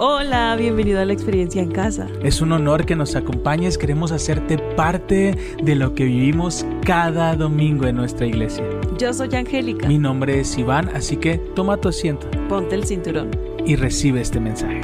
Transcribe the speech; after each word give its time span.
Hola, 0.00 0.54
bienvenido 0.54 1.00
a 1.00 1.04
la 1.04 1.12
experiencia 1.12 1.60
en 1.60 1.72
casa. 1.72 2.08
Es 2.22 2.40
un 2.40 2.52
honor 2.52 2.86
que 2.86 2.94
nos 2.94 3.16
acompañes, 3.16 3.76
queremos 3.76 4.12
hacerte 4.12 4.56
parte 4.56 5.36
de 5.60 5.74
lo 5.74 5.92
que 5.96 6.04
vivimos 6.04 6.64
cada 6.86 7.34
domingo 7.34 7.84
en 7.84 7.96
nuestra 7.96 8.24
iglesia. 8.24 8.62
Yo 8.96 9.12
soy 9.12 9.34
Angélica. 9.34 9.88
Mi 9.88 9.98
nombre 9.98 10.38
es 10.38 10.56
Iván, 10.56 10.88
así 10.94 11.16
que 11.16 11.38
toma 11.38 11.80
tu 11.80 11.88
asiento. 11.88 12.30
Ponte 12.48 12.76
el 12.76 12.84
cinturón. 12.84 13.32
Y 13.66 13.74
recibe 13.74 14.20
este 14.20 14.38
mensaje. 14.38 14.82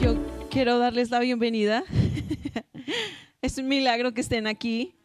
Yo 0.00 0.16
quiero 0.50 0.78
darles 0.78 1.10
la 1.10 1.20
bienvenida. 1.20 1.84
es 3.40 3.56
un 3.56 3.68
milagro 3.68 4.14
que 4.14 4.20
estén 4.20 4.48
aquí. 4.48 4.96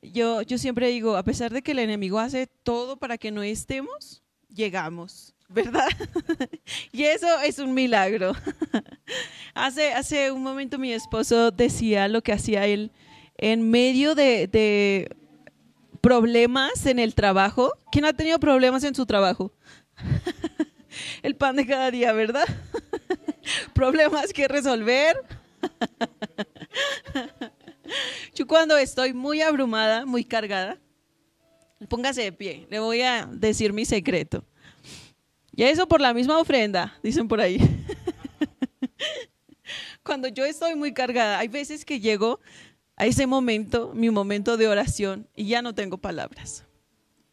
Yo, 0.00 0.40
yo 0.40 0.56
siempre 0.56 0.88
digo, 0.88 1.18
a 1.18 1.24
pesar 1.24 1.52
de 1.52 1.60
que 1.60 1.72
el 1.72 1.78
enemigo 1.78 2.18
hace 2.20 2.46
todo 2.62 2.96
para 2.96 3.18
que 3.18 3.30
no 3.32 3.42
estemos, 3.42 4.22
llegamos. 4.48 5.34
¿Verdad? 5.48 5.88
y 6.92 7.04
eso 7.04 7.26
es 7.40 7.58
un 7.58 7.74
milagro. 7.74 8.32
hace, 9.54 9.92
hace 9.92 10.30
un 10.30 10.42
momento 10.42 10.78
mi 10.78 10.92
esposo 10.92 11.50
decía 11.50 12.08
lo 12.08 12.22
que 12.22 12.32
hacía 12.32 12.66
él 12.66 12.92
en 13.36 13.70
medio 13.70 14.14
de, 14.14 15.08
problemas 16.00 16.86
en 16.86 16.98
el 16.98 17.14
trabajo. 17.14 17.72
¿Quién 17.90 18.04
ha 18.04 18.12
tenido 18.12 18.38
problemas 18.38 18.84
en 18.84 18.94
su 18.94 19.06
trabajo? 19.06 19.52
el 21.22 21.34
pan 21.36 21.56
de 21.56 21.66
cada 21.66 21.90
día, 21.90 22.12
¿verdad? 22.12 22.46
problemas 23.72 24.32
que 24.32 24.46
resolver. 24.48 25.16
Yo 28.34 28.46
cuando 28.46 28.76
estoy 28.76 29.14
muy 29.14 29.40
abrumada, 29.40 30.04
muy 30.04 30.24
cargada, 30.24 30.78
póngase 31.88 32.22
de 32.22 32.32
pie, 32.32 32.66
le 32.70 32.80
voy 32.80 33.00
a 33.00 33.26
decir 33.26 33.72
mi 33.72 33.84
secreto. 33.84 34.44
Y 35.58 35.64
eso 35.64 35.88
por 35.88 36.00
la 36.00 36.14
misma 36.14 36.38
ofrenda, 36.38 36.96
dicen 37.02 37.26
por 37.26 37.40
ahí. 37.40 37.58
Cuando 40.04 40.28
yo 40.28 40.44
estoy 40.44 40.76
muy 40.76 40.94
cargada, 40.94 41.40
hay 41.40 41.48
veces 41.48 41.84
que 41.84 41.98
llego 41.98 42.38
a 42.94 43.06
ese 43.06 43.26
momento, 43.26 43.90
mi 43.92 44.08
momento 44.08 44.56
de 44.56 44.68
oración, 44.68 45.28
y 45.34 45.48
ya 45.48 45.60
no 45.60 45.74
tengo 45.74 45.98
palabras. 45.98 46.64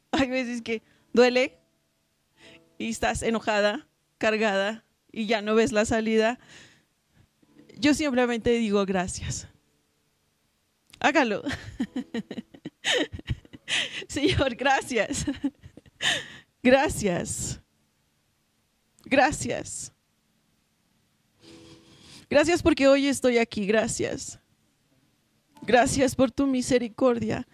Hay 0.09 0.27
veces 0.27 0.63
que 0.63 0.81
duele 1.13 1.59
y 2.79 2.89
estás 2.89 3.21
enojada, 3.21 3.87
cargada, 4.17 4.83
y 5.11 5.27
ya 5.27 5.43
no 5.43 5.53
ves 5.53 5.71
la 5.71 5.85
salida. 5.85 6.39
Yo 7.77 7.93
simplemente 7.93 8.49
digo 8.49 8.87
gracias. 8.87 9.47
Hágalo. 10.99 11.43
Señor, 14.07 14.55
gracias. 14.55 15.25
Gracias. 16.63 17.61
Gracias. 19.05 19.91
Gracias 22.29 22.61
porque 22.61 22.87
hoy 22.87 23.07
estoy 23.07 23.37
aquí. 23.37 23.65
Gracias. 23.65 24.39
Gracias 25.61 26.15
por 26.15 26.31
tu 26.31 26.47
misericordia. 26.47 27.47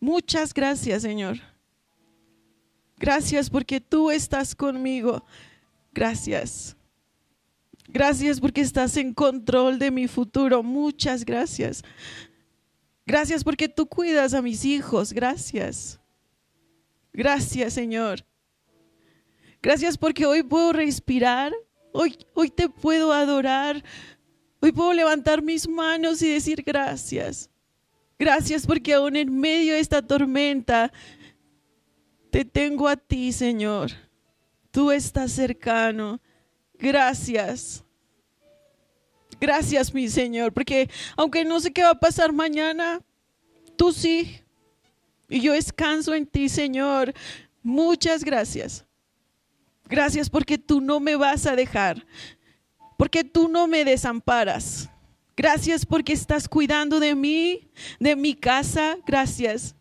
Muchas 0.00 0.52
gracias, 0.52 1.02
Señor. 1.02 1.38
Gracias 2.98 3.50
porque 3.50 3.80
tú 3.80 4.10
estás 4.10 4.54
conmigo. 4.54 5.24
Gracias. 5.92 6.76
Gracias 7.88 8.40
porque 8.40 8.62
estás 8.62 8.96
en 8.96 9.14
control 9.14 9.78
de 9.78 9.90
mi 9.90 10.08
futuro. 10.08 10.62
Muchas 10.62 11.24
gracias. 11.24 11.82
Gracias 13.06 13.44
porque 13.44 13.68
tú 13.68 13.86
cuidas 13.86 14.34
a 14.34 14.42
mis 14.42 14.64
hijos. 14.64 15.12
Gracias. 15.12 16.00
Gracias, 17.12 17.74
Señor. 17.74 18.24
Gracias 19.66 19.98
porque 19.98 20.24
hoy 20.24 20.44
puedo 20.44 20.72
respirar, 20.72 21.52
hoy, 21.90 22.16
hoy 22.34 22.50
te 22.50 22.68
puedo 22.68 23.12
adorar, 23.12 23.82
hoy 24.60 24.70
puedo 24.70 24.92
levantar 24.92 25.42
mis 25.42 25.68
manos 25.68 26.22
y 26.22 26.30
decir 26.30 26.62
gracias. 26.64 27.50
Gracias 28.16 28.64
porque 28.64 28.94
aún 28.94 29.16
en 29.16 29.40
medio 29.40 29.74
de 29.74 29.80
esta 29.80 30.02
tormenta 30.02 30.92
te 32.30 32.44
tengo 32.44 32.86
a 32.86 32.94
ti, 32.94 33.32
Señor. 33.32 33.90
Tú 34.70 34.92
estás 34.92 35.32
cercano. 35.32 36.20
Gracias. 36.74 37.82
Gracias, 39.40 39.92
mi 39.92 40.08
Señor, 40.08 40.52
porque 40.52 40.88
aunque 41.16 41.44
no 41.44 41.58
sé 41.58 41.72
qué 41.72 41.82
va 41.82 41.90
a 41.90 41.98
pasar 41.98 42.32
mañana, 42.32 43.00
tú 43.74 43.92
sí. 43.92 44.42
Y 45.28 45.40
yo 45.40 45.54
descanso 45.54 46.14
en 46.14 46.24
ti, 46.24 46.48
Señor. 46.48 47.12
Muchas 47.64 48.22
gracias. 48.22 48.85
Gracias 49.88 50.28
porque 50.28 50.58
tú 50.58 50.80
no 50.80 51.00
me 51.00 51.16
vas 51.16 51.46
a 51.46 51.54
dejar, 51.54 52.04
porque 52.96 53.24
tú 53.24 53.48
no 53.48 53.66
me 53.66 53.84
desamparas. 53.84 54.90
Gracias 55.36 55.84
porque 55.84 56.14
estás 56.14 56.48
cuidando 56.48 56.98
de 56.98 57.14
mí, 57.14 57.68
de 58.00 58.16
mi 58.16 58.34
casa. 58.34 58.96
Gracias. 59.06 59.74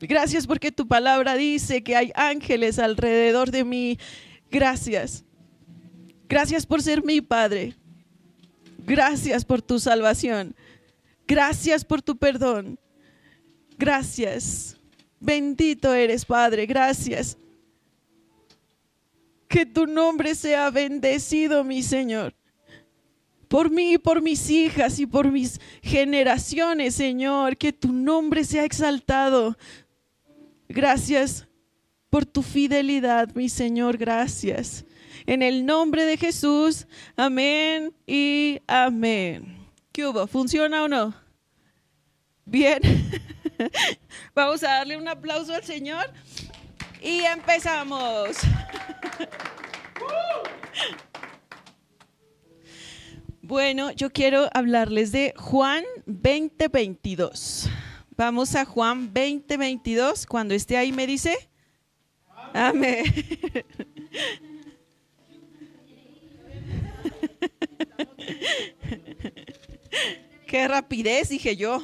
Gracias 0.00 0.46
porque 0.46 0.70
tu 0.70 0.86
palabra 0.86 1.34
dice 1.34 1.82
que 1.82 1.96
hay 1.96 2.12
ángeles 2.14 2.78
alrededor 2.78 3.50
de 3.50 3.64
mí. 3.64 3.98
Gracias. 4.50 5.24
Gracias 6.28 6.64
por 6.64 6.80
ser 6.80 7.04
mi 7.04 7.20
Padre. 7.20 7.74
Gracias 8.78 9.44
por 9.44 9.60
tu 9.62 9.78
salvación. 9.78 10.54
Gracias 11.26 11.84
por 11.84 12.00
tu 12.00 12.16
perdón. 12.16 12.78
Gracias. 13.78 14.76
Bendito 15.20 15.92
eres, 15.92 16.24
Padre. 16.24 16.66
Gracias. 16.66 17.36
Que 19.52 19.66
tu 19.66 19.86
nombre 19.86 20.34
sea 20.34 20.70
bendecido, 20.70 21.62
mi 21.62 21.82
Señor. 21.82 22.34
Por 23.48 23.70
mí 23.70 23.92
y 23.92 23.98
por 23.98 24.22
mis 24.22 24.48
hijas 24.48 24.98
y 24.98 25.04
por 25.04 25.30
mis 25.30 25.60
generaciones, 25.82 26.94
Señor. 26.94 27.58
Que 27.58 27.70
tu 27.70 27.92
nombre 27.92 28.44
sea 28.44 28.64
exaltado. 28.64 29.58
Gracias 30.70 31.46
por 32.08 32.24
tu 32.24 32.40
fidelidad, 32.40 33.34
mi 33.34 33.50
Señor. 33.50 33.98
Gracias. 33.98 34.86
En 35.26 35.42
el 35.42 35.66
nombre 35.66 36.06
de 36.06 36.16
Jesús. 36.16 36.86
Amén 37.14 37.92
y 38.06 38.58
amén. 38.66 39.68
¿Qué 39.92 40.06
hubo? 40.06 40.26
¿Funciona 40.26 40.84
o 40.84 40.88
no? 40.88 41.14
Bien. 42.46 42.80
Vamos 44.34 44.62
a 44.62 44.68
darle 44.68 44.96
un 44.96 45.08
aplauso 45.08 45.52
al 45.52 45.62
Señor. 45.62 46.10
Y 47.02 47.24
empezamos. 47.24 48.36
Bueno, 53.40 53.90
yo 53.90 54.12
quiero 54.12 54.48
hablarles 54.54 55.10
de 55.10 55.34
Juan 55.36 55.82
2022. 56.06 57.68
Vamos 58.16 58.54
a 58.54 58.64
Juan 58.64 59.12
2022. 59.12 60.26
Cuando 60.26 60.54
esté 60.54 60.76
ahí 60.76 60.92
me 60.92 61.08
dice. 61.08 61.36
Amén. 62.54 63.04
Qué 70.46 70.68
rapidez, 70.68 71.30
dije 71.30 71.56
yo. 71.56 71.82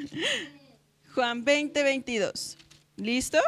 Juan 1.14 1.44
2022. 1.44 2.56
¿Listo? 2.96 3.38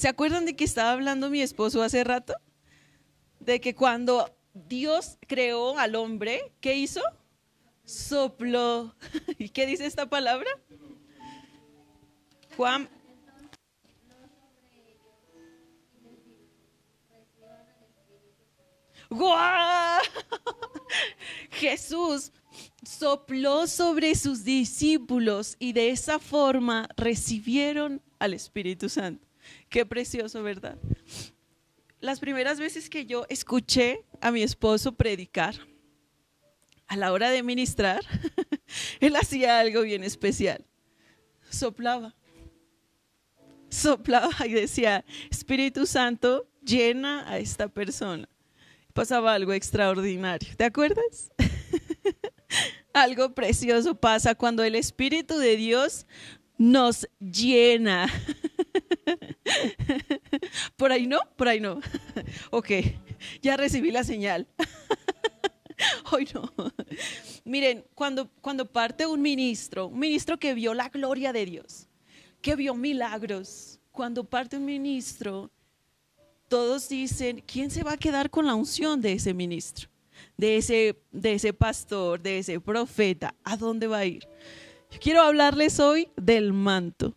¿Se 0.00 0.08
acuerdan 0.08 0.46
de 0.46 0.56
que 0.56 0.64
estaba 0.64 0.92
hablando 0.92 1.28
mi 1.28 1.42
esposo 1.42 1.82
hace 1.82 2.02
rato? 2.04 2.32
De 3.38 3.60
que 3.60 3.74
cuando 3.74 4.34
Dios 4.54 5.18
creó 5.28 5.78
al 5.78 5.94
hombre, 5.94 6.54
¿qué 6.62 6.74
hizo? 6.74 7.02
Sopló. 7.84 8.96
¿Y 9.38 9.50
qué 9.50 9.66
dice 9.66 9.84
esta 9.84 10.08
palabra? 10.08 10.48
Juan. 12.56 12.88
¡Guau! 19.10 20.00
Jesús 21.50 22.32
sopló 22.82 23.66
sobre 23.66 24.14
sus 24.14 24.44
discípulos 24.44 25.56
y 25.58 25.74
de 25.74 25.90
esa 25.90 26.18
forma 26.18 26.88
recibieron 26.96 28.00
al 28.18 28.32
Espíritu 28.32 28.88
Santo. 28.88 29.29
Qué 29.70 29.86
precioso, 29.86 30.42
¿verdad? 30.42 30.76
Las 32.00 32.18
primeras 32.18 32.58
veces 32.58 32.90
que 32.90 33.06
yo 33.06 33.24
escuché 33.28 34.04
a 34.20 34.32
mi 34.32 34.42
esposo 34.42 34.92
predicar, 34.96 35.54
a 36.88 36.96
la 36.96 37.12
hora 37.12 37.30
de 37.30 37.44
ministrar, 37.44 38.00
él 39.00 39.14
hacía 39.14 39.60
algo 39.60 39.82
bien 39.82 40.02
especial. 40.02 40.66
Soplaba. 41.48 42.16
Soplaba 43.68 44.44
y 44.44 44.52
decía, 44.54 45.04
Espíritu 45.30 45.86
Santo, 45.86 46.48
llena 46.64 47.30
a 47.30 47.38
esta 47.38 47.68
persona. 47.68 48.28
Pasaba 48.92 49.34
algo 49.34 49.52
extraordinario. 49.52 50.56
¿Te 50.56 50.64
acuerdas? 50.64 51.30
algo 52.92 53.36
precioso 53.36 53.94
pasa 53.94 54.34
cuando 54.34 54.64
el 54.64 54.74
Espíritu 54.74 55.38
de 55.38 55.56
Dios 55.56 56.06
nos 56.58 57.08
llena. 57.20 58.08
Por 60.76 60.92
ahí 60.92 61.06
no, 61.06 61.20
por 61.36 61.48
ahí 61.48 61.60
no. 61.60 61.80
Ok, 62.50 62.70
ya 63.42 63.56
recibí 63.56 63.90
la 63.90 64.04
señal. 64.04 64.46
Hoy 66.12 66.28
no. 66.34 66.52
Miren, 67.44 67.84
cuando, 67.94 68.30
cuando 68.40 68.66
parte 68.66 69.06
un 69.06 69.22
ministro, 69.22 69.86
un 69.86 69.98
ministro 69.98 70.38
que 70.38 70.54
vio 70.54 70.74
la 70.74 70.88
gloria 70.88 71.32
de 71.32 71.46
Dios, 71.46 71.88
que 72.42 72.56
vio 72.56 72.74
milagros, 72.74 73.80
cuando 73.90 74.24
parte 74.24 74.56
un 74.56 74.64
ministro, 74.64 75.50
todos 76.48 76.88
dicen, 76.88 77.42
¿quién 77.46 77.70
se 77.70 77.82
va 77.82 77.92
a 77.92 77.96
quedar 77.96 78.30
con 78.30 78.46
la 78.46 78.54
unción 78.54 79.00
de 79.00 79.12
ese 79.12 79.32
ministro? 79.32 79.88
De 80.36 80.56
ese, 80.56 81.02
de 81.12 81.34
ese 81.34 81.52
pastor, 81.52 82.20
de 82.20 82.38
ese 82.38 82.60
profeta, 82.60 83.34
¿a 83.42 83.56
dónde 83.56 83.86
va 83.86 83.98
a 83.98 84.04
ir? 84.04 84.26
Yo 84.90 84.98
quiero 85.00 85.22
hablarles 85.22 85.78
hoy 85.80 86.08
del 86.16 86.52
manto. 86.52 87.14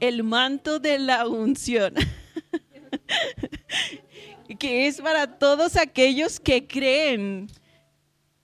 El 0.00 0.24
manto 0.24 0.78
de 0.78 0.98
la 0.98 1.28
unción. 1.28 1.94
que 4.58 4.86
es 4.86 5.00
para 5.00 5.38
todos 5.38 5.76
aquellos 5.76 6.40
que 6.40 6.66
creen 6.66 7.48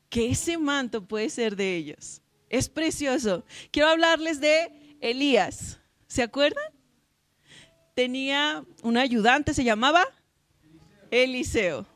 que 0.09 0.31
ese 0.31 0.57
manto 0.57 1.07
puede 1.07 1.31
ser 1.31 1.57
de 1.57 1.77
ellos. 1.77 2.23
Es 2.49 2.69
precioso. 2.69 3.45
Quiero 3.71 3.89
hablarles 3.89 4.41
de 4.41 4.97
Elías. 5.01 5.81
¿Se 6.07 6.23
acuerdan? 6.23 6.65
Tenía 7.95 8.65
un 8.83 8.97
ayudante, 8.97 9.55
se 9.55 9.65
llamaba 9.65 10.05
Eliseo. 11.11 11.87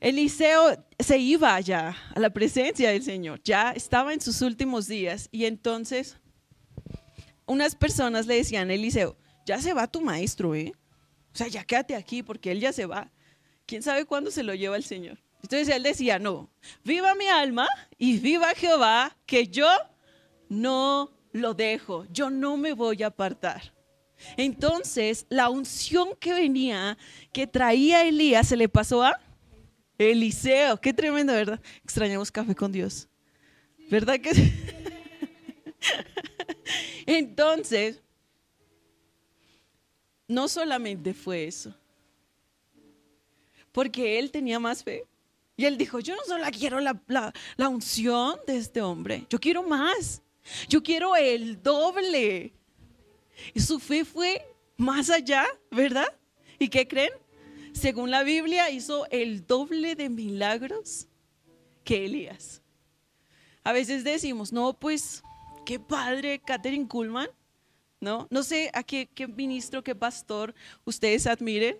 Eliseo 0.00 0.84
se 0.98 1.18
iba 1.18 1.54
allá 1.54 1.96
a 2.14 2.20
la 2.20 2.30
presencia 2.30 2.90
del 2.90 3.02
Señor, 3.02 3.40
ya 3.42 3.72
estaba 3.72 4.12
en 4.12 4.20
sus 4.20 4.42
últimos 4.42 4.86
días 4.86 5.28
y 5.32 5.46
entonces 5.46 6.18
unas 7.46 7.74
personas 7.74 8.26
le 8.26 8.36
decían 8.36 8.70
a 8.70 8.74
Eliseo, 8.74 9.16
ya 9.44 9.60
se 9.60 9.72
va 9.72 9.86
tu 9.86 10.00
maestro, 10.00 10.54
¿eh? 10.54 10.72
O 11.32 11.36
sea, 11.36 11.48
ya 11.48 11.64
quédate 11.64 11.94
aquí 11.94 12.22
porque 12.22 12.50
él 12.50 12.60
ya 12.60 12.72
se 12.72 12.86
va. 12.86 13.10
¿Quién 13.66 13.82
sabe 13.82 14.04
cuándo 14.04 14.30
se 14.30 14.42
lo 14.42 14.54
lleva 14.54 14.76
el 14.76 14.84
Señor? 14.84 15.18
Entonces 15.42 15.68
él 15.68 15.82
decía, 15.82 16.18
no, 16.18 16.50
viva 16.82 17.14
mi 17.14 17.28
alma 17.28 17.68
y 17.98 18.18
viva 18.18 18.54
Jehová, 18.54 19.16
que 19.26 19.46
yo 19.46 19.68
no 20.48 21.12
lo 21.32 21.54
dejo, 21.54 22.06
yo 22.10 22.30
no 22.30 22.56
me 22.56 22.72
voy 22.72 23.02
a 23.02 23.08
apartar. 23.08 23.74
Entonces, 24.36 25.26
la 25.28 25.50
unción 25.50 26.16
que 26.18 26.32
venía, 26.32 26.96
que 27.32 27.46
traía 27.46 28.06
Elías, 28.06 28.48
se 28.48 28.56
le 28.56 28.68
pasó 28.68 29.02
a 29.02 29.20
Eliseo. 29.98 30.80
Qué 30.80 30.92
tremendo, 30.92 31.32
¿verdad? 31.32 31.60
Extrañamos 31.84 32.32
café 32.32 32.54
con 32.54 32.72
Dios. 32.72 33.08
¿Verdad 33.90 34.18
que? 34.18 34.30
Entonces, 37.06 38.00
no 40.28 40.48
solamente 40.48 41.14
fue 41.14 41.46
eso, 41.46 41.74
porque 43.72 44.18
él 44.18 44.30
tenía 44.30 44.58
más 44.58 44.82
fe. 44.82 45.04
Y 45.56 45.64
él 45.64 45.78
dijo, 45.78 46.00
yo 46.00 46.14
no 46.14 46.22
solo 46.26 46.44
quiero 46.52 46.80
la, 46.80 47.00
la, 47.56 47.68
unción 47.68 48.38
de 48.46 48.58
este 48.58 48.82
hombre, 48.82 49.26
yo 49.30 49.40
quiero 49.40 49.62
más, 49.62 50.20
yo 50.68 50.82
quiero 50.82 51.16
el 51.16 51.62
doble. 51.62 52.52
Y 53.54 53.60
su 53.60 53.78
fe 53.78 54.04
fue 54.04 54.46
más 54.76 55.08
allá, 55.08 55.46
¿verdad? 55.70 56.08
¿Y 56.58 56.68
qué 56.68 56.86
creen? 56.86 57.12
Según 57.72 58.10
la 58.10 58.22
Biblia 58.22 58.70
hizo 58.70 59.06
el 59.10 59.46
doble 59.46 59.94
de 59.94 60.08
milagros 60.08 61.06
que 61.84 62.04
Elías. 62.04 62.62
A 63.62 63.72
veces 63.72 64.04
decimos, 64.04 64.52
no, 64.52 64.74
pues, 64.74 65.22
qué 65.66 65.78
padre 65.80 66.38
Catherine 66.38 66.88
Kuhlman, 66.88 67.28
¿no? 68.00 68.26
No 68.30 68.42
sé 68.42 68.70
a 68.72 68.82
qué, 68.82 69.08
ministro, 69.36 69.82
qué 69.82 69.94
pastor 69.94 70.54
ustedes 70.84 71.26
admiren, 71.26 71.76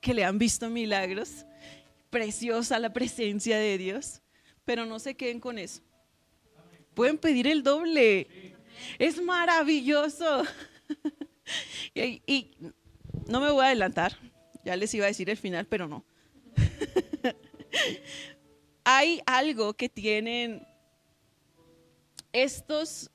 que 0.00 0.14
le 0.14 0.24
han 0.24 0.38
visto 0.38 0.68
milagros. 0.68 1.46
Preciosa 2.10 2.78
la 2.78 2.92
presencia 2.92 3.58
de 3.58 3.78
Dios, 3.78 4.20
pero 4.64 4.84
no 4.84 4.98
se 4.98 5.16
queden 5.16 5.40
con 5.40 5.58
eso. 5.58 5.82
Pueden 6.94 7.16
pedir 7.16 7.46
el 7.46 7.62
doble. 7.62 8.54
Es 8.98 9.20
maravilloso. 9.20 10.44
y, 11.94 12.22
y, 12.26 12.50
no 13.26 13.40
me 13.40 13.50
voy 13.50 13.64
a 13.64 13.68
adelantar, 13.68 14.18
ya 14.64 14.76
les 14.76 14.92
iba 14.92 15.06
a 15.06 15.08
decir 15.08 15.30
el 15.30 15.38
final, 15.38 15.66
pero 15.66 15.88
no. 15.88 16.04
Hay 18.84 19.22
algo 19.24 19.72
que 19.72 19.88
tienen 19.88 20.66
estos 22.32 23.10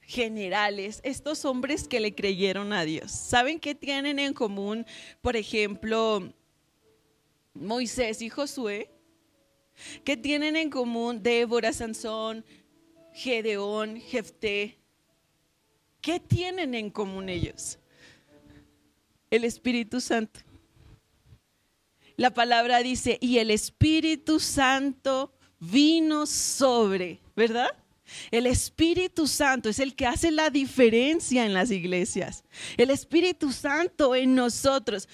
generales, 0.00 1.00
estos 1.02 1.44
hombres 1.44 1.88
que 1.88 2.00
le 2.00 2.14
creyeron 2.14 2.72
a 2.72 2.84
Dios, 2.84 3.10
¿saben 3.10 3.58
qué 3.58 3.74
tienen 3.74 4.18
en 4.18 4.32
común? 4.32 4.86
Por 5.20 5.36
ejemplo, 5.36 6.32
Moisés 7.54 8.22
y 8.22 8.28
Josué. 8.28 8.90
¿Qué 10.04 10.16
tienen 10.16 10.56
en 10.56 10.70
común 10.70 11.22
Débora, 11.22 11.72
Sansón, 11.72 12.44
Gedeón, 13.12 14.00
Jefté? 14.00 14.78
¿Qué 16.00 16.20
tienen 16.20 16.74
en 16.74 16.90
común 16.90 17.28
ellos? 17.28 17.78
El 19.30 19.44
Espíritu 19.44 20.00
Santo. 20.00 20.40
La 22.16 22.32
palabra 22.32 22.78
dice, 22.78 23.18
y 23.20 23.38
el 23.38 23.50
Espíritu 23.50 24.40
Santo 24.40 25.34
vino 25.58 26.26
sobre, 26.26 27.20
¿verdad? 27.34 27.68
El 28.30 28.46
Espíritu 28.46 29.26
Santo 29.26 29.68
es 29.68 29.78
el 29.78 29.94
que 29.94 30.06
hace 30.06 30.30
la 30.30 30.50
diferencia 30.50 31.44
en 31.44 31.54
las 31.54 31.70
iglesias. 31.70 32.44
El 32.76 32.90
Espíritu 32.90 33.52
Santo 33.52 34.14
en 34.14 34.34
nosotros. 34.34 35.08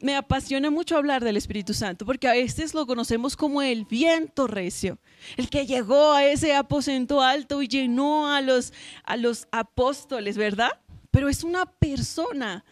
Me 0.00 0.14
apasiona 0.14 0.70
mucho 0.70 0.96
hablar 0.96 1.24
del 1.24 1.38
Espíritu 1.38 1.72
Santo 1.72 2.04
porque 2.04 2.28
a 2.28 2.32
veces 2.32 2.74
lo 2.74 2.86
conocemos 2.86 3.34
como 3.34 3.62
el 3.62 3.86
viento 3.86 4.46
recio, 4.46 4.98
el 5.38 5.48
que 5.48 5.66
llegó 5.66 6.12
a 6.12 6.24
ese 6.24 6.54
aposento 6.54 7.22
alto 7.22 7.62
y 7.62 7.68
llenó 7.68 8.28
a 8.28 8.42
los, 8.42 8.74
a 9.04 9.16
los 9.16 9.48
apóstoles, 9.52 10.36
¿verdad? 10.36 10.70
Pero 11.10 11.30
es 11.30 11.44
una 11.44 11.64
persona. 11.64 12.64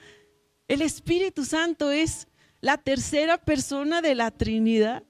El 0.69 0.82
Espíritu 0.82 1.47
Santo 1.47 1.90
es 1.90 2.29
la 2.61 2.79
tercera 2.79 3.38
persona 3.38 4.02
de 4.02 4.14
la 4.14 4.31
Trinidad. 4.31 5.02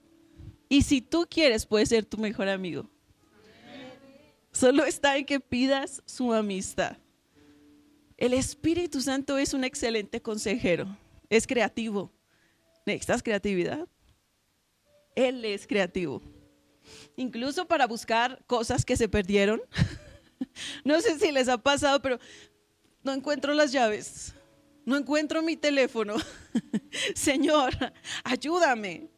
Y 0.68 0.82
si 0.82 1.00
tú 1.00 1.26
quieres, 1.28 1.66
puede 1.66 1.86
ser 1.86 2.04
tu 2.04 2.18
mejor 2.18 2.48
amigo. 2.48 2.90
Solo 4.54 4.84
está 4.84 5.16
en 5.16 5.26
que 5.26 5.40
pidas 5.40 6.00
su 6.06 6.32
amistad. 6.32 6.96
El 8.16 8.32
Espíritu 8.32 9.00
Santo 9.00 9.36
es 9.36 9.52
un 9.52 9.64
excelente 9.64 10.22
consejero. 10.22 10.96
Es 11.28 11.44
creativo. 11.44 12.12
¿Necesitas 12.86 13.20
creatividad? 13.20 13.88
Él 15.16 15.44
es 15.44 15.66
creativo. 15.66 16.22
Incluso 17.16 17.66
para 17.66 17.88
buscar 17.88 18.44
cosas 18.46 18.84
que 18.84 18.96
se 18.96 19.08
perdieron. 19.08 19.60
no 20.84 21.00
sé 21.00 21.18
si 21.18 21.32
les 21.32 21.48
ha 21.48 21.58
pasado, 21.58 22.00
pero 22.00 22.20
no 23.02 23.12
encuentro 23.12 23.54
las 23.54 23.72
llaves. 23.72 24.34
No 24.84 24.96
encuentro 24.96 25.42
mi 25.42 25.56
teléfono. 25.56 26.14
Señor, 27.16 27.72
ayúdame. 28.22 29.08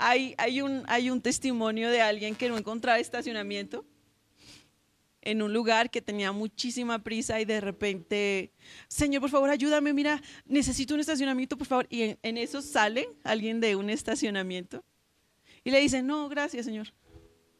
Hay, 0.00 0.60
un, 0.60 1.20
testimonio 1.20 1.90
de 1.90 2.00
alguien 2.00 2.36
que 2.36 2.48
no 2.48 2.56
encontraba 2.56 3.00
estacionamiento 3.00 3.84
en 5.22 5.42
un 5.42 5.52
lugar 5.52 5.90
que 5.90 6.00
tenía 6.00 6.30
muchísima 6.30 7.02
prisa 7.02 7.40
y 7.40 7.44
de 7.44 7.60
repente, 7.60 8.52
Señor, 8.86 9.20
por 9.20 9.30
favor, 9.30 9.50
ayúdame, 9.50 9.92
mira, 9.92 10.22
necesito 10.46 10.94
un 10.94 11.00
estacionamiento, 11.00 11.58
por 11.58 11.66
favor. 11.66 11.86
Y 11.90 12.16
en, 12.22 12.38
eso 12.38 12.62
sale 12.62 13.08
alguien 13.24 13.60
de 13.60 13.74
un 13.74 13.90
estacionamiento 13.90 14.84
y 15.64 15.72
le 15.72 15.80
dice, 15.80 16.02
no, 16.02 16.28
gracias, 16.28 16.64
Señor. 16.64 16.94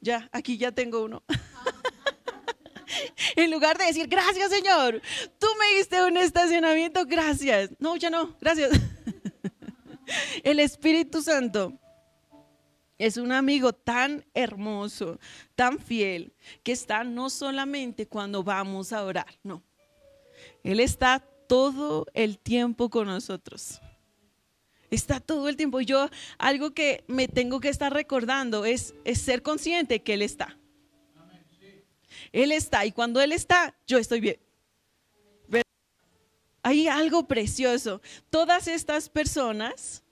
Ya, 0.01 0.29
aquí 0.31 0.57
ya 0.57 0.71
tengo 0.71 1.03
uno. 1.03 1.25
en 3.37 3.51
lugar 3.51 3.77
de 3.79 3.87
decir, 3.87 4.07
gracias, 4.07 4.51
Señor, 4.51 5.03
tú 5.41 5.49
me 5.59 5.77
diste 5.77 6.05
un 6.05 6.17
estacionamiento, 6.17 7.05
gracias. 7.05 7.71
No, 7.81 7.97
ya 7.97 8.11
no, 8.11 8.37
gracias. 8.41 8.71
El 10.45 10.61
Espíritu 10.61 11.21
Santo 11.21 11.77
es 12.99 13.17
un 13.17 13.33
amigo 13.33 13.73
tan 13.73 14.25
hermoso, 14.35 15.19
tan 15.55 15.79
fiel, 15.79 16.33
que 16.63 16.73
está 16.73 17.05
no 17.05 17.31
solamente 17.31 18.07
cuando 18.07 18.43
vamos 18.43 18.93
a 18.93 19.05
orar, 19.05 19.39
no. 19.43 19.63
Él 20.63 20.81
está 20.81 21.25
todo 21.47 22.07
el 22.13 22.39
tiempo 22.39 22.91
con 22.91 23.07
nosotros. 23.07 23.81
Está 24.91 25.21
todo 25.21 25.49
el 25.49 25.57
tiempo. 25.57 25.81
Yo 25.81 26.09
algo 26.39 26.73
que 26.73 27.05
me 27.07 27.29
tengo 27.29 27.61
que 27.61 27.69
estar 27.69 27.93
recordando 27.93 28.65
es, 28.65 28.95
ser 29.15 29.43
consciente 29.43 30.03
que 30.03 30.15
Él 30.15 30.23
está. 30.23 30.59
Él 32.33 32.53
está 32.53 32.85
y 32.85 32.93
cuando 32.93 33.21
Él 33.21 33.33
está, 33.33 33.77
yo 33.87 33.99
estoy 33.99 34.21
bien. 34.21 34.41
Hay 36.63 36.89
algo 36.89 37.27
precioso. 37.27 38.03
Todas 38.29 38.69
estas 38.69 39.09
personas 39.09 40.03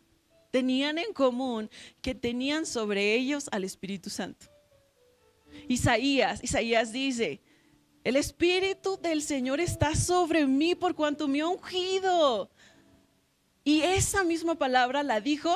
tenían 0.57 0.97
en 0.97 1.13
común 1.13 1.69
que 2.01 2.15
tenían 2.15 2.65
sobre 2.65 3.15
ellos 3.15 3.47
al 3.53 3.63
Espíritu 3.63 4.09
Santo. 4.09 4.47
Isaías, 5.69 6.43
Isaías 6.43 6.93
dice, 6.93 7.43
el 8.03 8.17
Espíritu 8.17 8.99
del 9.03 9.21
Señor 9.21 9.61
está 9.61 9.95
sobre 9.95 10.47
mí 10.47 10.75
por 10.75 10.95
cuanto 10.95 11.29
me 11.29 11.43
ha 11.43 11.47
ungido 11.47 12.51
Y 13.65 13.83
esa 13.83 14.25
misma 14.25 14.55
palabra 14.55 15.03
la 15.03 15.21
dijo 15.21 15.55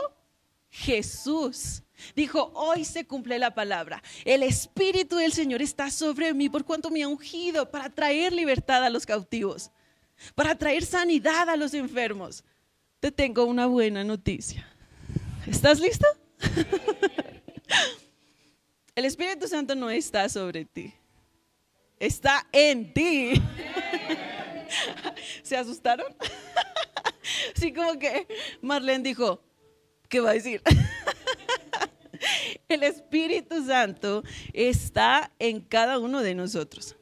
Jesús. 0.69 1.83
Dijo, 2.15 2.53
hoy 2.55 2.85
se 2.85 3.07
cumple 3.07 3.39
la 3.39 3.55
palabra. 3.55 4.03
El 4.27 4.43
Espíritu 4.43 5.17
del 5.17 5.33
Señor 5.33 5.63
está 5.63 5.91
sobre 5.91 6.35
mí 6.35 6.51
por 6.51 6.67
cuanto 6.67 6.91
me 6.91 7.03
ha 7.03 7.09
ungido 7.09 7.71
para 7.71 7.89
traer 7.89 8.35
libertad 8.35 8.85
a 8.85 8.91
los 8.91 9.07
cautivos, 9.07 9.71
para 10.35 10.55
traer 10.57 10.85
sanidad 10.85 11.49
a 11.49 11.57
los 11.57 11.73
enfermos. 11.73 12.45
Te 13.01 13.11
tengo 13.11 13.47
una 13.47 13.65
buena 13.65 14.05
noticia. 14.05 14.70
¿Estás 15.51 15.81
listo? 15.81 16.07
El 18.95 19.05
Espíritu 19.05 19.49
Santo 19.49 19.75
no 19.75 19.91
está 19.91 20.29
sobre 20.29 20.65
ti, 20.65 20.95
está 21.99 22.47
en 22.53 22.95
ti. 22.95 23.33
¿Se 25.43 25.57
asustaron? 25.57 26.15
Así 27.57 27.73
como 27.73 27.99
que 27.99 28.29
Marlene 28.63 29.03
dijo, 29.03 29.43
¿qué 30.09 30.21
va 30.21 30.31
a 30.31 30.35
decir? 30.35 30.63
El 32.69 32.85
Espíritu 32.85 33.67
Santo 33.67 34.23
está 34.53 35.33
en 35.41 35.61
cada 35.61 35.99
uno 35.99 36.23
de 36.23 36.37
nosotros. 36.37 36.95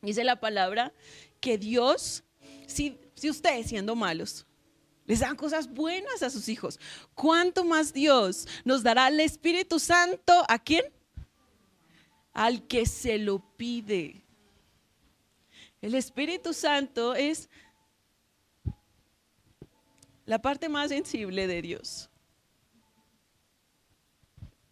Dice 0.00 0.24
la 0.24 0.40
palabra 0.40 0.94
que 1.40 1.58
Dios, 1.58 2.24
si, 2.66 2.98
si 3.14 3.28
ustedes 3.28 3.66
siendo 3.66 3.94
malos, 3.94 4.46
les 5.06 5.20
dan 5.20 5.36
cosas 5.36 5.68
buenas 5.72 6.22
a 6.22 6.30
sus 6.30 6.48
hijos, 6.48 6.78
¿cuánto 7.14 7.64
más 7.64 7.92
Dios 7.92 8.46
nos 8.64 8.82
dará 8.82 9.08
el 9.08 9.20
Espíritu 9.20 9.78
Santo 9.78 10.44
a 10.48 10.58
quién? 10.58 10.84
Al 12.32 12.66
que 12.66 12.86
se 12.86 13.18
lo 13.18 13.40
pide. 13.56 14.24
El 15.80 15.94
Espíritu 15.94 16.54
Santo 16.54 17.14
es 17.14 17.50
la 20.24 20.40
parte 20.40 20.68
más 20.68 20.90
sensible 20.90 21.46
de 21.46 21.62
Dios. 21.62 22.08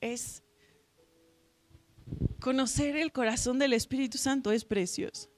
Es 0.01 0.43
conocer 2.41 2.97
el 2.97 3.13
corazón 3.13 3.59
del 3.59 3.73
Espíritu 3.73 4.17
Santo 4.17 4.53
es 4.53 4.65
precioso. 4.65 5.29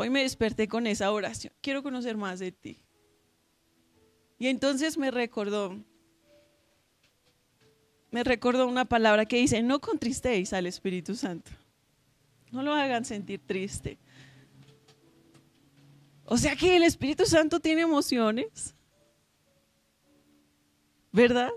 Hoy 0.00 0.08
me 0.08 0.22
desperté 0.22 0.66
con 0.66 0.86
esa 0.86 1.12
oración. 1.12 1.52
Quiero 1.60 1.82
conocer 1.82 2.16
más 2.16 2.38
de 2.38 2.52
ti. 2.52 2.78
Y 4.38 4.46
entonces 4.46 4.96
me 4.96 5.10
recordó, 5.10 5.76
me 8.10 8.24
recordó 8.24 8.66
una 8.66 8.86
palabra 8.86 9.26
que 9.26 9.36
dice, 9.36 9.60
no 9.60 9.78
contristéis 9.78 10.54
al 10.54 10.64
Espíritu 10.64 11.14
Santo. 11.14 11.50
No 12.50 12.62
lo 12.62 12.72
hagan 12.72 13.04
sentir 13.04 13.42
triste. 13.46 13.98
O 16.24 16.38
sea 16.38 16.56
que 16.56 16.76
el 16.76 16.82
Espíritu 16.84 17.26
Santo 17.26 17.60
tiene 17.60 17.82
emociones. 17.82 18.74
¿Verdad? 21.12 21.50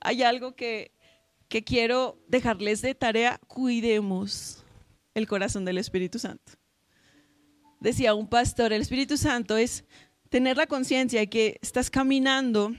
Hay 0.00 0.24
algo 0.24 0.56
que, 0.56 0.90
que 1.48 1.62
quiero 1.62 2.18
dejarles 2.26 2.82
de 2.82 2.96
tarea. 2.96 3.38
Cuidemos 3.46 4.64
el 5.14 5.28
corazón 5.28 5.64
del 5.64 5.78
Espíritu 5.78 6.18
Santo. 6.18 6.58
Decía 7.80 8.14
un 8.14 8.28
pastor, 8.28 8.72
el 8.72 8.82
Espíritu 8.82 9.16
Santo 9.16 9.56
es 9.56 9.84
tener 10.28 10.56
la 10.56 10.66
conciencia 10.66 11.20
de 11.20 11.30
que 11.30 11.58
estás 11.62 11.90
caminando 11.90 12.72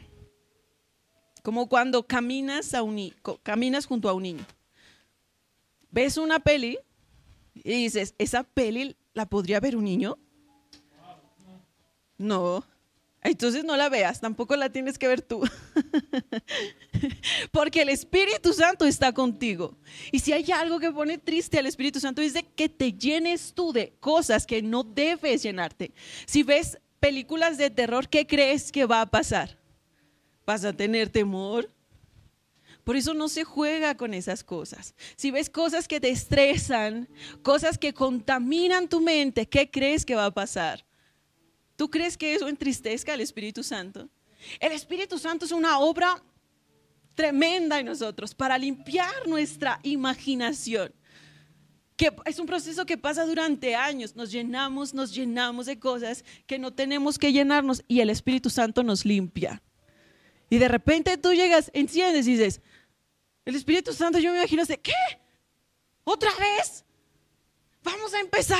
como 1.41 1.69
cuando 1.69 2.05
caminas, 2.05 2.73
a 2.73 2.83
un, 2.83 3.13
caminas 3.43 3.85
junto 3.85 4.09
a 4.09 4.13
un 4.13 4.23
niño. 4.23 4.45
Ves 5.89 6.17
una 6.17 6.39
peli 6.39 6.77
y 7.53 7.83
dices, 7.83 8.13
¿esa 8.17 8.43
peli 8.43 8.95
la 9.13 9.25
podría 9.25 9.59
ver 9.59 9.75
un 9.75 9.85
niño? 9.85 10.17
No. 12.17 12.65
Entonces 13.21 13.65
no 13.65 13.75
la 13.75 13.89
veas, 13.89 14.21
tampoco 14.21 14.55
la 14.55 14.69
tienes 14.69 14.97
que 14.97 15.07
ver 15.07 15.21
tú. 15.21 15.41
Porque 17.51 17.81
el 17.81 17.89
Espíritu 17.89 18.53
Santo 18.53 18.85
está 18.85 19.11
contigo. 19.11 19.77
Y 20.11 20.19
si 20.19 20.31
hay 20.31 20.49
algo 20.51 20.79
que 20.79 20.91
pone 20.91 21.17
triste 21.17 21.59
al 21.59 21.65
Espíritu 21.65 21.99
Santo 21.99 22.21
es 22.21 22.33
de 22.33 22.43
que 22.43 22.69
te 22.69 22.93
llenes 22.93 23.53
tú 23.53 23.73
de 23.73 23.93
cosas 23.99 24.45
que 24.45 24.61
no 24.61 24.83
debes 24.83 25.43
llenarte. 25.43 25.91
Si 26.25 26.43
ves 26.43 26.79
películas 27.01 27.57
de 27.57 27.69
terror, 27.69 28.07
¿qué 28.07 28.25
crees 28.25 28.71
que 28.71 28.85
va 28.85 29.01
a 29.01 29.05
pasar? 29.05 29.57
¿Vas 30.45 30.63
a 30.63 30.71
tener 30.71 31.09
temor? 31.09 31.69
Por 32.85 32.95
eso 32.95 33.13
no 33.13 33.27
se 33.27 33.43
juega 33.43 33.95
con 33.95 34.13
esas 34.13 34.43
cosas. 34.43 34.95
Si 35.17 35.29
ves 35.29 35.49
cosas 35.49 35.87
que 35.87 35.99
te 35.99 36.09
estresan, 36.09 37.09
cosas 37.43 37.77
que 37.77 37.93
contaminan 37.93 38.87
tu 38.87 39.01
mente, 39.01 39.47
¿qué 39.47 39.69
crees 39.69 40.05
que 40.05 40.15
va 40.15 40.25
a 40.25 40.33
pasar? 40.33 40.85
¿Tú 41.79 41.89
crees 41.89 42.17
que 42.17 42.33
eso 42.33 42.49
entristezca 42.49 43.13
al 43.13 43.21
Espíritu 43.21 43.63
Santo? 43.63 44.09
El 44.59 44.73
Espíritu 44.73 45.17
Santo 45.17 45.45
es 45.45 45.53
una 45.53 45.79
obra 45.79 46.21
tremenda 47.15 47.79
en 47.79 47.85
nosotros 47.85 48.35
para 48.35 48.57
limpiar 48.57 49.25
nuestra 49.29 49.79
imaginación. 49.83 50.93
Que 51.95 52.13
es 52.25 52.37
un 52.37 52.47
proceso 52.47 52.85
que 52.85 52.97
pasa 52.97 53.25
durante 53.25 53.77
años. 53.77 54.13
Nos 54.13 54.29
llenamos, 54.29 54.93
nos 54.93 55.15
llenamos 55.15 55.67
de 55.67 55.79
cosas 55.79 56.25
que 56.47 56.59
no 56.59 56.73
tenemos 56.73 57.17
que 57.17 57.31
llenarnos 57.31 57.81
y 57.87 58.01
el 58.01 58.09
Espíritu 58.09 58.49
Santo 58.49 58.83
nos 58.83 59.05
limpia. 59.05 59.61
Y 60.49 60.57
de 60.57 60.67
repente 60.67 61.17
tú 61.17 61.33
llegas, 61.33 61.71
enciendes 61.73 62.27
y 62.27 62.31
dices, 62.31 62.59
el 63.45 63.55
Espíritu 63.55 63.93
Santo, 63.93 64.19
yo 64.19 64.33
me 64.33 64.39
imagino, 64.39 64.65
¿qué? 64.65 64.91
¿Otra 66.03 66.31
vez? 66.35 66.83
¿Vamos 67.83 68.13
a 68.13 68.19
empezar? 68.19 68.59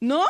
¿No? 0.00 0.26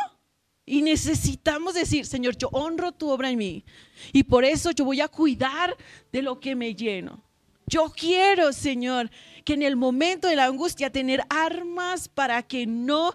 Y 0.65 0.81
necesitamos 0.81 1.75
decir, 1.75 2.05
Señor, 2.05 2.37
yo 2.37 2.49
honro 2.49 2.91
tu 2.91 3.09
obra 3.09 3.29
en 3.29 3.37
mí. 3.37 3.63
Y 4.11 4.23
por 4.23 4.43
eso 4.43 4.71
yo 4.71 4.85
voy 4.85 4.99
a 4.99 5.07
cuidar 5.07 5.75
de 6.11 6.21
lo 6.23 6.39
que 6.39 6.55
me 6.55 6.73
lleno. 6.73 7.23
Yo 7.67 7.91
quiero, 7.95 8.51
Señor, 8.51 9.09
que 9.43 9.53
en 9.53 9.61
el 9.61 9.75
momento 9.75 10.27
de 10.27 10.35
la 10.35 10.45
angustia 10.45 10.91
tener 10.91 11.23
armas 11.29 12.07
para 12.07 12.41
que 12.43 12.65
no, 12.65 13.13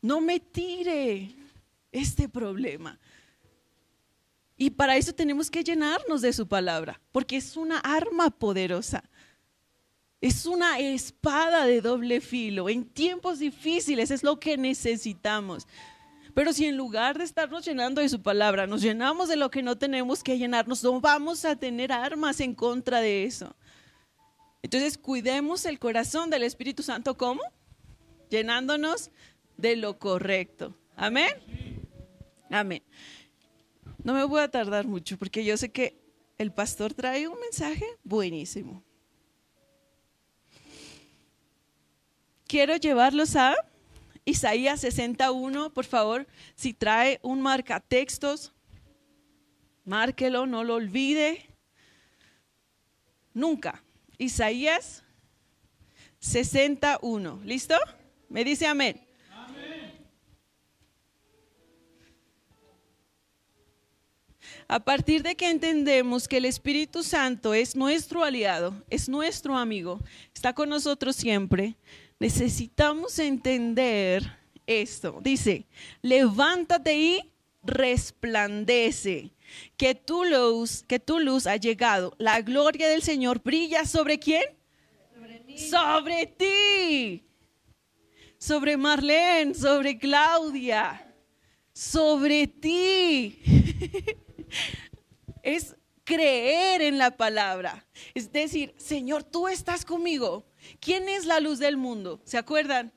no 0.00 0.20
me 0.20 0.38
tire 0.38 1.34
este 1.90 2.28
problema. 2.28 2.98
Y 4.56 4.70
para 4.70 4.96
eso 4.96 5.12
tenemos 5.12 5.50
que 5.50 5.64
llenarnos 5.64 6.22
de 6.22 6.32
su 6.32 6.46
palabra, 6.46 7.00
porque 7.10 7.36
es 7.36 7.56
una 7.56 7.78
arma 7.78 8.30
poderosa. 8.30 9.02
Es 10.24 10.46
una 10.46 10.78
espada 10.78 11.66
de 11.66 11.82
doble 11.82 12.22
filo. 12.22 12.70
En 12.70 12.86
tiempos 12.86 13.40
difíciles 13.40 14.10
es 14.10 14.22
lo 14.22 14.40
que 14.40 14.56
necesitamos. 14.56 15.68
Pero 16.32 16.54
si 16.54 16.64
en 16.64 16.78
lugar 16.78 17.18
de 17.18 17.24
estarnos 17.24 17.66
llenando 17.66 18.00
de 18.00 18.08
su 18.08 18.22
palabra, 18.22 18.66
nos 18.66 18.80
llenamos 18.80 19.28
de 19.28 19.36
lo 19.36 19.50
que 19.50 19.62
no 19.62 19.76
tenemos 19.76 20.22
que 20.22 20.38
llenarnos, 20.38 20.82
no 20.82 20.98
vamos 20.98 21.44
a 21.44 21.56
tener 21.56 21.92
armas 21.92 22.40
en 22.40 22.54
contra 22.54 23.02
de 23.02 23.24
eso. 23.24 23.54
Entonces, 24.62 24.96
cuidemos 24.96 25.66
el 25.66 25.78
corazón 25.78 26.30
del 26.30 26.44
Espíritu 26.44 26.82
Santo, 26.82 27.18
¿cómo? 27.18 27.42
Llenándonos 28.30 29.10
de 29.58 29.76
lo 29.76 29.98
correcto. 29.98 30.74
Amén. 30.96 31.34
Amén. 32.48 32.82
No 34.02 34.14
me 34.14 34.24
voy 34.24 34.40
a 34.40 34.50
tardar 34.50 34.86
mucho 34.86 35.18
porque 35.18 35.44
yo 35.44 35.58
sé 35.58 35.70
que 35.70 36.00
el 36.38 36.50
pastor 36.50 36.94
trae 36.94 37.28
un 37.28 37.38
mensaje 37.40 37.84
buenísimo. 38.04 38.82
Quiero 42.54 42.76
llevarlos 42.76 43.34
a 43.34 43.56
Isaías 44.24 44.82
61, 44.82 45.74
por 45.74 45.84
favor. 45.84 46.24
Si 46.54 46.72
trae 46.72 47.18
un 47.20 47.40
marcatextos, 47.40 48.52
márquelo, 49.84 50.46
no 50.46 50.62
lo 50.62 50.76
olvide. 50.76 51.48
Nunca. 53.32 53.82
Isaías 54.18 55.02
61. 56.20 57.40
¿Listo? 57.44 57.74
Me 58.28 58.44
dice 58.44 58.68
amén. 58.68 59.04
A 64.68 64.78
partir 64.78 65.24
de 65.24 65.34
que 65.34 65.50
entendemos 65.50 66.28
que 66.28 66.36
el 66.36 66.44
Espíritu 66.44 67.02
Santo 67.02 67.52
es 67.52 67.74
nuestro 67.74 68.22
aliado, 68.22 68.80
es 68.88 69.08
nuestro 69.08 69.58
amigo, 69.58 69.98
está 70.32 70.54
con 70.54 70.68
nosotros 70.68 71.16
siempre, 71.16 71.76
necesitamos 72.24 73.18
entender 73.18 74.22
esto. 74.66 75.20
Dice, 75.22 75.66
levántate 76.00 76.96
y 76.96 77.20
resplandece, 77.62 79.30
que 79.76 79.94
tu 79.94 80.24
luz, 80.24 80.84
que 80.88 80.98
tu 80.98 81.20
luz 81.20 81.46
ha 81.46 81.56
llegado. 81.56 82.14
La 82.16 82.40
gloria 82.40 82.88
del 82.88 83.02
Señor 83.02 83.42
brilla 83.42 83.84
sobre 83.84 84.18
quién? 84.18 84.42
Sobre, 85.12 85.58
sobre 85.58 86.26
ti. 86.26 87.24
Sobre 88.38 88.78
Marlene, 88.78 89.52
sobre 89.52 89.98
Claudia, 89.98 91.14
sobre 91.74 92.46
ti. 92.46 93.38
es 95.42 95.76
creer 96.04 96.80
en 96.80 96.96
la 96.96 97.10
palabra. 97.14 97.86
Es 98.14 98.32
decir, 98.32 98.74
Señor, 98.78 99.24
tú 99.24 99.46
estás 99.46 99.84
conmigo. 99.84 100.46
¿Quién 100.80 101.08
es 101.08 101.26
la 101.26 101.40
luz 101.40 101.58
del 101.58 101.76
mundo? 101.76 102.20
¿Se 102.24 102.38
acuerdan? 102.38 102.92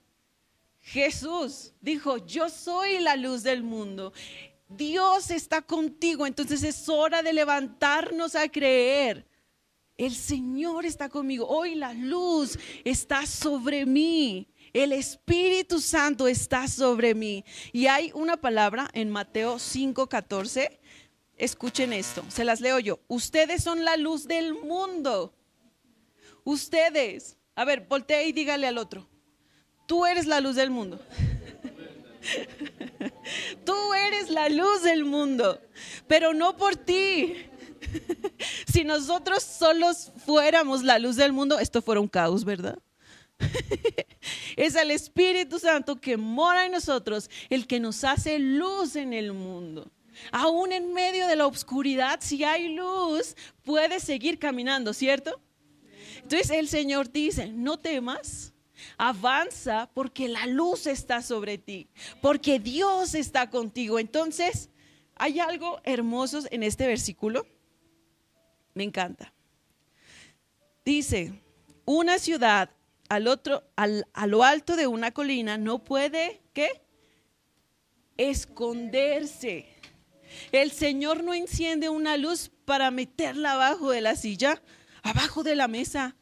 Jesús 0.80 1.74
dijo, 1.82 2.18
yo 2.26 2.50
soy 2.50 3.00
la 3.00 3.16
luz 3.16 3.44
del 3.44 3.64
mundo. 3.64 4.14
Dios 4.70 5.32
está 5.32 5.62
contigo, 5.62 6.26
entonces 6.26 6.64
es 6.64 6.88
hora 6.90 7.22
de 7.22 7.34
levantarnos 7.34 8.36
a 8.36 8.50
creer. 8.50 9.26
El 9.98 10.16
Señor 10.16 10.86
está 10.86 11.10
conmigo. 11.10 11.48
Hoy 11.48 11.76
la 11.76 11.94
luz 11.94 12.58
está 12.84 13.26
sobre 13.26 13.86
mí. 13.86 14.48
El 14.74 14.94
Espíritu 14.94 15.80
Santo 15.80 16.28
está 16.28 16.68
sobre 16.68 17.16
mí. 17.16 17.44
Y 17.74 17.88
hay 17.88 18.12
una 18.14 18.38
palabra 18.38 18.90
en 18.94 19.10
Mateo 19.10 19.58
5:14. 19.58 20.80
Escuchen 21.36 21.94
esto, 21.94 22.24
se 22.30 22.44
las 22.44 22.62
leo 22.62 22.80
yo. 22.80 23.00
Ustedes 23.08 23.64
son 23.64 23.86
la 23.86 23.98
luz 23.98 24.28
del 24.28 24.54
mundo. 24.54 25.34
Ustedes. 26.44 27.37
A 27.58 27.66
ver, 27.66 27.82
voltee 27.90 28.28
y 28.28 28.34
dígale 28.34 28.68
al 28.68 28.78
otro. 28.78 29.10
Tú 29.88 30.06
eres 30.06 30.28
la 30.28 30.40
luz 30.40 30.56
del 30.56 30.70
mundo. 30.70 31.00
Tú 33.66 33.94
eres 33.96 34.30
la 34.30 34.48
luz 34.48 34.84
del 34.84 35.04
mundo, 35.04 35.60
pero 36.08 36.34
no 36.34 36.56
por 36.56 36.76
ti. 36.76 37.36
Si 38.72 38.84
nosotros 38.84 39.42
solos 39.42 40.12
fuéramos 40.24 40.84
la 40.84 41.00
luz 41.00 41.16
del 41.16 41.34
mundo, 41.34 41.58
esto 41.58 41.82
fuera 41.82 42.00
un 42.00 42.08
caos, 42.08 42.46
¿verdad? 42.46 42.78
Es 44.56 44.76
el 44.76 44.92
Espíritu 44.92 45.58
Santo 45.58 46.00
que 46.00 46.16
mora 46.16 46.66
en 46.66 46.74
nosotros, 46.74 47.30
el 47.50 47.66
que 47.66 47.80
nos 47.80 48.04
hace 48.04 48.38
luz 48.38 48.96
en 48.96 49.14
el 49.14 49.34
mundo. 49.34 49.90
Aún 50.32 50.72
en 50.72 50.94
medio 50.94 51.26
de 51.26 51.36
la 51.36 51.48
oscuridad, 51.48 52.20
si 52.22 52.44
hay 52.44 52.76
luz, 52.76 53.36
puedes 53.64 54.04
seguir 54.04 54.38
caminando, 54.38 54.94
¿cierto? 54.94 55.42
Entonces 56.28 56.50
el 56.50 56.68
Señor 56.68 57.10
dice, 57.10 57.48
no 57.48 57.80
temas, 57.80 58.54
avanza 58.98 59.90
porque 59.94 60.28
la 60.28 60.46
luz 60.46 60.86
está 60.86 61.22
sobre 61.22 61.58
ti, 61.58 61.88
porque 62.22 62.60
Dios 62.60 63.16
está 63.16 63.50
contigo. 63.50 63.98
Entonces, 63.98 64.70
hay 65.16 65.40
algo 65.40 65.80
hermoso 65.86 66.42
en 66.52 66.64
este 66.64 66.86
versículo. 66.86 67.48
Me 68.74 68.84
encanta. 68.84 69.34
Dice, 70.84 71.32
una 71.86 72.20
ciudad 72.20 72.72
al 73.08 73.30
otro, 73.30 73.64
a 73.78 74.28
lo 74.28 74.44
alto 74.44 74.76
de 74.76 74.86
una 74.86 75.12
colina 75.12 75.58
no 75.58 75.82
puede, 75.82 76.42
¿qué? 76.52 76.82
Esconderse. 78.18 79.66
El 80.52 80.74
Señor 80.74 81.24
no 81.24 81.34
enciende 81.34 81.88
una 81.88 82.18
luz 82.18 82.52
para 82.66 82.92
meterla 82.92 83.54
abajo 83.54 83.92
de 83.92 84.02
la 84.02 84.18
silla, 84.18 84.62
abajo 85.08 85.44
de 85.44 85.56
la 85.56 85.68
mesa. 85.68 86.16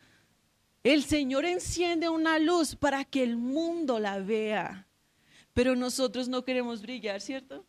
El 0.84 1.04
Señor 1.04 1.46
enciende 1.46 2.10
una 2.10 2.38
luz 2.40 2.76
para 2.76 3.04
que 3.06 3.24
el 3.24 3.38
mundo 3.38 4.00
la 4.00 4.20
vea. 4.20 4.88
Pero 5.54 5.76
nosotros 5.76 6.28
no 6.28 6.44
queremos 6.44 6.82
brillar, 6.82 7.22
¿cierto? 7.22 7.66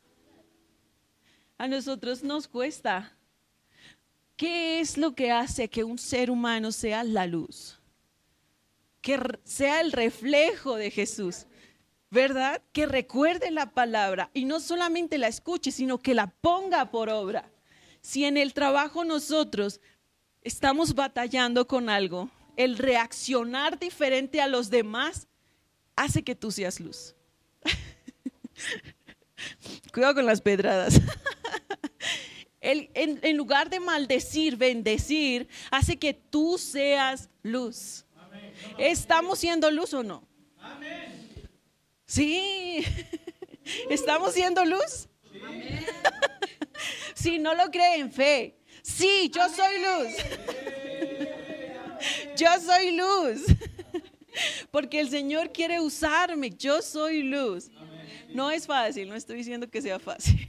A 1.57 1.69
nosotros 1.69 2.23
nos 2.23 2.47
cuesta. 2.49 3.17
¿Qué 4.37 4.81
es 4.81 4.99
lo 4.99 5.15
que 5.15 5.31
hace 5.31 5.69
que 5.69 5.83
un 5.83 5.97
ser 5.97 6.31
humano 6.31 6.73
sea 6.73 7.05
la 7.05 7.27
luz? 7.27 7.81
Que 9.01 9.19
sea 9.45 9.81
el 9.81 9.93
reflejo 9.93 10.77
de 10.77 10.91
Jesús. 10.91 11.47
¿Verdad? 12.11 12.63
Que 12.73 12.87
recuerde 12.87 13.51
la 13.51 13.71
palabra 13.71 14.31
y 14.35 14.45
no 14.45 14.61
solamente 14.61 15.17
la 15.19 15.29
escuche, 15.29 15.73
sino 15.73 15.99
que 15.99 16.15
la 16.15 16.29
ponga 16.29 16.91
por 16.91 17.09
obra. 17.09 17.51
Si 18.01 18.25
en 18.25 18.37
el 18.37 18.53
trabajo 18.53 19.05
nosotros 19.05 19.81
estamos 20.47 20.95
batallando 20.95 21.67
con 21.67 21.91
algo, 21.91 22.31
el 22.57 22.79
reaccionar 22.79 23.81
diferente 23.81 24.41
a 24.41 24.47
los 24.47 24.71
demás 24.71 25.27
hace 25.97 26.23
que 26.23 26.37
tú 26.37 26.53
seas 26.53 26.79
luz. 26.79 27.17
Cuidado 29.93 30.15
con 30.15 30.27
las 30.27 30.41
pedradas. 30.41 31.01
en, 32.61 33.37
lugar 33.37 33.71
de 33.71 33.81
maldecir, 33.81 34.57
bendecir, 34.57 35.49
hace 35.73 35.99
que 35.99 36.15
tú 36.15 36.59
seas 36.59 37.29
luz. 37.43 38.05
¿Estamos 38.79 39.41
siendo 39.41 39.69
luz 39.73 39.93
o 39.95 40.05
no? 40.05 40.29
Sí. 42.07 42.85
¿Estamos 43.91 44.33
siendo 44.33 44.65
luz? 44.65 45.09
si 47.15 47.41
no 47.41 47.53
lo 47.55 47.69
creen, 47.73 48.13
fe. 48.13 48.57
Sí, 48.87 49.33
yo 49.35 49.43
soy 49.49 49.81
luz. 49.81 50.15
Yo 52.37 52.49
soy 52.61 52.97
luz. 52.97 53.45
Porque 54.71 55.01
el 55.01 55.11
Señor 55.11 55.51
quiere 55.53 55.81
usarme. 55.81 56.51
Yo 56.51 56.81
soy 56.81 57.23
luz. 57.25 57.69
No 58.33 58.51
es 58.51 58.67
fácil, 58.67 59.09
no 59.09 59.17
estoy 59.17 59.39
diciendo 59.39 59.69
que 59.69 59.83
sea 59.83 59.99
fácil. 59.99 60.49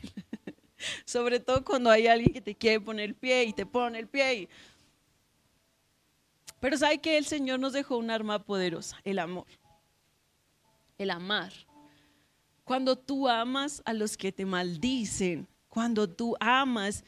Sobre 1.03 1.39
todo 1.39 1.65
cuando 1.65 1.89
hay 1.89 2.05
alguien 2.05 2.31
que 2.31 2.41
te 2.41 2.53
quiere 2.53 2.79
poner 2.79 3.05
el 3.05 3.15
pie 3.15 3.43
y 3.45 3.53
te 3.53 3.65
pone 3.65 3.97
el 3.97 4.07
pie. 4.07 4.47
Pero 6.59 6.77
sabe 6.77 6.99
que 6.99 7.17
el 7.17 7.25
Señor 7.25 7.59
nos 7.59 7.73
dejó 7.73 7.97
un 7.97 8.11
arma 8.11 8.43
poderosa, 8.43 8.99
el 9.03 9.17
amor. 9.17 9.47
El 10.99 11.09
amar. 11.09 11.53
Cuando 12.63 12.97
tú 12.97 13.27
amas 13.27 13.81
a 13.83 13.93
los 13.93 14.15
que 14.15 14.31
te 14.31 14.45
maldicen, 14.45 15.47
cuando 15.69 16.07
tú 16.07 16.35
amas, 16.39 17.03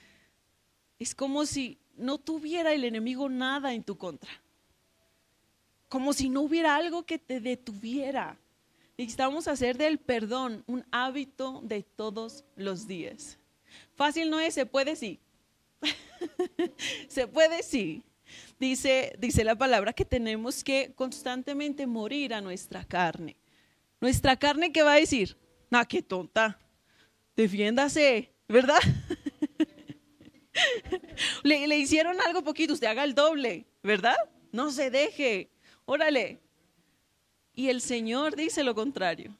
es 1.00 1.16
como 1.16 1.46
si 1.46 1.80
no 1.96 2.18
tuviera 2.18 2.74
el 2.74 2.84
enemigo 2.84 3.30
nada 3.30 3.74
en 3.74 3.84
tu 3.84 3.98
contra 3.98 4.30
como 5.90 6.14
si 6.14 6.30
no 6.30 6.42
hubiera 6.42 6.76
algo 6.76 7.04
que 7.04 7.18
te 7.18 7.42
detuviera. 7.42 8.38
Necesitamos 8.98 9.48
hacer 9.48 9.78
del 9.78 9.98
perdón 9.98 10.64
un 10.68 10.86
hábito 10.92 11.62
de 11.64 11.84
todos 11.84 12.46
los 12.56 12.88
días. 12.88 13.38
Fácil 13.96 14.30
no 14.30 14.40
es, 14.40 14.54
se 14.54 14.66
puede 14.66 14.96
sí. 14.96 15.20
se 17.08 17.28
puede 17.28 17.64
sí. 17.64 18.04
Dice, 18.60 19.16
dice 19.18 19.44
la 19.44 19.56
palabra 19.56 19.94
que 19.94 20.06
tenemos 20.06 20.64
que 20.64 20.94
constantemente 20.96 21.88
morir 21.88 22.34
a 22.34 22.42
nuestra 22.42 22.86
carne. 22.86 23.36
Nuestra 24.00 24.38
carne, 24.38 24.72
¿qué 24.72 24.84
va 24.84 24.94
a 24.94 24.98
decir? 24.98 25.36
Ah, 25.72 25.86
qué 25.86 26.04
tonta. 26.04 26.60
Defiéndase, 27.36 28.32
¿verdad? 28.48 28.80
le, 31.44 31.78
hicieron 31.78 32.20
algo 32.22 32.44
poquito, 32.44 32.74
usted 32.74 32.88
haga 32.88 33.04
el 33.04 33.16
doble, 33.16 33.66
¿verdad? 33.84 34.18
No 34.52 34.72
se 34.72 34.90
deje. 34.90 35.50
Órale. 35.86 36.40
Y 37.54 37.70
el 37.70 37.82
Señor 37.82 38.36
dice 38.36 38.64
lo 38.64 38.76
contrario. 38.76 39.38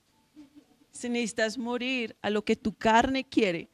Si 0.92 1.10
necesitas 1.10 1.58
morir 1.58 2.16
a 2.22 2.30
lo 2.30 2.44
que 2.44 2.56
tu 2.56 2.76
carne 2.76 3.24
quiere 3.24 3.70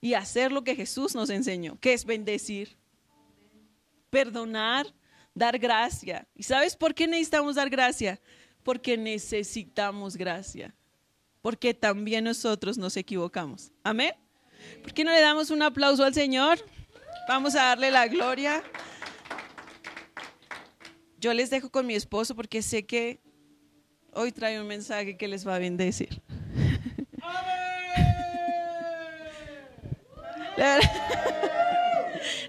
y 0.00 0.14
hacer 0.14 0.50
lo 0.50 0.64
que 0.64 0.74
Jesús 0.74 1.14
nos 1.14 1.30
enseñó, 1.30 1.78
que 1.78 1.92
es 1.92 2.04
bendecir, 2.04 2.76
perdonar, 4.08 4.86
dar 5.34 5.58
gracia. 5.58 6.26
¿Y 6.34 6.42
sabes 6.42 6.76
por 6.76 6.94
qué 6.94 7.06
necesitamos 7.06 7.54
dar 7.54 7.70
gracia? 7.70 8.20
Porque 8.62 8.96
necesitamos 8.96 10.16
gracia. 10.16 10.74
Porque 11.42 11.72
también 11.74 12.24
nosotros 12.24 12.76
nos 12.76 12.96
equivocamos. 12.96 13.72
Amén. 13.82 14.12
¿Por 14.82 14.92
qué 14.92 15.04
no 15.04 15.12
le 15.12 15.20
damos 15.20 15.50
un 15.50 15.62
aplauso 15.62 16.04
al 16.04 16.14
Señor? 16.14 16.58
Vamos 17.28 17.54
a 17.54 17.64
darle 17.64 17.90
la 17.90 18.08
gloria. 18.08 18.62
Yo 21.18 21.34
les 21.34 21.50
dejo 21.50 21.70
con 21.70 21.86
mi 21.86 21.94
esposo 21.94 22.34
porque 22.34 22.62
sé 22.62 22.86
que 22.86 23.20
hoy 24.12 24.32
trae 24.32 24.60
un 24.60 24.66
mensaje 24.66 25.16
que 25.16 25.28
les 25.28 25.46
va 25.46 25.56
a 25.56 25.58
bendecir. 25.58 26.22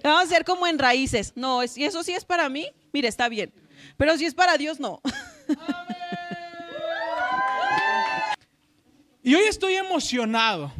Vamos 0.04 0.21
a 0.21 0.24
hacer 0.24 0.43
como 0.43 0.67
en 0.67 0.80
raíces. 0.80 1.34
No, 1.36 1.63
y 1.63 1.84
eso 1.84 2.04
sí 2.04 2.13
es 2.13 2.26
para 2.26 2.50
mí, 2.50 2.67
mire, 2.91 3.08
está 3.08 3.30
bien. 3.30 3.54
Pero 3.97 4.17
si 4.17 4.26
es 4.26 4.34
para 4.34 4.58
Dios, 4.58 4.80
no. 4.80 5.02
Y 9.24 9.36
hoy 9.36 9.43
estoy 9.43 9.76
emocionado. 9.76 10.74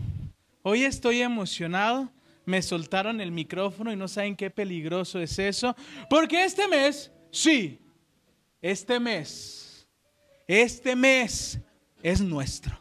Hoy 0.63 0.84
estoy 0.84 1.21
emocionado. 1.21 2.12
Me 2.45 2.62
soltaron 2.62 3.21
el 3.21 3.32
micrófono 3.32 3.91
y 3.91 3.95
no 3.95 4.08
saben 4.08 4.36
qué 4.36 4.50
peligroso 4.50 5.19
es 5.19 5.38
eso. 5.39 5.76
Porque 6.10 6.43
este 6.43 6.67
mes, 6.67 7.12
sí, 7.32 7.80
este 8.62 9.00
mes, 9.00 9.88
este 10.47 10.95
mes 10.95 11.60
es 12.04 12.21
nuestro. 12.21 12.80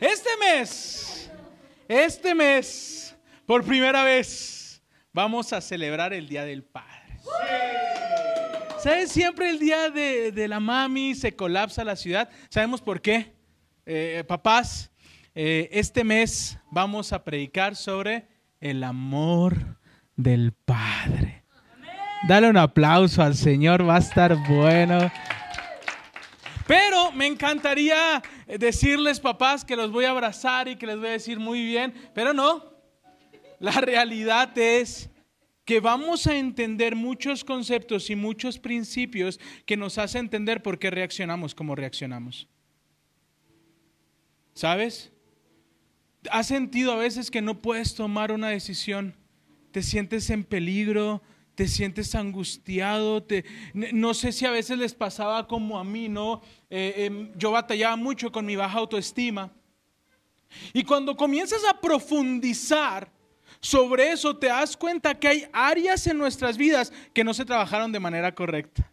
Este 0.00 0.30
mes, 0.38 1.30
este 1.88 2.32
mes, 2.32 3.16
por 3.46 3.64
primera 3.64 4.04
vez, 4.04 4.80
vamos 5.12 5.52
a 5.52 5.60
celebrar 5.60 6.12
el 6.12 6.28
Día 6.28 6.44
del 6.44 6.62
Padre. 6.62 7.18
¿Sabes? 8.88 9.12
Siempre 9.12 9.50
el 9.50 9.58
día 9.58 9.90
de, 9.90 10.48
la 10.48 10.60
mami 10.60 11.14
se 11.14 11.36
colapsa 11.36 11.84
la 11.84 11.94
ciudad. 11.94 12.30
¿Sabemos 12.48 12.80
por 12.80 13.02
qué? 13.02 13.34
Eh, 13.84 14.24
papás, 14.26 14.90
eh, 15.34 15.68
este 15.72 16.04
mes 16.04 16.58
vamos 16.70 17.12
a 17.12 17.22
predicar 17.22 17.76
sobre 17.76 18.26
el 18.60 18.82
amor 18.82 19.78
del 20.16 20.54
Padre. 20.64 21.44
Dale 22.26 22.48
un 22.48 22.56
aplauso 22.56 23.22
al 23.22 23.34
Señor, 23.34 23.86
va 23.86 23.96
a 23.96 23.98
estar 23.98 24.34
bueno. 24.48 25.12
Pero 26.66 27.12
me 27.12 27.26
encantaría 27.26 28.22
decirles, 28.58 29.20
papás, 29.20 29.66
que 29.66 29.76
los 29.76 29.92
voy 29.92 30.06
a 30.06 30.12
abrazar 30.12 30.66
y 30.66 30.76
que 30.76 30.86
les 30.86 30.96
voy 30.96 31.08
a 31.08 31.12
decir 31.12 31.38
muy 31.38 31.62
bien, 31.62 31.92
pero 32.14 32.32
no. 32.32 32.64
La 33.58 33.72
realidad 33.72 34.56
es 34.56 35.10
que 35.68 35.80
vamos 35.80 36.26
a 36.26 36.34
entender 36.34 36.96
muchos 36.96 37.44
conceptos 37.44 38.08
y 38.08 38.16
muchos 38.16 38.58
principios 38.58 39.38
que 39.66 39.76
nos 39.76 39.98
hacen 39.98 40.20
entender 40.20 40.62
por 40.62 40.78
qué 40.78 40.90
reaccionamos 40.90 41.54
como 41.54 41.74
reaccionamos. 41.74 42.48
¿Sabes? 44.54 45.12
¿Has 46.30 46.46
sentido 46.46 46.92
a 46.92 46.96
veces 46.96 47.30
que 47.30 47.42
no 47.42 47.60
puedes 47.60 47.94
tomar 47.94 48.32
una 48.32 48.48
decisión? 48.48 49.14
¿Te 49.70 49.82
sientes 49.82 50.30
en 50.30 50.42
peligro? 50.42 51.20
¿Te 51.54 51.68
sientes 51.68 52.14
angustiado? 52.14 53.22
Te, 53.22 53.44
no 53.74 54.14
sé 54.14 54.32
si 54.32 54.46
a 54.46 54.50
veces 54.50 54.78
les 54.78 54.94
pasaba 54.94 55.46
como 55.46 55.78
a 55.78 55.84
mí, 55.84 56.08
¿no? 56.08 56.40
Eh, 56.70 56.94
em, 57.04 57.30
yo 57.36 57.50
batallaba 57.50 57.96
mucho 57.96 58.32
con 58.32 58.46
mi 58.46 58.56
baja 58.56 58.78
autoestima. 58.78 59.52
Y 60.72 60.82
cuando 60.84 61.14
comienzas 61.14 61.62
a 61.66 61.78
profundizar 61.78 63.17
sobre 63.60 64.12
eso, 64.12 64.36
te 64.36 64.46
das 64.46 64.76
cuenta 64.76 65.18
que 65.18 65.28
hay 65.28 65.48
áreas 65.52 66.06
en 66.06 66.18
nuestras 66.18 66.56
vidas 66.56 66.92
que 67.12 67.24
no 67.24 67.34
se 67.34 67.44
trabajaron 67.44 67.92
de 67.92 68.00
manera 68.00 68.34
correcta. 68.34 68.90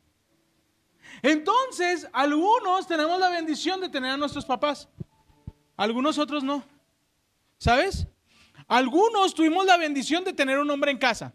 Entonces, 1.21 2.07
algunos 2.11 2.87
tenemos 2.87 3.19
la 3.19 3.29
bendición 3.29 3.79
de 3.79 3.89
tener 3.89 4.11
a 4.11 4.17
nuestros 4.17 4.45
papás, 4.45 4.89
algunos 5.77 6.17
otros 6.17 6.43
no. 6.43 6.63
¿Sabes? 7.57 8.07
Algunos 8.67 9.33
tuvimos 9.33 9.65
la 9.65 9.77
bendición 9.77 10.23
de 10.23 10.33
tener 10.33 10.59
un 10.59 10.69
hombre 10.69 10.91
en 10.91 10.97
casa. 10.97 11.33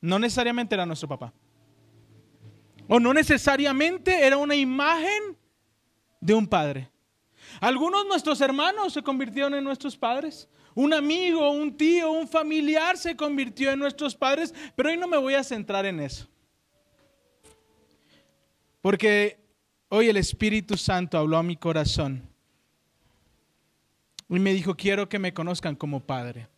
No 0.00 0.18
necesariamente 0.18 0.74
era 0.74 0.86
nuestro 0.86 1.08
papá. 1.08 1.32
O 2.88 2.98
no 2.98 3.14
necesariamente 3.14 4.26
era 4.26 4.36
una 4.36 4.54
imagen 4.54 5.36
de 6.20 6.34
un 6.34 6.46
padre. 6.46 6.90
Algunos 7.60 8.06
nuestros 8.06 8.40
hermanos 8.40 8.92
se 8.92 9.02
convirtieron 9.02 9.54
en 9.54 9.64
nuestros 9.64 9.96
padres. 9.96 10.48
Un 10.74 10.94
amigo, 10.94 11.50
un 11.50 11.76
tío, 11.76 12.10
un 12.10 12.26
familiar 12.26 12.96
se 12.96 13.16
convirtió 13.16 13.70
en 13.70 13.78
nuestros 13.78 14.14
padres, 14.14 14.54
pero 14.74 14.90
hoy 14.90 14.96
no 14.96 15.06
me 15.06 15.18
voy 15.18 15.34
a 15.34 15.44
centrar 15.44 15.84
en 15.86 16.00
eso. 16.00 16.26
Porque 18.80 19.38
hoy 19.88 20.08
el 20.08 20.16
Espíritu 20.16 20.76
Santo 20.76 21.18
habló 21.18 21.36
a 21.36 21.42
mi 21.42 21.56
corazón 21.56 22.28
y 24.28 24.38
me 24.38 24.54
dijo, 24.54 24.74
quiero 24.74 25.08
que 25.08 25.18
me 25.18 25.34
conozcan 25.34 25.76
como 25.76 26.00
padre. 26.00 26.48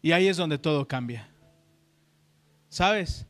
Y 0.00 0.12
ahí 0.12 0.26
es 0.26 0.36
donde 0.36 0.56
todo 0.56 0.88
cambia. 0.88 1.28
¿Sabes? 2.68 3.26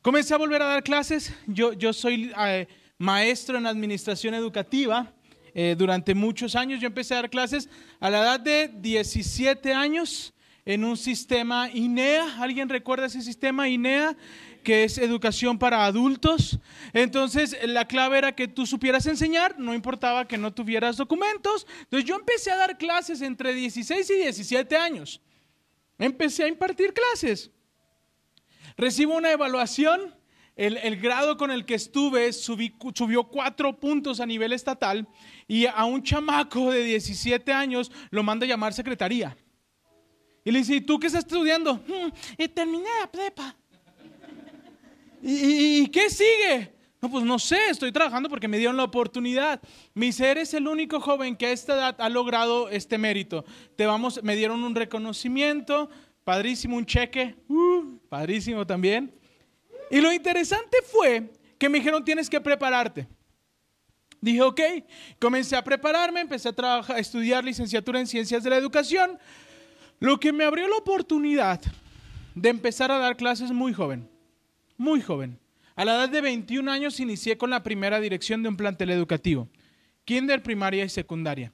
Comencé 0.00 0.34
a 0.34 0.38
volver 0.38 0.62
a 0.62 0.66
dar 0.66 0.82
clases. 0.82 1.34
Yo, 1.46 1.72
yo 1.72 1.92
soy 1.92 2.32
eh, 2.38 2.66
maestro 2.98 3.58
en 3.58 3.66
administración 3.66 4.34
educativa. 4.34 5.12
Eh, 5.54 5.76
durante 5.78 6.14
muchos 6.14 6.56
años 6.56 6.80
yo 6.80 6.88
empecé 6.88 7.14
a 7.14 7.18
dar 7.18 7.30
clases 7.30 7.68
a 8.00 8.10
la 8.10 8.18
edad 8.22 8.40
de 8.40 8.70
17 8.74 9.72
años 9.72 10.34
en 10.64 10.84
un 10.84 10.96
sistema 10.96 11.70
INEA. 11.72 12.42
¿Alguien 12.42 12.68
recuerda 12.68 13.06
ese 13.06 13.22
sistema 13.22 13.68
INEA? 13.68 14.16
que 14.64 14.82
es 14.82 14.98
educación 14.98 15.58
para 15.58 15.84
adultos. 15.84 16.58
Entonces, 16.92 17.56
la 17.64 17.86
clave 17.86 18.18
era 18.18 18.34
que 18.34 18.48
tú 18.48 18.66
supieras 18.66 19.06
enseñar, 19.06 19.56
no 19.58 19.74
importaba 19.74 20.26
que 20.26 20.38
no 20.38 20.52
tuvieras 20.52 20.96
documentos. 20.96 21.66
Entonces, 21.82 22.08
yo 22.08 22.16
empecé 22.16 22.50
a 22.50 22.56
dar 22.56 22.78
clases 22.78 23.20
entre 23.20 23.52
16 23.52 24.10
y 24.10 24.14
17 24.14 24.76
años. 24.76 25.20
Empecé 25.98 26.44
a 26.44 26.48
impartir 26.48 26.92
clases. 26.92 27.50
Recibo 28.76 29.14
una 29.14 29.30
evaluación. 29.30 30.14
El, 30.56 31.00
grado 31.00 31.36
con 31.36 31.50
el 31.50 31.64
que 31.64 31.74
estuve 31.74 32.32
subió 32.32 33.24
cuatro 33.24 33.76
puntos 33.78 34.20
a 34.20 34.26
nivel 34.26 34.52
estatal 34.52 35.08
y 35.48 35.66
a 35.66 35.84
un 35.84 36.00
chamaco 36.02 36.70
de 36.70 36.84
17 36.84 37.52
años 37.52 37.90
lo 38.10 38.22
manda 38.22 38.46
a 38.46 38.48
llamar 38.48 38.72
secretaría. 38.72 39.36
Y 40.44 40.52
le 40.52 40.60
dice, 40.60 40.76
¿y 40.76 40.80
tú 40.80 41.00
qué 41.00 41.08
estás 41.08 41.24
estudiando? 41.24 41.82
Y 42.38 42.46
terminé 42.48 42.86
la 43.00 43.10
prepa. 43.10 43.56
¿Y, 45.22 45.88
qué 45.88 46.08
sigue? 46.08 46.72
No, 47.02 47.10
pues 47.10 47.24
no 47.24 47.38
sé, 47.38 47.70
estoy 47.70 47.90
trabajando 47.90 48.28
porque 48.28 48.46
me 48.46 48.58
dieron 48.58 48.76
la 48.76 48.84
oportunidad. 48.84 49.60
Mi 49.92 50.12
ser 50.12 50.38
es 50.38 50.54
el 50.54 50.68
único 50.68 51.00
joven 51.00 51.34
que 51.34 51.46
a 51.46 51.50
esta 51.50 51.74
edad 51.74 51.96
ha 51.98 52.08
logrado 52.08 52.68
este 52.68 52.96
mérito. 52.96 53.44
Te 53.74 53.86
vamos, 53.86 54.22
me 54.22 54.36
dieron 54.36 54.62
un 54.62 54.74
reconocimiento, 54.74 55.90
padrísimo, 56.22 56.76
un 56.76 56.86
cheque, 56.86 57.34
uh, 57.48 57.98
padrísimo 58.08 58.64
también. 58.66 59.12
Y 59.94 60.00
lo 60.00 60.12
interesante 60.12 60.78
fue 60.84 61.30
que 61.58 61.68
me 61.68 61.78
dijeron 61.78 62.04
tienes 62.04 62.28
que 62.28 62.40
prepararte. 62.40 63.06
Dije, 64.20 64.42
ok, 64.42 64.60
comencé 65.20 65.54
a 65.54 65.62
prepararme, 65.62 66.20
empecé 66.20 66.48
a, 66.48 66.52
trabajar, 66.52 66.96
a 66.96 66.98
estudiar 66.98 67.44
licenciatura 67.44 68.00
en 68.00 68.06
ciencias 68.06 68.42
de 68.42 68.50
la 68.50 68.56
educación, 68.56 69.18
lo 70.00 70.18
que 70.18 70.32
me 70.32 70.44
abrió 70.44 70.66
la 70.66 70.76
oportunidad 70.76 71.60
de 72.34 72.48
empezar 72.48 72.90
a 72.90 72.98
dar 72.98 73.16
clases 73.16 73.52
muy 73.52 73.72
joven 73.72 74.08
muy 74.76 75.00
joven. 75.00 75.38
A 75.76 75.84
la 75.84 75.94
edad 75.94 76.08
de 76.08 76.20
21 76.20 76.70
años 76.70 77.00
inicié 77.00 77.36
con 77.36 77.50
la 77.50 77.62
primera 77.62 78.00
dirección 78.00 78.42
de 78.42 78.48
un 78.48 78.56
plantel 78.56 78.90
educativo, 78.90 79.48
kinder, 80.04 80.42
primaria 80.42 80.84
y 80.84 80.88
secundaria. 80.88 81.52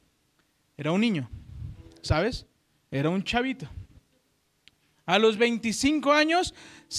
Era 0.76 0.92
un 0.92 1.00
niño, 1.00 1.30
¿sabes? 2.02 2.46
Era 2.90 3.08
un 3.10 3.22
chavito. 3.22 3.68
A 5.10 5.18
los 5.18 5.38
25 5.38 6.12
años, 6.12 6.54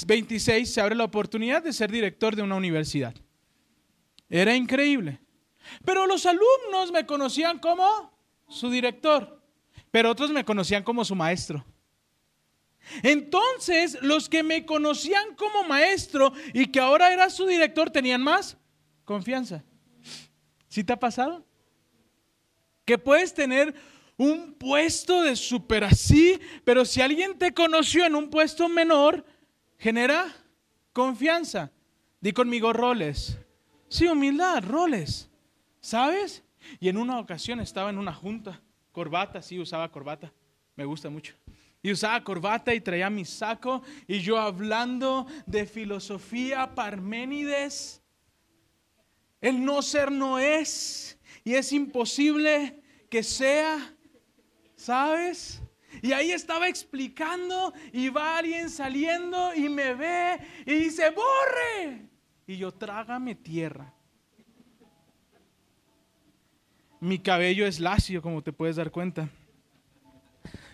26, 0.06 0.74
se 0.74 0.82
abre 0.82 0.96
la 0.96 1.06
oportunidad 1.06 1.64
de 1.64 1.72
ser 1.72 1.90
director 1.90 2.36
de 2.36 2.42
una 2.42 2.58
universidad. 2.58 3.16
Era 4.30 4.54
increíble. 4.54 5.22
Pero 5.86 6.06
los 6.06 6.26
alumnos 6.26 6.92
me 6.92 7.06
conocían 7.06 7.60
como 7.60 8.12
su 8.50 8.70
director, 8.70 9.42
pero 9.92 10.12
otros 10.12 10.30
me 10.32 10.44
conocían 10.44 10.84
como 10.84 11.06
su 11.06 11.16
maestro. 11.16 11.66
Entonces, 13.02 13.98
los 14.02 14.28
que 14.28 14.44
me 14.44 14.66
conocían 14.66 15.34
como 15.36 15.64
maestro 15.64 16.34
y 16.54 16.68
que 16.68 16.82
ahora 16.82 17.14
era 17.14 17.30
su 17.30 17.46
director 17.46 17.92
tenían 17.92 18.22
más 18.22 18.58
confianza. 19.06 19.64
¿Sí 20.68 20.84
te 20.84 20.92
ha 20.92 21.00
pasado? 21.00 21.46
Que 22.84 22.98
puedes 22.98 23.34
tener 23.34 23.74
un 24.22 24.54
puesto 24.54 25.24
de 25.24 25.36
super 25.36 25.84
así, 25.84 26.40
pero 26.64 26.86
si 26.86 27.02
alguien 27.02 27.40
te 27.40 27.56
conoció 27.56 28.06
en 28.06 28.14
un 28.14 28.30
puesto 28.30 28.70
menor, 28.70 29.26
genera 29.80 30.32
confianza. 30.94 31.72
Di 32.20 32.32
conmigo 32.32 32.72
roles. 32.72 33.40
Sí, 33.90 34.06
humildad, 34.08 34.64
roles. 34.64 35.28
¿Sabes? 35.80 36.44
Y 36.80 36.90
en 36.90 36.98
una 36.98 37.18
ocasión 37.18 37.60
estaba 37.62 37.90
en 37.90 37.98
una 37.98 38.14
junta, 38.14 38.62
corbata, 38.92 39.42
sí, 39.42 39.60
usaba 39.60 39.92
corbata. 39.92 40.32
Me 40.76 40.86
gusta 40.86 41.10
mucho 41.10 41.34
y 41.82 41.92
usaba 41.92 42.24
corbata 42.24 42.76
y 42.76 42.82
traía 42.82 43.10
mi 43.10 43.26
saco 43.26 43.82
y 44.08 44.20
yo 44.20 44.38
hablando 44.38 45.26
de 45.48 45.66
filosofía 45.66 46.76
Parménides. 46.76 48.04
El 49.42 49.66
no 49.66 49.82
ser 49.82 50.12
no 50.12 50.38
es 50.38 51.18
y 51.44 51.56
es 51.56 51.72
imposible 51.72 52.84
que 53.10 53.24
sea, 53.24 53.96
¿sabes? 54.82 55.62
Y 56.02 56.12
ahí 56.12 56.32
estaba 56.32 56.68
explicando 56.68 57.74
y 57.94 58.10
va 58.10 58.38
alguien 58.38 58.70
saliendo 58.70 59.54
y 59.54 59.70
me 59.70 59.94
ve 59.94 60.40
y 60.66 60.74
dice, 60.74 61.12
borre. 61.12 62.10
Y 62.48 62.58
yo, 62.58 62.72
trágame 62.74 63.36
tierra. 63.36 63.94
Mi 67.00 67.20
cabello 67.20 67.66
es 67.66 67.80
lacio, 67.80 68.22
como 68.22 68.42
te 68.42 68.54
puedes 68.54 68.76
dar 68.76 68.92
cuenta. 68.92 69.30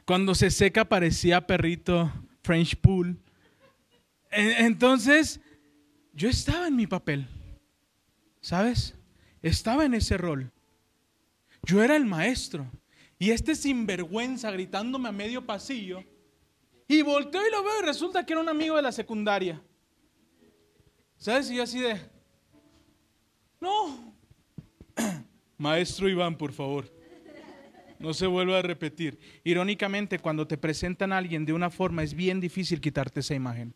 Cuando 0.05 0.35
se 0.35 0.51
seca 0.51 0.85
parecía 0.85 1.45
perrito 1.45 2.11
French 2.43 2.77
Pool. 2.77 3.19
Entonces, 4.31 5.41
yo 6.13 6.29
estaba 6.29 6.67
en 6.67 6.75
mi 6.75 6.87
papel, 6.87 7.27
¿sabes? 8.39 8.95
Estaba 9.41 9.85
en 9.85 9.95
ese 9.95 10.17
rol. 10.17 10.51
Yo 11.63 11.83
era 11.83 11.95
el 11.95 12.05
maestro. 12.05 12.69
Y 13.19 13.31
este 13.31 13.55
sinvergüenza 13.55 14.51
gritándome 14.51 15.09
a 15.09 15.11
medio 15.11 15.45
pasillo. 15.45 16.03
Y 16.87 17.01
volteo 17.01 17.41
y 17.45 17.51
lo 17.51 17.63
veo 17.63 17.81
y 17.81 17.85
resulta 17.85 18.25
que 18.25 18.33
era 18.33 18.41
un 18.41 18.49
amigo 18.49 18.75
de 18.75 18.81
la 18.81 18.91
secundaria. 18.91 19.61
¿Sabes? 21.17 21.49
Y 21.49 21.55
yo 21.55 21.63
así 21.63 21.79
de... 21.79 21.99
No. 23.59 24.13
Maestro 25.57 26.07
Iván, 26.07 26.37
por 26.37 26.53
favor. 26.53 26.93
No 27.99 28.13
se 28.13 28.27
vuelve 28.27 28.55
a 28.55 28.61
repetir. 28.61 29.19
Irónicamente, 29.43 30.19
cuando 30.19 30.47
te 30.47 30.57
presentan 30.57 31.11
a 31.11 31.17
alguien 31.17 31.45
de 31.45 31.53
una 31.53 31.71
forma, 31.71 32.03
es 32.03 32.13
bien 32.13 32.39
difícil 32.39 32.79
quitarte 32.79 33.21
esa 33.21 33.33
imagen. 33.33 33.73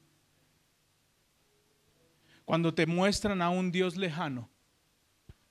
Cuando 2.45 2.73
te 2.73 2.85
muestran 2.85 3.41
a 3.41 3.49
un 3.49 3.71
Dios 3.71 3.97
lejano, 3.97 4.49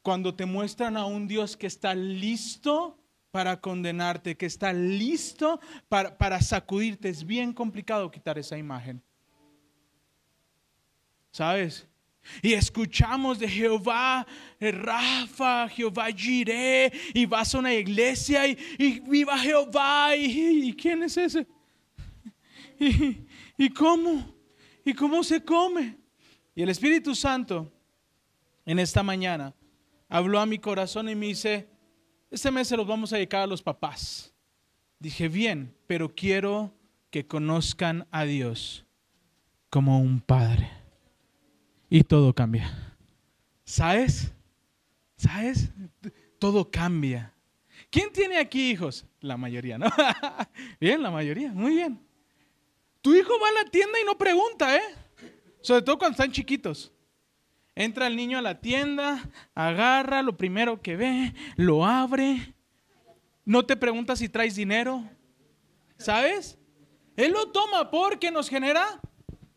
cuando 0.02 0.34
te 0.34 0.46
muestran 0.46 0.96
a 0.96 1.04
un 1.04 1.26
Dios 1.26 1.56
que 1.56 1.66
está 1.66 1.94
listo 1.94 2.99
para 3.30 3.60
condenarte, 3.60 4.36
que 4.36 4.46
está 4.46 4.72
listo 4.72 5.60
para, 5.88 6.16
para 6.16 6.40
sacudirte, 6.40 7.08
es 7.08 7.24
bien 7.24 7.52
complicado 7.52 8.10
quitar 8.10 8.38
esa 8.38 8.58
imagen. 8.58 9.02
¿sabes? 11.30 11.86
Y 12.42 12.52
escuchamos 12.52 13.38
de 13.38 13.48
Jehová, 13.48 14.26
eh, 14.58 14.70
Rafa, 14.72 15.68
Jehová 15.68 16.08
Jireh, 16.12 16.92
y 17.14 17.26
vas 17.26 17.54
a 17.54 17.58
una 17.58 17.74
iglesia 17.74 18.46
y, 18.46 19.00
viva 19.00 19.38
Jehová, 19.38 20.14
y, 20.16 20.74
¿quién 20.74 21.02
es 21.02 21.16
ese? 21.16 21.46
¿Y, 22.78 23.26
¿Y 23.56 23.70
cómo? 23.70 24.34
¿Y 24.84 24.92
cómo 24.92 25.24
se 25.24 25.42
come? 25.42 25.96
Y 26.54 26.62
el 26.62 26.68
Espíritu 26.68 27.14
Santo 27.14 27.72
en 28.66 28.78
esta 28.78 29.02
mañana 29.02 29.54
habló 30.08 30.40
a 30.40 30.46
mi 30.46 30.58
corazón 30.58 31.08
y 31.08 31.14
me 31.14 31.26
dice, 31.26 31.68
este 32.30 32.50
mes 32.50 32.68
se 32.68 32.76
los 32.76 32.86
vamos 32.86 33.12
a 33.12 33.16
dedicar 33.16 33.42
a 33.42 33.46
los 33.46 33.62
papás. 33.62 34.32
Dije, 34.98 35.28
bien, 35.28 35.74
pero 35.86 36.14
quiero 36.14 36.72
que 37.10 37.26
conozcan 37.26 38.06
a 38.10 38.24
Dios 38.24 38.84
como 39.68 40.00
un 40.00 40.20
padre. 40.20 40.70
Y 41.88 42.04
todo 42.04 42.34
cambia. 42.34 42.96
¿Sabes? 43.64 44.32
¿Sabes? 45.16 45.70
Todo 46.38 46.70
cambia. 46.70 47.34
¿Quién 47.90 48.12
tiene 48.12 48.38
aquí 48.38 48.70
hijos? 48.70 49.04
La 49.20 49.36
mayoría, 49.36 49.78
¿no? 49.78 49.86
bien, 50.80 51.02
la 51.02 51.10
mayoría, 51.10 51.52
muy 51.52 51.74
bien. 51.74 52.00
Tu 53.00 53.14
hijo 53.14 53.32
va 53.42 53.48
a 53.48 53.64
la 53.64 53.70
tienda 53.70 53.98
y 54.00 54.04
no 54.04 54.16
pregunta, 54.16 54.76
¿eh? 54.76 54.94
Sobre 55.62 55.82
todo 55.82 55.98
cuando 55.98 56.12
están 56.12 56.30
chiquitos. 56.30 56.92
Entra 57.74 58.06
el 58.06 58.16
niño 58.16 58.38
a 58.38 58.42
la 58.42 58.60
tienda, 58.60 59.28
agarra 59.54 60.22
lo 60.22 60.36
primero 60.36 60.82
que 60.82 60.96
ve, 60.96 61.34
lo 61.56 61.86
abre. 61.86 62.54
No 63.44 63.64
te 63.64 63.76
pregunta 63.76 64.16
si 64.16 64.28
traes 64.28 64.56
dinero. 64.56 65.04
¿Sabes? 65.96 66.58
Él 67.16 67.32
lo 67.32 67.50
toma 67.52 67.90
porque 67.90 68.30
nos 68.30 68.48
genera 68.48 69.00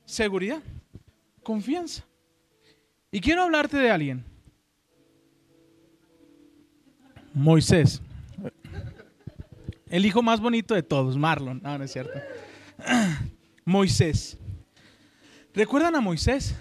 seguridad, 0.06 0.62
confianza. 1.42 2.06
Y 3.12 3.22
quiero 3.22 3.44
hablarte 3.44 3.78
de 3.78 3.92
alguien. 3.92 4.26
Moisés. 7.34 8.02
El 9.90 10.06
hijo 10.06 10.22
más 10.22 10.40
bonito 10.40 10.74
de 10.74 10.84
todos, 10.84 11.18
Marlon. 11.18 11.62
No, 11.64 11.78
no 11.78 11.84
es 11.84 11.92
cierto. 11.92 12.20
Moisés. 13.66 14.38
¿Recuerdan 15.54 15.96
a 15.96 16.02
Moisés? 16.02 16.56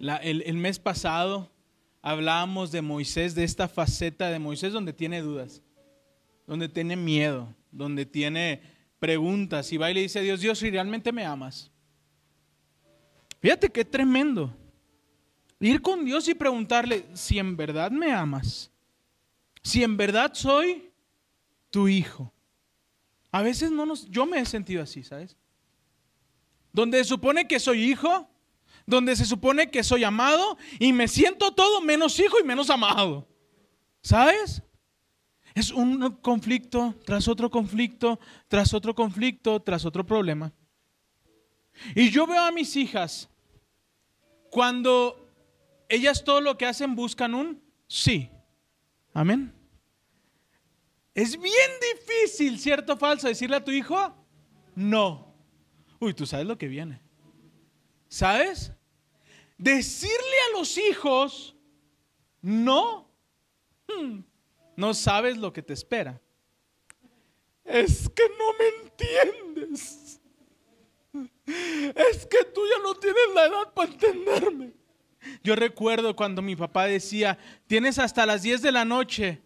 El, 0.00 0.54
mes 0.54 0.78
pasado 0.78 1.50
hablábamos 2.02 2.72
de 2.72 2.80
Moisés, 2.80 3.34
de 3.34 3.44
esta 3.44 3.68
faceta 3.68 4.30
de 4.30 4.38
Moisés 4.38 4.72
donde 4.72 4.92
tiene 4.92 5.20
dudas, 5.20 5.62
donde 6.46 6.68
tiene 6.68 6.96
miedo, 6.96 7.54
donde 7.70 8.06
tiene 8.06 8.62
preguntas 8.98 9.72
y 9.72 9.76
va 9.76 9.90
y 9.90 9.94
le 9.94 10.02
dice 10.02 10.22
Dios, 10.22 10.40
Dios, 10.40 10.58
si 10.58 10.70
realmente 10.70 11.12
me 11.12 11.24
amas. 11.24 11.70
Fíjate 13.40 13.70
qué 13.70 13.84
tremendo. 13.84 14.54
Ir 15.58 15.82
con 15.82 16.04
Dios 16.04 16.26
y 16.28 16.34
preguntarle, 16.34 17.06
si 17.12 17.38
en 17.38 17.56
verdad 17.56 17.90
me 17.90 18.12
amas, 18.12 18.70
si 19.62 19.82
en 19.82 19.96
verdad 19.96 20.32
soy 20.32 20.90
tu 21.68 21.88
hijo. 21.88 22.32
A 23.30 23.42
veces 23.42 23.70
no 23.70 23.84
nos, 23.84 24.08
yo 24.08 24.24
me 24.24 24.40
he 24.40 24.46
sentido 24.46 24.82
así, 24.82 25.04
¿sabes? 25.04 25.36
Donde 26.72 27.04
supone 27.04 27.46
que 27.46 27.60
soy 27.60 27.90
hijo, 27.90 28.29
donde 28.90 29.16
se 29.16 29.24
supone 29.24 29.70
que 29.70 29.82
soy 29.82 30.04
amado 30.04 30.58
y 30.78 30.92
me 30.92 31.08
siento 31.08 31.52
todo 31.52 31.80
menos 31.80 32.18
hijo 32.18 32.38
y 32.38 32.44
menos 32.44 32.68
amado. 32.68 33.26
¿Sabes? 34.02 34.62
Es 35.54 35.70
un 35.70 36.16
conflicto 36.22 36.94
tras 37.04 37.28
otro 37.28 37.50
conflicto, 37.50 38.20
tras 38.48 38.74
otro 38.74 38.94
conflicto, 38.94 39.60
tras 39.60 39.84
otro 39.84 40.04
problema. 40.04 40.52
Y 41.94 42.10
yo 42.10 42.26
veo 42.26 42.42
a 42.42 42.52
mis 42.52 42.76
hijas 42.76 43.28
cuando 44.50 45.28
ellas 45.88 46.22
todo 46.24 46.40
lo 46.40 46.58
que 46.58 46.66
hacen 46.66 46.94
buscan 46.94 47.34
un 47.34 47.62
sí. 47.86 48.30
Amén. 49.12 49.52
Es 51.14 51.40
bien 51.40 51.70
difícil, 51.94 52.58
¿cierto 52.58 52.94
o 52.94 52.96
falso, 52.96 53.26
decirle 53.26 53.56
a 53.56 53.64
tu 53.64 53.70
hijo 53.70 54.14
no. 54.74 55.34
Uy, 55.98 56.14
tú 56.14 56.26
sabes 56.26 56.46
lo 56.46 56.56
que 56.56 56.68
viene. 56.68 57.02
¿Sabes? 58.08 58.72
Decirle 59.60 60.36
a 60.48 60.58
los 60.58 60.78
hijos 60.78 61.54
no. 62.40 63.06
Hmm, 63.86 64.20
no 64.74 64.94
sabes 64.94 65.36
lo 65.36 65.52
que 65.52 65.60
te 65.60 65.74
espera. 65.74 66.18
Es 67.62 68.08
que 68.08 68.22
no 68.38 68.54
me 68.58 68.68
entiendes. 68.82 70.18
Es 71.44 72.24
que 72.24 72.44
tú 72.54 72.62
ya 72.74 72.82
no 72.82 72.94
tienes 72.94 73.34
la 73.34 73.46
edad 73.46 73.74
para 73.74 73.92
entenderme. 73.92 74.72
Yo 75.44 75.54
recuerdo 75.54 76.16
cuando 76.16 76.40
mi 76.40 76.56
papá 76.56 76.86
decía, 76.86 77.36
tienes 77.66 77.98
hasta 77.98 78.24
las 78.24 78.40
10 78.40 78.62
de 78.62 78.72
la 78.72 78.86
noche. 78.86 79.42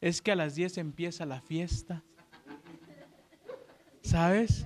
Es 0.00 0.22
que 0.22 0.32
a 0.32 0.36
las 0.36 0.54
10 0.54 0.78
empieza 0.78 1.26
la 1.26 1.42
fiesta. 1.42 2.02
¿Sabes? 4.00 4.64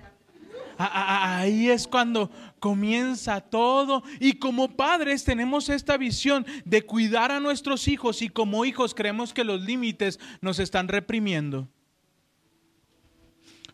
Ahí 0.78 1.68
es 1.68 1.88
cuando 1.88 2.30
comienza 2.62 3.40
todo. 3.40 4.04
Y 4.20 4.34
como 4.34 4.76
padres 4.76 5.24
tenemos 5.24 5.68
esta 5.68 5.96
visión 5.96 6.46
de 6.64 6.82
cuidar 6.86 7.32
a 7.32 7.40
nuestros 7.40 7.88
hijos 7.88 8.22
y 8.22 8.28
como 8.28 8.64
hijos 8.64 8.94
creemos 8.94 9.34
que 9.34 9.42
los 9.42 9.60
límites 9.60 10.20
nos 10.40 10.60
están 10.60 10.86
reprimiendo. 10.86 11.68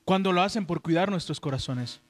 Cuando 0.06 0.32
lo 0.32 0.40
hacen 0.40 0.64
por 0.64 0.80
cuidar 0.80 1.10
nuestros 1.10 1.38
corazones. 1.38 2.00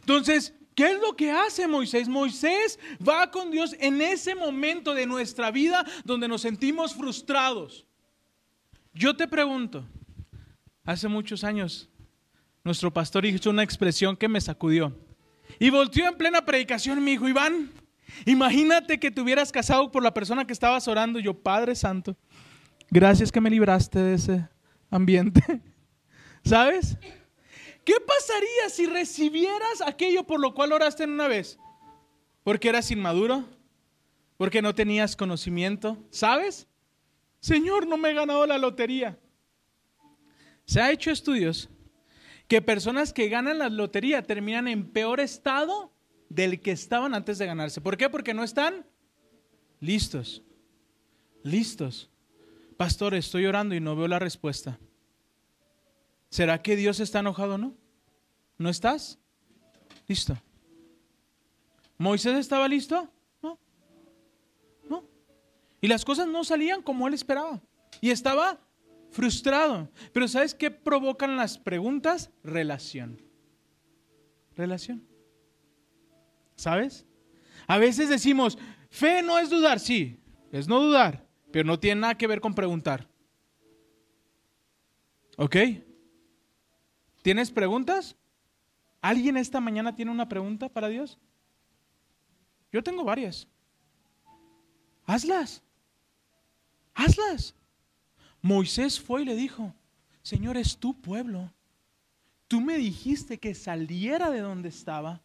Entonces, 0.00 0.52
¿Qué 0.74 0.90
es 0.90 1.00
lo 1.00 1.14
que 1.14 1.30
hace 1.30 1.68
Moisés? 1.68 2.08
Moisés 2.08 2.80
va 2.98 3.30
con 3.30 3.52
Dios 3.52 3.76
en 3.78 4.02
ese 4.02 4.34
momento 4.34 4.92
de 4.92 5.06
nuestra 5.06 5.52
vida 5.52 5.86
donde 6.04 6.26
nos 6.26 6.40
sentimos 6.40 6.94
frustrados. 6.94 7.86
Yo 8.92 9.14
te 9.14 9.28
pregunto, 9.28 9.84
hace 10.84 11.06
muchos 11.06 11.44
años 11.44 11.88
nuestro 12.64 12.90
pastor 12.90 13.26
hizo 13.26 13.50
una 13.50 13.62
expresión 13.62 14.16
que 14.16 14.26
me 14.26 14.40
sacudió. 14.40 14.96
Y 15.58 15.68
volteó 15.68 16.08
en 16.08 16.16
plena 16.16 16.44
predicación 16.44 16.98
y 16.98 17.00
me 17.02 17.10
dijo, 17.12 17.28
Iván, 17.28 17.70
imagínate 18.24 18.98
que 18.98 19.10
te 19.10 19.20
hubieras 19.20 19.52
casado 19.52 19.92
por 19.92 20.02
la 20.02 20.14
persona 20.14 20.46
que 20.46 20.54
estabas 20.54 20.88
orando. 20.88 21.20
yo, 21.20 21.34
Padre 21.34 21.74
Santo, 21.74 22.16
gracias 22.90 23.30
que 23.30 23.40
me 23.40 23.50
libraste 23.50 23.98
de 23.98 24.14
ese 24.14 24.48
ambiente. 24.90 25.42
¿Sabes? 26.44 26.96
¿Qué 27.84 27.94
pasaría 28.06 28.70
si 28.70 28.86
recibieras 28.86 29.82
aquello 29.84 30.24
por 30.24 30.40
lo 30.40 30.54
cual 30.54 30.72
oraste 30.72 31.04
en 31.04 31.10
una 31.10 31.28
vez? 31.28 31.58
Porque 32.42 32.70
eras 32.70 32.90
inmaduro, 32.90 33.44
porque 34.38 34.62
no 34.62 34.74
tenías 34.74 35.16
conocimiento, 35.16 35.98
¿sabes? 36.10 36.66
Señor, 37.40 37.86
no 37.86 37.98
me 37.98 38.10
he 38.10 38.14
ganado 38.14 38.46
la 38.46 38.56
lotería. 38.56 39.18
Se 40.64 40.80
ha 40.80 40.90
hecho 40.90 41.10
estudios 41.10 41.68
que 42.48 42.62
personas 42.62 43.12
que 43.12 43.28
ganan 43.28 43.58
la 43.58 43.68
lotería 43.68 44.22
terminan 44.22 44.68
en 44.68 44.90
peor 44.90 45.20
estado 45.20 45.92
del 46.28 46.60
que 46.60 46.72
estaban 46.72 47.14
antes 47.14 47.38
de 47.38 47.46
ganarse. 47.46 47.80
¿Por 47.80 47.96
qué? 47.96 48.08
Porque 48.08 48.34
no 48.34 48.44
están 48.44 48.86
listos. 49.80 50.42
Listos. 51.42 52.10
Pastor, 52.76 53.14
estoy 53.14 53.46
orando 53.46 53.74
y 53.74 53.80
no 53.80 53.96
veo 53.96 54.08
la 54.08 54.18
respuesta. 54.18 54.78
¿Será 56.28 56.60
que 56.62 56.76
Dios 56.76 57.00
está 57.00 57.20
enojado 57.20 57.54
o 57.54 57.58
no? 57.58 57.74
¿No 58.58 58.68
estás? 58.68 59.18
Listo. 60.08 60.36
¿Moisés 61.96 62.36
estaba 62.36 62.66
listo? 62.66 63.08
No. 63.40 63.58
No. 64.88 65.04
Y 65.80 65.86
las 65.86 66.04
cosas 66.04 66.26
no 66.26 66.44
salían 66.44 66.82
como 66.82 67.06
él 67.06 67.14
esperaba. 67.14 67.62
Y 68.00 68.10
estaba 68.10 68.58
frustrado. 69.14 69.88
Pero 70.12 70.28
¿sabes 70.28 70.54
qué 70.54 70.70
provocan 70.70 71.36
las 71.36 71.56
preguntas? 71.56 72.30
Relación. 72.42 73.22
Relación. 74.56 75.06
¿Sabes? 76.56 77.06
A 77.66 77.78
veces 77.78 78.08
decimos, 78.08 78.58
fe 78.90 79.22
no 79.22 79.38
es 79.38 79.48
dudar, 79.48 79.80
sí, 79.80 80.20
es 80.52 80.68
no 80.68 80.80
dudar, 80.80 81.26
pero 81.50 81.66
no 81.66 81.78
tiene 81.78 82.02
nada 82.02 82.16
que 82.16 82.26
ver 82.26 82.40
con 82.40 82.54
preguntar. 82.54 83.08
¿Ok? 85.36 85.56
¿Tienes 87.22 87.50
preguntas? 87.50 88.16
¿Alguien 89.00 89.36
esta 89.36 89.60
mañana 89.60 89.94
tiene 89.94 90.10
una 90.10 90.28
pregunta 90.28 90.68
para 90.68 90.88
Dios? 90.88 91.18
Yo 92.72 92.82
tengo 92.82 93.04
varias. 93.04 93.48
Hazlas. 95.06 95.62
Hazlas. 96.94 97.54
Moisés 98.44 99.00
fue 99.00 99.22
y 99.22 99.24
le 99.24 99.34
dijo, 99.36 99.74
Señor, 100.22 100.58
es 100.58 100.76
tu 100.76 100.92
pueblo. 101.00 101.50
Tú 102.46 102.60
me 102.60 102.76
dijiste 102.76 103.38
que 103.38 103.54
saliera 103.54 104.30
de 104.30 104.40
donde 104.40 104.68
estaba. 104.68 105.22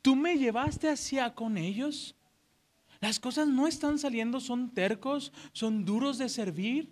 Tú 0.00 0.16
me 0.16 0.38
llevaste 0.38 0.88
hacia 0.88 1.34
con 1.34 1.58
ellos. 1.58 2.14
Las 2.98 3.20
cosas 3.20 3.46
no 3.46 3.66
están 3.66 3.98
saliendo, 3.98 4.40
son 4.40 4.70
tercos, 4.70 5.34
son 5.52 5.84
duros 5.84 6.16
de 6.16 6.30
servir. 6.30 6.88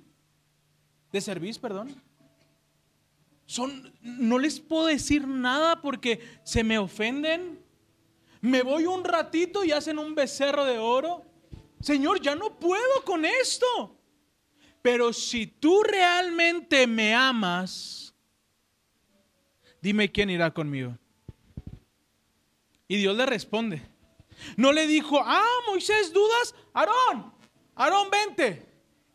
De 1.13 1.23
servir, 1.23 1.59
perdón. 1.59 1.95
son, 3.47 3.91
no 4.03 4.39
les 4.39 4.61
puedo 4.61 4.85
decir 4.85 5.27
nada 5.27 5.81
porque 5.81 6.21
se 6.45 6.63
me 6.63 6.77
ofenden. 6.77 7.59
Me 8.43 8.63
voy 8.63 8.85
un 8.85 9.03
ratito 9.03 9.65
y 9.65 9.73
hacen 9.73 9.99
un 9.99 10.15
becerro 10.15 10.67
de 10.67 10.77
oro. 10.77 11.25
Señor, 11.81 12.21
ya 12.21 12.35
no 12.35 12.59
puedo 12.59 13.03
con 13.07 13.25
esto. 13.25 13.97
Pero 14.83 15.13
si 15.13 15.47
tú 15.47 15.83
realmente 15.83 16.87
me 16.87 17.15
amas, 17.15 18.15
dime 19.81 20.11
quién 20.11 20.31
irá 20.31 20.53
conmigo. 20.53 20.97
Y 22.89 22.97
Dios 22.97 23.17
le 23.17 23.27
responde. 23.27 23.83
No 24.57 24.73
le 24.73 24.87
dijo, 24.87 25.21
ah, 25.23 25.45
Moisés, 25.69 26.13
¿dudas? 26.13 26.55
Aarón, 26.73 27.33
Aarón, 27.75 28.09
vente. 28.11 28.67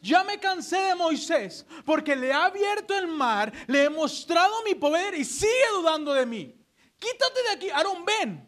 Ya 0.01 0.23
me 0.23 0.39
cansé 0.39 0.77
de 0.77 0.95
Moisés 0.95 1.65
porque 1.83 2.15
le 2.15 2.31
ha 2.31 2.45
abierto 2.45 2.95
el 2.95 3.07
mar, 3.07 3.51
le 3.65 3.85
he 3.85 3.89
mostrado 3.89 4.63
mi 4.63 4.75
poder 4.75 5.15
y 5.15 5.25
sigue 5.25 5.49
dudando 5.73 6.13
de 6.13 6.27
mí. 6.27 6.55
Quítate 6.99 7.41
de 7.41 7.49
aquí, 7.49 7.69
Aarón, 7.71 8.05
ven. 8.05 8.47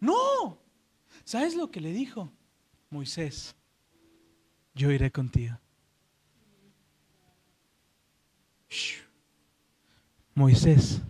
No. 0.00 0.58
¿Sabes 1.22 1.54
lo 1.54 1.70
que 1.70 1.80
le 1.80 1.92
dijo? 1.92 2.32
Moisés, 2.88 3.54
yo 4.74 4.90
iré 4.90 5.10
contigo. 5.10 5.58
Moisés, 10.34 11.00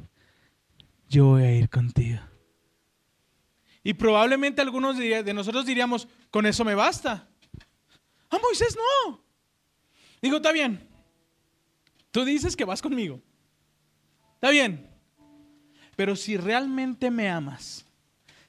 yo 1.08 1.26
voy 1.26 1.42
a 1.44 1.52
ir 1.54 1.68
contigo. 1.68 2.20
Y 3.82 3.94
probablemente 3.94 4.62
algunos 4.62 4.96
de 4.96 5.34
nosotros 5.34 5.66
diríamos, 5.66 6.08
con 6.30 6.46
eso 6.46 6.64
me 6.64 6.74
basta. 6.74 7.28
A 8.30 8.38
Moisés 8.38 8.76
no. 8.76 9.20
Digo, 10.20 10.36
está 10.36 10.52
bien. 10.52 10.80
Tú 12.10 12.24
dices 12.24 12.56
que 12.56 12.64
vas 12.64 12.80
conmigo. 12.80 13.20
Está 14.36 14.50
bien. 14.50 14.90
Pero 15.96 16.16
si 16.16 16.36
realmente 16.36 17.10
me 17.10 17.28
amas, 17.28 17.84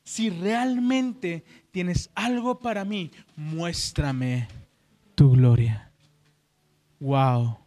si 0.03 0.29
realmente 0.29 1.43
tienes 1.71 2.09
algo 2.15 2.59
para 2.59 2.85
mí, 2.85 3.11
muéstrame 3.35 4.47
tu 5.15 5.31
gloria. 5.31 5.91
Wow. 6.99 7.64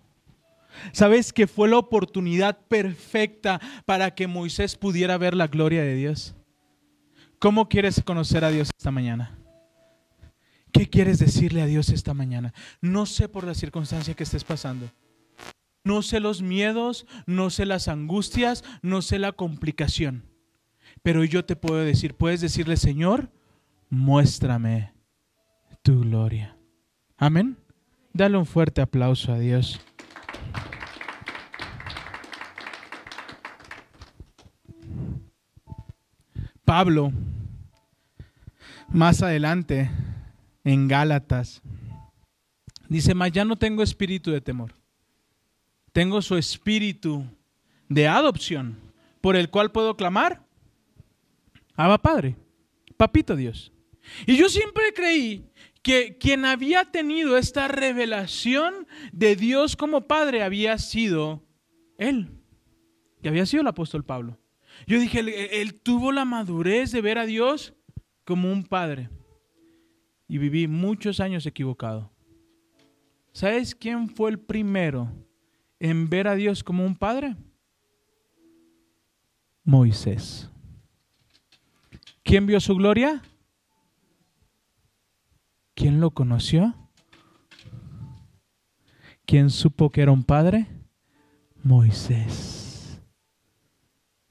¿Sabes 0.93 1.33
que 1.33 1.47
fue 1.47 1.69
la 1.69 1.79
oportunidad 1.79 2.59
perfecta 2.69 3.61
para 3.87 4.15
que 4.15 4.27
Moisés 4.27 4.77
pudiera 4.77 5.19
ver 5.19 5.35
la 5.35 5.47
gloria 5.47 5.83
de 5.83 5.95
Dios? 5.95 6.35
¿Cómo 7.39 7.69
quieres 7.69 8.03
conocer 8.05 8.45
a 8.45 8.51
Dios 8.51 8.71
esta 8.77 8.91
mañana? 8.91 9.39
¿Qué 10.73 10.89
quieres 10.89 11.19
decirle 11.19 11.63
a 11.63 11.67
Dios 11.67 11.89
esta 11.89 12.15
mañana? 12.15 12.53
No 12.81 13.07
sé 13.07 13.29
por 13.29 13.45
la 13.45 13.55
circunstancia 13.55 14.15
que 14.15 14.25
estés 14.25 14.45
pasando. 14.45 14.91
No 15.85 16.03
sé 16.03 16.21
los 16.21 16.43
miedos, 16.43 17.07
no 17.27 17.51
sé 17.51 17.65
las 17.65 17.89
angustias, 17.89 18.65
no 18.83 19.01
sé 19.01 19.19
la 19.19 19.33
complicación. 19.33 20.25
Pero 21.03 21.25
yo 21.25 21.45
te 21.45 21.57
puedo 21.57 21.79
decir, 21.79 22.15
puedes 22.15 22.41
decirle, 22.41 22.77
Señor, 22.77 23.31
muéstrame 23.89 24.93
tu 25.83 26.01
gloria. 26.01 26.57
Amén. 27.17 27.57
Dale 28.13 28.37
un 28.37 28.47
fuerte 28.47 28.81
aplauso 28.81 29.33
a 29.33 29.39
Dios. 29.39 29.81
Pablo, 36.69 37.11
más 38.91 39.23
adelante, 39.23 39.91
en 40.65 40.87
Gálatas, 40.87 41.63
dice, 42.91 43.15
mas 43.15 43.33
ya 43.33 43.47
no 43.47 43.57
tengo 43.57 43.83
espíritu 43.83 44.31
de 44.31 44.43
temor, 44.43 44.75
tengo 45.95 46.21
su 46.21 46.37
espíritu 46.37 47.25
de 47.89 48.07
adopción, 48.07 48.77
por 49.23 49.35
el 49.35 49.49
cual 49.49 49.73
puedo 49.73 49.97
clamar, 49.97 50.45
Abba 51.75 51.97
Padre, 51.97 52.37
Papito 52.99 53.35
Dios. 53.35 53.73
Y 54.27 54.37
yo 54.37 54.51
siempre 54.51 54.93
creí 54.95 55.49
que 55.81 56.19
quien 56.19 56.45
había 56.45 56.85
tenido 56.85 57.39
esta 57.39 57.69
revelación 57.69 58.87
de 59.13 59.37
Dios 59.37 59.75
como 59.75 60.03
Padre 60.03 60.43
había 60.43 60.77
sido 60.77 61.43
Él, 61.97 62.29
que 63.23 63.31
había 63.31 63.47
sido 63.47 63.63
el 63.63 63.69
apóstol 63.69 64.05
Pablo. 64.05 64.39
Yo 64.87 64.99
dije, 64.99 65.61
él, 65.61 65.81
tuvo 65.81 66.13
la 66.13 66.25
madurez 66.25 66.93
de 66.93 67.01
ver 67.01 67.19
a 67.19 67.27
Dios 67.27 67.75
como 68.25 68.51
un 68.53 68.65
padre. 68.65 69.11
Y 70.27 70.39
viví 70.39 70.69
muchos 70.69 71.21
años 71.21 71.47
equivocado. 71.47 72.13
¿Sabes 73.33 73.75
quién 73.75 74.09
fue 74.09 74.31
el 74.31 74.39
primero 74.39 75.13
en 75.79 76.09
ver 76.09 76.29
a 76.29 76.35
Dios 76.35 76.63
como 76.63 76.85
un 76.85 76.97
padre? 76.97 77.37
Moisés. 79.65 80.51
¿Quién 82.23 82.47
vio 82.47 82.61
su 82.61 82.75
gloria? 82.75 83.23
¿Quién 85.75 86.01
lo 86.01 86.11
conoció? 86.11 86.75
¿Quién 89.25 89.51
supo 89.51 89.91
que 89.91 90.03
era 90.03 90.13
un 90.13 90.25
padre? 90.25 90.67
Moisés 91.63 92.68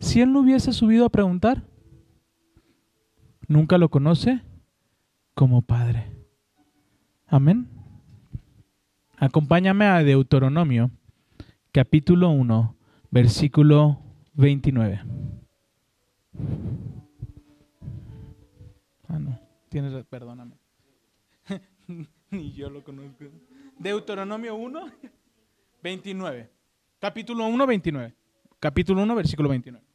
si 0.07 0.21
él 0.21 0.31
no 0.31 0.39
hubiese 0.39 0.71
subido 0.71 1.05
a 1.05 1.09
preguntar? 1.09 1.63
Nunca 3.47 3.77
lo 3.77 3.89
conoce 3.89 4.41
como 5.33 5.61
Padre. 5.61 6.11
Amén. 7.27 7.69
Acompáñame 9.17 9.85
a 9.85 10.03
Deuteronomio, 10.03 10.91
capítulo 11.71 12.29
1, 12.29 12.75
versículo 13.11 13.99
29. 14.33 15.01
Ah, 19.07 19.19
no, 19.19 19.39
tienes, 19.69 20.05
perdóname. 20.05 20.55
Ni 22.31 22.53
yo 22.53 22.69
lo 22.69 22.83
conozco. 22.83 23.25
Deuteronomio 23.79 24.55
1, 24.55 24.79
29. 25.83 26.49
Capítulo 26.99 27.45
1, 27.47 27.67
29. 27.67 28.15
Capítulo 28.59 29.03
1, 29.03 29.15
versículo 29.15 29.49
29. 29.49 29.86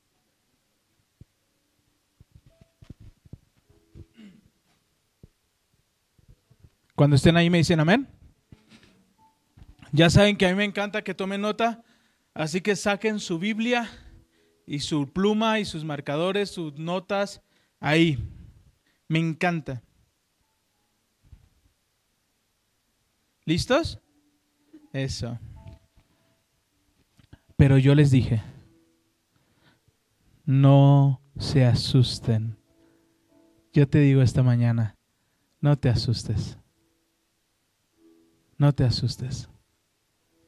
Cuando 6.94 7.16
estén 7.16 7.36
ahí 7.36 7.50
me 7.50 7.58
dicen 7.58 7.80
amén. 7.80 8.08
Ya 9.92 10.08
saben 10.08 10.36
que 10.36 10.46
a 10.46 10.50
mí 10.50 10.54
me 10.54 10.64
encanta 10.64 11.02
que 11.02 11.14
tomen 11.14 11.40
nota, 11.40 11.84
así 12.34 12.60
que 12.60 12.76
saquen 12.76 13.20
su 13.20 13.38
Biblia 13.38 13.90
y 14.66 14.80
su 14.80 15.12
pluma 15.12 15.58
y 15.60 15.64
sus 15.64 15.84
marcadores, 15.84 16.50
sus 16.50 16.78
notas 16.78 17.42
ahí. 17.78 18.18
Me 19.08 19.18
encanta. 19.18 19.82
¿Listos? 23.44 24.00
Eso. 24.92 25.38
Pero 27.56 27.76
yo 27.76 27.94
les 27.94 28.10
dije, 28.10 28.42
no 30.44 31.20
se 31.38 31.64
asusten. 31.64 32.56
Yo 33.72 33.88
te 33.88 33.98
digo 33.98 34.22
esta 34.22 34.42
mañana, 34.42 34.96
no 35.60 35.76
te 35.76 35.88
asustes. 35.88 36.58
No 38.62 38.72
te 38.72 38.84
asustes. 38.84 39.48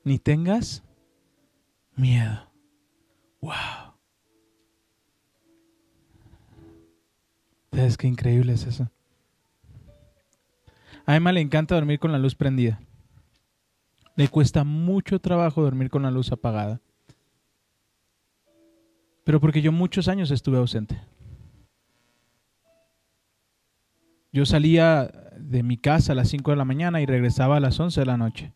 Ni 0.04 0.20
tengas 0.20 0.84
miedo. 1.96 2.48
Wow. 3.40 3.96
¿Sabes 7.72 7.96
qué 7.96 8.06
increíble 8.06 8.52
es 8.52 8.68
eso? 8.68 8.88
A 11.04 11.16
Emma 11.16 11.32
le 11.32 11.40
encanta 11.40 11.74
dormir 11.74 11.98
con 11.98 12.12
la 12.12 12.20
luz 12.20 12.36
prendida. 12.36 12.80
Le 14.14 14.28
cuesta 14.28 14.62
mucho 14.62 15.18
trabajo 15.18 15.64
dormir 15.64 15.90
con 15.90 16.04
la 16.04 16.12
luz 16.12 16.30
apagada. 16.30 16.80
Pero 19.24 19.40
porque 19.40 19.60
yo 19.60 19.72
muchos 19.72 20.06
años 20.06 20.30
estuve 20.30 20.58
ausente. 20.58 21.02
Yo 24.34 24.44
salía 24.46 25.12
de 25.38 25.62
mi 25.62 25.76
casa 25.76 26.10
a 26.10 26.16
las 26.16 26.28
5 26.30 26.50
de 26.50 26.56
la 26.56 26.64
mañana 26.64 27.00
y 27.00 27.06
regresaba 27.06 27.56
a 27.56 27.60
las 27.60 27.78
11 27.78 28.00
de 28.00 28.06
la 28.06 28.16
noche. 28.16 28.52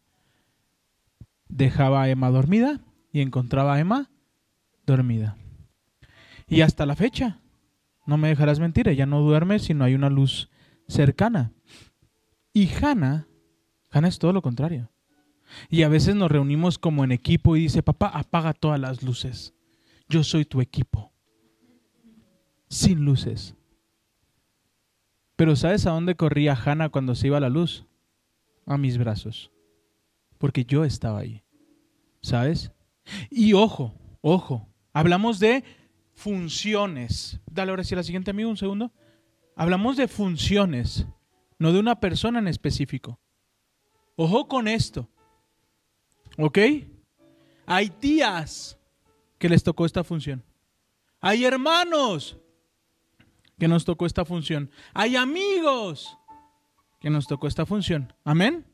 Dejaba 1.48 2.02
a 2.02 2.08
Emma 2.08 2.30
dormida 2.30 2.80
y 3.12 3.20
encontraba 3.20 3.74
a 3.74 3.78
Emma 3.78 4.10
dormida. 4.84 5.36
Y 6.48 6.62
hasta 6.62 6.84
la 6.84 6.96
fecha, 6.96 7.38
no 8.06 8.18
me 8.18 8.26
dejarás 8.26 8.58
mentir, 8.58 8.88
ella 8.88 9.06
no 9.06 9.20
duerme 9.20 9.60
si 9.60 9.72
no 9.72 9.84
hay 9.84 9.94
una 9.94 10.10
luz 10.10 10.50
cercana. 10.88 11.52
Y 12.52 12.68
Hannah, 12.68 13.28
Hannah 13.92 14.08
es 14.08 14.18
todo 14.18 14.32
lo 14.32 14.42
contrario. 14.42 14.90
Y 15.70 15.84
a 15.84 15.88
veces 15.88 16.16
nos 16.16 16.28
reunimos 16.28 16.76
como 16.80 17.04
en 17.04 17.12
equipo 17.12 17.54
y 17.54 17.60
dice, 17.60 17.84
papá, 17.84 18.08
apaga 18.08 18.52
todas 18.52 18.80
las 18.80 19.04
luces. 19.04 19.54
Yo 20.08 20.24
soy 20.24 20.44
tu 20.44 20.60
equipo. 20.60 21.12
Sin 22.68 23.04
luces. 23.04 23.54
Pero 25.38 25.56
¿sabes 25.56 25.86
a 25.86 25.92
dónde 25.92 26.16
corría 26.16 26.52
Hannah 26.52 26.90
cuando 26.90 27.14
se 27.14 27.28
iba 27.28 27.40
la 27.40 27.48
luz? 27.48 27.86
A 28.66 28.76
mis 28.76 28.98
brazos. 28.98 29.50
Porque 30.36 30.66
yo 30.66 30.84
estaba 30.84 31.20
ahí. 31.20 31.42
¿Sabes? 32.20 32.72
Y 33.30 33.54
ojo, 33.54 33.94
Ojo, 34.20 34.68
hablamos 34.92 35.38
de 35.38 35.64
funciones. 36.14 37.40
Dale 37.46 37.70
ahora 37.70 37.84
sí 37.84 37.94
la 37.94 38.02
siguiente 38.02 38.30
amigo, 38.30 38.50
un 38.50 38.56
segundo. 38.56 38.92
Hablamos 39.54 39.96
de 39.96 40.08
funciones, 40.08 41.06
no 41.58 41.72
de 41.72 41.78
una 41.78 42.00
persona 42.00 42.38
en 42.38 42.48
específico. 42.48 43.18
Ojo 44.16 44.48
con 44.48 44.68
esto. 44.68 45.08
¿Ok? 46.36 46.58
Hay 47.66 47.90
tías 47.90 48.78
que 49.38 49.48
les 49.48 49.62
tocó 49.62 49.86
esta 49.86 50.02
función. 50.02 50.44
Hay 51.20 51.44
hermanos 51.44 52.38
que 53.58 53.68
nos 53.68 53.84
tocó 53.84 54.06
esta 54.06 54.24
función. 54.24 54.70
Hay 54.94 55.16
amigos 55.16 56.16
que 57.00 57.10
nos 57.10 57.26
tocó 57.26 57.46
esta 57.46 57.66
función. 57.66 58.12
Amén. 58.24 58.66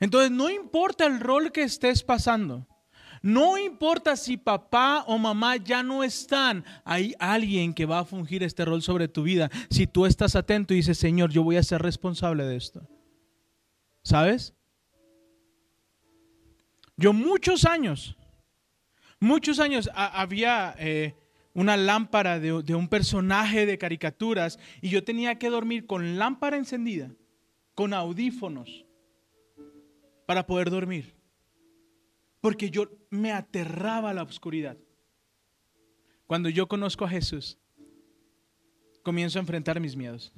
Entonces, 0.00 0.30
no 0.30 0.50
importa 0.50 1.06
el 1.06 1.20
rol 1.20 1.52
que 1.52 1.62
estés 1.62 2.02
pasando. 2.02 2.66
No 3.22 3.56
importa 3.56 4.16
si 4.16 4.36
papá 4.36 5.02
o 5.06 5.16
mamá 5.16 5.56
ya 5.56 5.82
no 5.82 6.04
están, 6.04 6.62
hay 6.84 7.14
alguien 7.18 7.72
que 7.72 7.86
va 7.86 8.00
a 8.00 8.04
fungir 8.04 8.42
este 8.42 8.66
rol 8.66 8.82
sobre 8.82 9.08
tu 9.08 9.22
vida. 9.22 9.50
Si 9.70 9.86
tú 9.86 10.04
estás 10.04 10.36
atento 10.36 10.74
y 10.74 10.78
dices, 10.78 10.98
Señor, 10.98 11.30
yo 11.30 11.42
voy 11.42 11.56
a 11.56 11.62
ser 11.62 11.80
responsable 11.80 12.44
de 12.44 12.56
esto. 12.56 12.86
¿Sabes? 14.02 14.52
Yo 16.98 17.14
muchos 17.14 17.64
años, 17.64 18.14
muchos 19.18 19.58
años 19.58 19.88
había 19.94 20.74
eh, 20.78 21.16
una 21.54 21.76
lámpara 21.76 22.38
de, 22.38 22.62
de 22.62 22.74
un 22.74 22.88
personaje 22.88 23.64
de 23.64 23.78
caricaturas 23.78 24.58
y 24.82 24.90
yo 24.90 25.02
tenía 25.02 25.38
que 25.38 25.48
dormir 25.48 25.86
con 25.86 26.18
lámpara 26.18 26.56
encendida, 26.56 27.10
con 27.74 27.94
audífonos, 27.94 28.84
para 30.26 30.46
poder 30.46 30.70
dormir 30.70 31.14
porque 32.44 32.68
yo 32.70 32.90
me 33.08 33.32
aterraba 33.32 34.10
a 34.10 34.12
la 34.12 34.22
oscuridad. 34.22 34.76
Cuando 36.26 36.50
yo 36.50 36.68
conozco 36.68 37.06
a 37.06 37.08
Jesús, 37.08 37.56
comienzo 39.02 39.38
a 39.38 39.40
enfrentar 39.40 39.80
mis 39.80 39.96
miedos. 39.96 40.30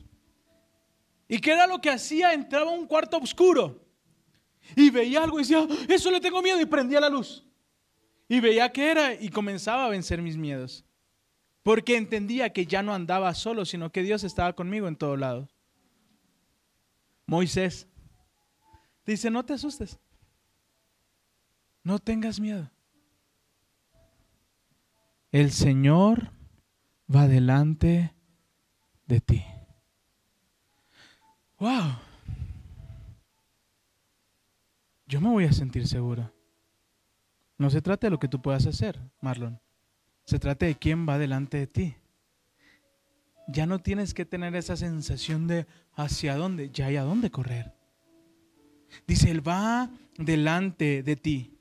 ¿Y 1.26 1.40
qué 1.40 1.50
era 1.50 1.66
lo 1.66 1.80
que 1.80 1.90
hacía? 1.90 2.32
Entraba 2.32 2.70
a 2.70 2.74
un 2.74 2.86
cuarto 2.86 3.16
oscuro 3.16 3.84
y 4.76 4.88
veía 4.88 5.24
algo 5.24 5.40
y 5.40 5.42
decía, 5.42 5.66
eso 5.88 6.12
le 6.12 6.20
tengo 6.20 6.40
miedo 6.42 6.60
y 6.60 6.66
prendía 6.66 7.00
la 7.00 7.08
luz. 7.08 7.44
Y 8.28 8.38
veía 8.38 8.70
qué 8.70 8.88
era 8.88 9.12
y 9.12 9.28
comenzaba 9.28 9.86
a 9.86 9.88
vencer 9.88 10.22
mis 10.22 10.36
miedos. 10.36 10.85
Porque 11.66 11.96
entendía 11.96 12.52
que 12.52 12.64
ya 12.64 12.84
no 12.84 12.94
andaba 12.94 13.34
solo, 13.34 13.64
sino 13.64 13.90
que 13.90 14.04
Dios 14.04 14.22
estaba 14.22 14.52
conmigo 14.52 14.86
en 14.86 14.94
todo 14.94 15.16
lado. 15.16 15.48
Moisés 17.26 17.88
dice, 19.04 19.32
no 19.32 19.44
te 19.44 19.54
asustes. 19.54 19.98
No 21.82 21.98
tengas 21.98 22.38
miedo. 22.38 22.70
El 25.32 25.50
Señor 25.50 26.30
va 27.12 27.26
delante 27.26 28.14
de 29.06 29.20
ti. 29.20 29.44
Wow. 31.58 31.96
Yo 35.08 35.20
me 35.20 35.30
voy 35.30 35.46
a 35.46 35.52
sentir 35.52 35.88
seguro. 35.88 36.32
No 37.58 37.70
se 37.70 37.82
trata 37.82 38.06
de 38.06 38.12
lo 38.12 38.20
que 38.20 38.28
tú 38.28 38.40
puedas 38.40 38.66
hacer, 38.66 39.00
Marlon. 39.20 39.60
Se 40.26 40.40
trata 40.40 40.66
de 40.66 40.74
quién 40.74 41.08
va 41.08 41.18
delante 41.18 41.56
de 41.56 41.66
ti. 41.68 41.96
Ya 43.48 43.64
no 43.64 43.78
tienes 43.78 44.12
que 44.12 44.24
tener 44.24 44.56
esa 44.56 44.76
sensación 44.76 45.46
de 45.46 45.66
hacia 45.94 46.34
dónde, 46.34 46.70
ya 46.70 46.86
hay 46.86 46.96
a 46.96 47.04
dónde 47.04 47.30
correr. 47.30 47.72
Dice, 49.06 49.30
Él 49.30 49.46
va 49.46 49.88
delante 50.18 51.04
de 51.04 51.16
ti. 51.16 51.52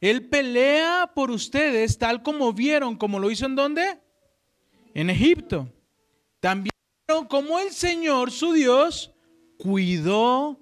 Él 0.00 0.28
pelea 0.28 1.10
por 1.12 1.32
ustedes 1.32 1.98
tal 1.98 2.22
como 2.22 2.52
vieron, 2.52 2.96
como 2.96 3.18
lo 3.18 3.30
hizo 3.30 3.46
en 3.46 3.56
dónde? 3.56 3.98
En 4.94 5.10
Egipto. 5.10 5.68
También 6.38 6.74
vieron 7.08 7.26
como 7.26 7.58
el 7.58 7.70
Señor, 7.72 8.30
su 8.30 8.52
Dios, 8.52 9.12
cuidó 9.58 10.60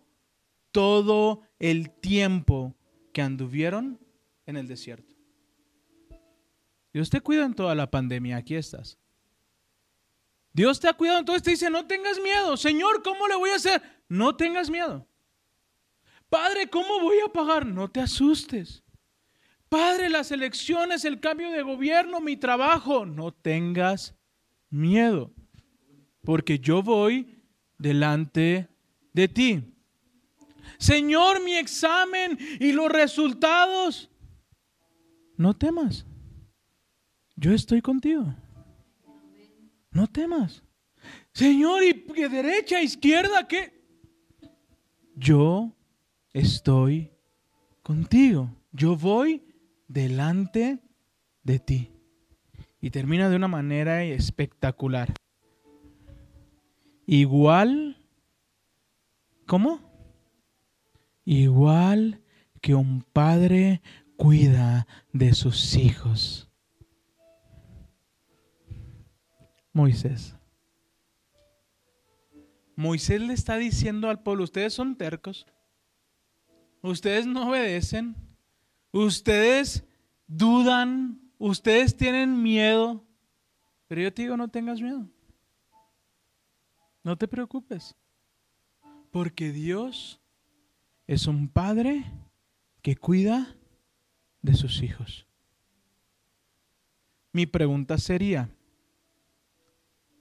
todo 0.71 1.43
el 1.59 1.91
tiempo 1.91 2.75
que 3.13 3.21
anduvieron 3.21 3.99
en 4.47 4.57
el 4.57 4.69
desierto. 4.69 5.12
Dios 6.93 7.11
te 7.11 7.21
cuida 7.21 7.45
en 7.45 7.55
toda 7.55 7.75
la 7.75 7.91
pandemia, 7.91 8.37
aquí 8.37 8.55
estás. 8.55 8.99
Dios 10.53 10.79
te 10.79 10.89
ha 10.89 10.93
cuidado, 10.93 11.21
entonces 11.21 11.43
te 11.43 11.51
dice, 11.53 11.71
no 11.71 11.87
tengas 11.87 12.21
miedo. 12.21 12.57
Señor, 12.57 13.03
¿cómo 13.03 13.27
le 13.27 13.37
voy 13.37 13.51
a 13.51 13.57
hacer? 13.57 13.83
No 14.09 14.37
tengas 14.37 14.69
miedo. 14.69 15.07
Padre, 16.29 16.69
¿cómo 16.69 17.01
voy 17.01 17.17
a 17.27 17.33
pagar? 17.33 17.67
No 17.67 17.91
te 17.91 18.01
asustes. 18.01 18.83
Padre, 19.69 20.11
las 20.11 20.31
elecciones, 20.31 21.07
el 21.07 21.21
cambio 21.21 21.51
de 21.51 21.63
gobierno, 21.63 22.21
mi 22.21 22.37
trabajo, 22.37 23.07
no 23.07 23.33
tengas 23.33 24.15
miedo, 24.69 25.33
porque 26.23 26.59
yo 26.59 26.83
voy 26.83 27.43
delante 27.79 28.69
de 29.15 29.29
ti. 29.29 29.75
Señor, 30.79 31.43
mi 31.43 31.55
examen 31.55 32.39
y 32.61 32.73
los 32.73 32.91
resultados, 32.91 34.11
no 35.39 35.57
temas, 35.57 36.05
yo 37.37 37.53
estoy 37.53 37.81
contigo. 37.81 38.35
No 39.91 40.07
temas. 40.07 40.63
Señor, 41.33 41.83
¿y 41.83 41.93
de 41.93 42.29
derecha, 42.29 42.81
izquierda 42.81 43.47
qué? 43.49 43.83
Yo 45.15 45.73
estoy 46.33 47.11
contigo. 47.83 48.55
Yo 48.73 48.97
voy 48.97 49.43
delante 49.89 50.81
de 51.43 51.59
ti. 51.59 51.91
Y 52.81 52.91
termina 52.91 53.29
de 53.29 53.37
una 53.37 53.49
manera 53.49 54.03
espectacular. 54.03 55.13
Igual, 57.07 57.97
¿cómo? 59.47 59.81
Igual 61.25 62.23
que 62.61 62.75
un 62.75 63.03
padre 63.03 63.83
cuida 64.17 64.87
de 65.13 65.35
sus 65.35 65.77
hijos. 65.77 66.52
Moisés. 69.73 70.37
Moisés 72.77 73.21
le 73.21 73.35
está 73.35 73.57
diciendo 73.57 74.09
al 74.09 74.23
pueblo, 74.23 74.45
ustedes 74.45 74.75
son 74.75 74.97
tercos, 74.97 75.47
ustedes 76.83 77.27
no 77.27 77.49
obedecen, 77.49 78.17
Ustedes 78.93 79.85
dudan, 80.27 81.19
ustedes 81.39 81.97
tienen 81.97 82.43
miedo, 82.43 83.03
pero 83.89 84.03
yo 84.03 84.13
te 84.13 84.23
digo, 84.23 84.37
no 84.37 84.49
tengas 84.49 84.83
miedo. 84.83 85.09
No 87.03 87.17
te 87.17 87.27
preocupes, 87.27 87.97
porque 89.11 89.51
Dios 89.51 90.21
es 91.07 91.27
un 91.27 91.49
padre 91.49 92.05
que 92.83 92.97
cuida 92.97 93.57
de 94.43 94.55
sus 94.55 94.83
hijos. 94.83 95.27
Mi 97.33 97.47
pregunta 97.47 97.97
sería, 97.97 98.51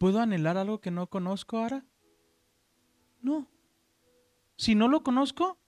¿puedo 0.01 0.19
anhelar 0.19 0.57
algo 0.57 0.81
que 0.81 0.89
no 0.89 1.05
conozco 1.05 1.59
ahora? 1.59 1.85
No. 3.21 3.47
Si 4.57 4.73
no 4.73 4.87
lo 4.87 5.03
conozco, 5.03 5.59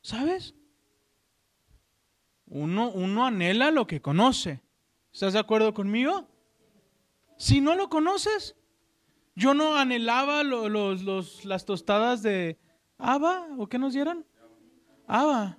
¿sabes? 0.00 0.54
Uno, 2.46 2.90
uno 2.90 3.26
anhela 3.26 3.70
lo 3.70 3.86
que 3.86 4.00
conoce. 4.00 4.62
¿Estás 5.12 5.34
de 5.34 5.40
acuerdo 5.40 5.74
conmigo? 5.74 6.26
Si 7.36 7.60
no 7.60 7.74
lo 7.74 7.90
conoces, 7.90 8.56
yo 9.34 9.52
no 9.52 9.76
anhelaba 9.76 10.42
los, 10.42 11.44
las 11.44 11.66
tostadas 11.66 12.22
de 12.22 12.58
Ava, 12.96 13.46
¿o 13.58 13.68
qué 13.68 13.78
nos 13.78 13.92
dieron? 13.92 14.24
Ava. 15.06 15.58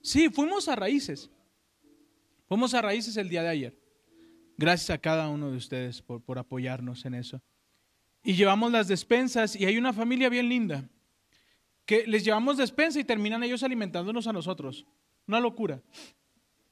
Sí, 0.00 0.30
fuimos 0.30 0.68
a 0.68 0.74
raíces. 0.74 1.30
Fuimos 2.48 2.72
a 2.72 2.80
raíces 2.80 3.18
el 3.18 3.28
día 3.28 3.42
de 3.42 3.48
ayer. 3.50 3.81
Gracias 4.56 4.90
a 4.90 4.98
cada 4.98 5.28
uno 5.28 5.50
de 5.50 5.56
ustedes 5.56 6.02
por, 6.02 6.22
por 6.22 6.38
apoyarnos 6.38 7.04
en 7.04 7.14
eso. 7.14 7.40
Y 8.22 8.34
llevamos 8.34 8.70
las 8.70 8.88
despensas 8.88 9.56
y 9.56 9.66
hay 9.66 9.76
una 9.76 9.92
familia 9.92 10.28
bien 10.28 10.48
linda 10.48 10.88
que 11.84 12.06
les 12.06 12.24
llevamos 12.24 12.56
despensa 12.56 13.00
y 13.00 13.04
terminan 13.04 13.42
ellos 13.42 13.62
alimentándonos 13.62 14.26
a 14.26 14.32
nosotros. 14.32 14.86
Una 15.26 15.40
locura. 15.40 15.80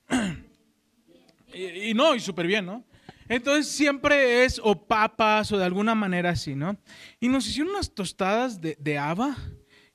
y, 1.55 1.95
no, 1.95 2.14
y 2.14 2.20
súper 2.20 2.47
bien, 2.47 2.66
¿no? 2.66 2.85
Entonces 3.28 3.68
siempre 3.68 4.45
es 4.45 4.61
o 4.62 4.87
papas 4.87 5.53
o 5.53 5.59
de 5.59 5.64
alguna 5.64 5.95
manera 5.95 6.31
así, 6.31 6.55
¿no? 6.55 6.76
Y 7.20 7.28
nos 7.28 7.47
hicieron 7.47 7.72
unas 7.72 7.95
tostadas 7.95 8.61
de, 8.61 8.76
de 8.81 8.99
haba 8.99 9.37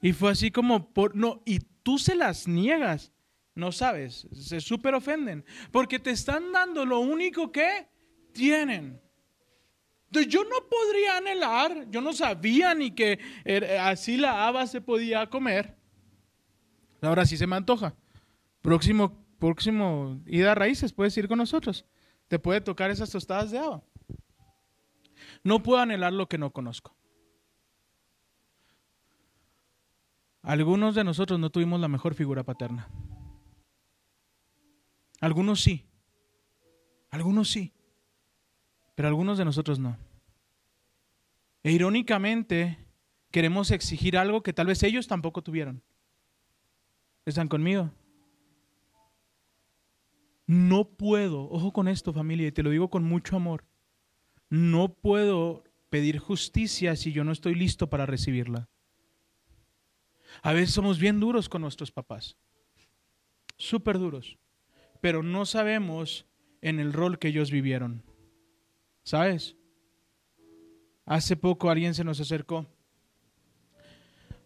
y 0.02 0.14
fue 0.14 0.32
así 0.32 0.52
como, 0.52 0.94
por, 0.94 1.16
no, 1.16 1.42
y 1.46 1.60
tú 1.84 1.98
se 1.98 2.16
las 2.16 2.48
niegas, 2.48 3.12
no 3.56 3.72
sabes, 3.72 4.28
se 4.32 4.60
súper 4.60 4.94
ofenden, 4.94 5.46
porque 5.72 5.98
te 5.98 6.12
están 6.12 6.52
dando 6.52 6.86
lo 6.86 7.00
único 7.00 7.52
que 7.52 7.88
tienen. 8.34 9.02
Entonces 10.08 10.32
yo 10.32 10.44
no 10.44 10.58
podría 10.70 11.18
anhelar, 11.18 11.90
yo 11.90 12.02
no 12.02 12.14
sabía 12.14 12.74
ni 12.76 12.92
que 12.92 13.20
así 13.82 14.18
la 14.18 14.48
haba 14.48 14.68
se 14.68 14.82
podía 14.82 15.28
comer. 15.30 15.76
Ahora 17.02 17.26
sí 17.26 17.38
se 17.38 17.48
me 17.48 17.56
antoja. 17.56 17.96
Próximo 18.62 19.26
próximo 19.40 20.22
ida 20.26 20.54
a 20.54 20.56
raíces, 20.56 20.94
puedes 20.94 21.16
ir 21.18 21.28
con 21.28 21.38
nosotros. 21.38 21.86
Te 22.28 22.40
puede 22.40 22.62
tocar 22.62 22.90
esas 22.90 23.12
tostadas 23.12 23.52
de 23.52 23.60
agua. 23.60 23.84
No 25.44 25.62
puedo 25.62 25.80
anhelar 25.80 26.14
lo 26.14 26.28
que 26.28 26.38
no 26.38 26.52
conozco. 26.52 26.96
Algunos 30.42 30.96
de 30.96 31.04
nosotros 31.04 31.40
no 31.40 31.50
tuvimos 31.50 31.80
la 31.80 31.88
mejor 31.88 32.14
figura 32.14 32.44
paterna. 32.44 32.88
Algunos 35.22 35.62
sí. 35.62 35.86
Algunos 37.10 37.50
sí. 37.50 37.74
Pero 38.96 39.08
algunos 39.08 39.38
de 39.38 39.46
nosotros 39.46 39.80
no. 39.80 39.98
E 41.64 41.72
irónicamente, 41.72 42.78
queremos 43.32 43.72
exigir 43.72 44.18
algo 44.18 44.44
que 44.44 44.54
tal 44.54 44.68
vez 44.68 44.84
ellos 44.84 45.08
tampoco 45.08 45.42
tuvieron. 45.42 45.82
¿Están 47.26 47.48
conmigo? 47.48 47.92
No 50.48 50.88
puedo, 50.88 51.50
ojo 51.50 51.74
con 51.74 51.88
esto 51.88 52.14
familia, 52.14 52.48
y 52.48 52.52
te 52.52 52.62
lo 52.62 52.70
digo 52.70 52.90
con 52.90 53.04
mucho 53.04 53.36
amor, 53.36 53.66
no 54.50 54.94
puedo 54.94 55.64
pedir 55.90 56.20
justicia 56.20 56.96
si 56.96 57.12
yo 57.12 57.24
no 57.24 57.32
estoy 57.32 57.56
listo 57.56 57.90
para 57.90 58.06
recibirla. 58.06 58.70
A 60.44 60.54
veces 60.54 60.76
somos 60.76 61.00
bien 61.00 61.20
duros 61.20 61.50
con 61.50 61.62
nuestros 61.62 61.92
papás, 61.92 62.38
súper 63.58 63.98
duros, 63.98 64.38
pero 65.06 65.22
no 65.22 65.46
sabemos 65.46 66.26
en 66.62 66.80
el 66.80 66.92
rol 66.92 67.20
que 67.20 67.28
ellos 67.28 67.52
vivieron. 67.52 68.02
¿Sabes? 69.04 69.56
Hace 71.06 71.36
poco 71.36 71.70
alguien 71.70 71.94
se 71.94 72.04
nos 72.04 72.20
acercó 72.20 72.66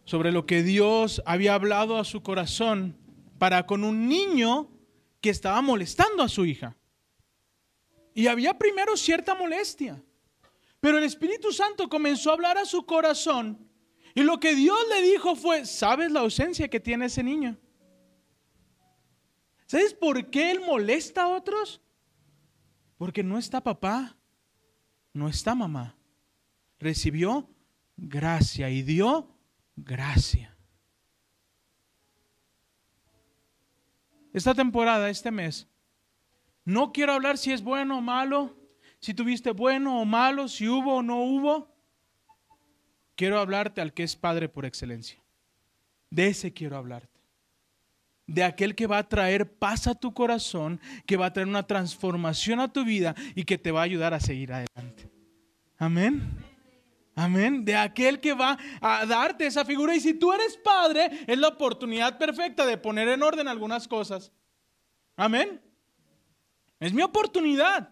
sobre 0.04 0.34
lo 0.34 0.46
que 0.46 0.62
Dios 0.62 1.22
había 1.26 1.54
hablado 1.54 1.98
a 1.98 2.04
su 2.04 2.24
corazón 2.24 2.98
para 3.38 3.66
con 3.66 3.86
un 3.86 4.10
niño 4.10 4.70
que 5.22 5.30
estaba 5.30 5.62
molestando 5.62 6.24
a 6.24 6.28
su 6.28 6.46
hija. 6.46 6.76
Y 8.14 8.28
había 8.28 8.58
primero 8.58 8.98
cierta 8.98 9.36
molestia. 9.36 10.04
Pero 10.82 10.98
el 10.98 11.06
Espíritu 11.06 11.54
Santo 11.54 11.88
comenzó 11.88 12.32
a 12.32 12.34
hablar 12.34 12.58
a 12.58 12.66
su 12.66 12.86
corazón. 12.86 13.66
Y 14.14 14.24
lo 14.24 14.42
que 14.42 14.56
Dios 14.56 14.78
le 14.90 15.04
dijo 15.04 15.38
fue, 15.38 15.66
¿sabes 15.66 16.12
la 16.12 16.20
ausencia 16.20 16.68
que 16.68 16.82
tiene 16.82 17.06
ese 17.06 17.24
niño? 17.24 17.58
¿Sabes 19.70 19.94
por 19.94 20.32
qué 20.32 20.50
él 20.50 20.62
molesta 20.66 21.26
a 21.26 21.28
otros? 21.28 21.80
Porque 22.98 23.22
no 23.22 23.38
está 23.38 23.62
papá, 23.62 24.18
no 25.14 25.30
está 25.30 25.54
mamá. 25.54 25.96
Recibió 26.80 27.48
gracia 27.96 28.72
y 28.72 28.82
dio 28.82 29.38
gracia. 29.76 30.58
esta 34.34 34.56
temporada, 34.56 35.10
este 35.10 35.30
mes, 35.30 35.68
no 36.66 36.92
quiero 36.92 37.14
hablar 37.14 37.38
si 37.38 37.52
es 37.52 37.62
bueno 37.62 38.00
o 38.00 38.02
malo, 38.02 38.58
si 39.00 39.14
tuviste 39.14 39.52
bueno 39.52 40.02
o 40.02 40.06
malo, 40.06 40.48
si 40.48 40.68
hubo 40.68 40.96
o 40.96 41.04
no 41.04 41.24
hubo. 41.24 41.76
Quiero 43.16 43.40
hablarte 43.40 43.82
al 43.82 43.94
que 43.94 44.02
es 44.04 44.16
Padre 44.16 44.50
por 44.50 44.66
excelencia. 44.66 45.24
De 46.10 46.28
ese 46.28 46.54
quiero 46.54 46.76
hablarte. 46.76 47.09
De 48.30 48.44
aquel 48.44 48.76
que 48.76 48.86
va 48.86 49.00
a 49.00 49.10
traer 49.10 49.52
paz 49.58 49.88
a 49.88 49.96
tu 49.96 50.14
corazón, 50.14 50.80
que 51.08 51.18
va 51.18 51.28
a 51.28 51.34
traer 51.34 51.48
una 51.48 51.66
transformación 51.66 52.60
a 52.60 52.72
tu 52.72 52.86
vida 52.86 53.16
y 53.34 53.44
que 53.44 53.58
te 53.58 53.72
va 53.72 53.82
a 53.82 53.84
ayudar 53.84 54.14
a 54.14 54.20
seguir 54.20 54.54
adelante. 54.54 55.10
Amén. 55.78 56.38
Amén. 57.16 57.66
De 57.66 57.76
aquel 57.76 58.20
que 58.20 58.34
va 58.34 58.58
a 58.82 59.06
darte 59.06 59.46
esa 59.46 59.66
figura. 59.66 59.96
Y 59.96 60.00
si 60.00 60.14
tú 60.14 60.32
eres 60.32 60.58
padre, 60.58 61.10
es 61.26 61.38
la 61.38 61.48
oportunidad 61.48 62.18
perfecta 62.18 62.66
de 62.66 62.78
poner 62.78 63.08
en 63.08 63.24
orden 63.24 63.48
algunas 63.48 63.88
cosas. 63.88 64.32
Amén. 65.16 65.60
Es 66.80 66.94
mi 66.94 67.02
oportunidad. 67.02 67.90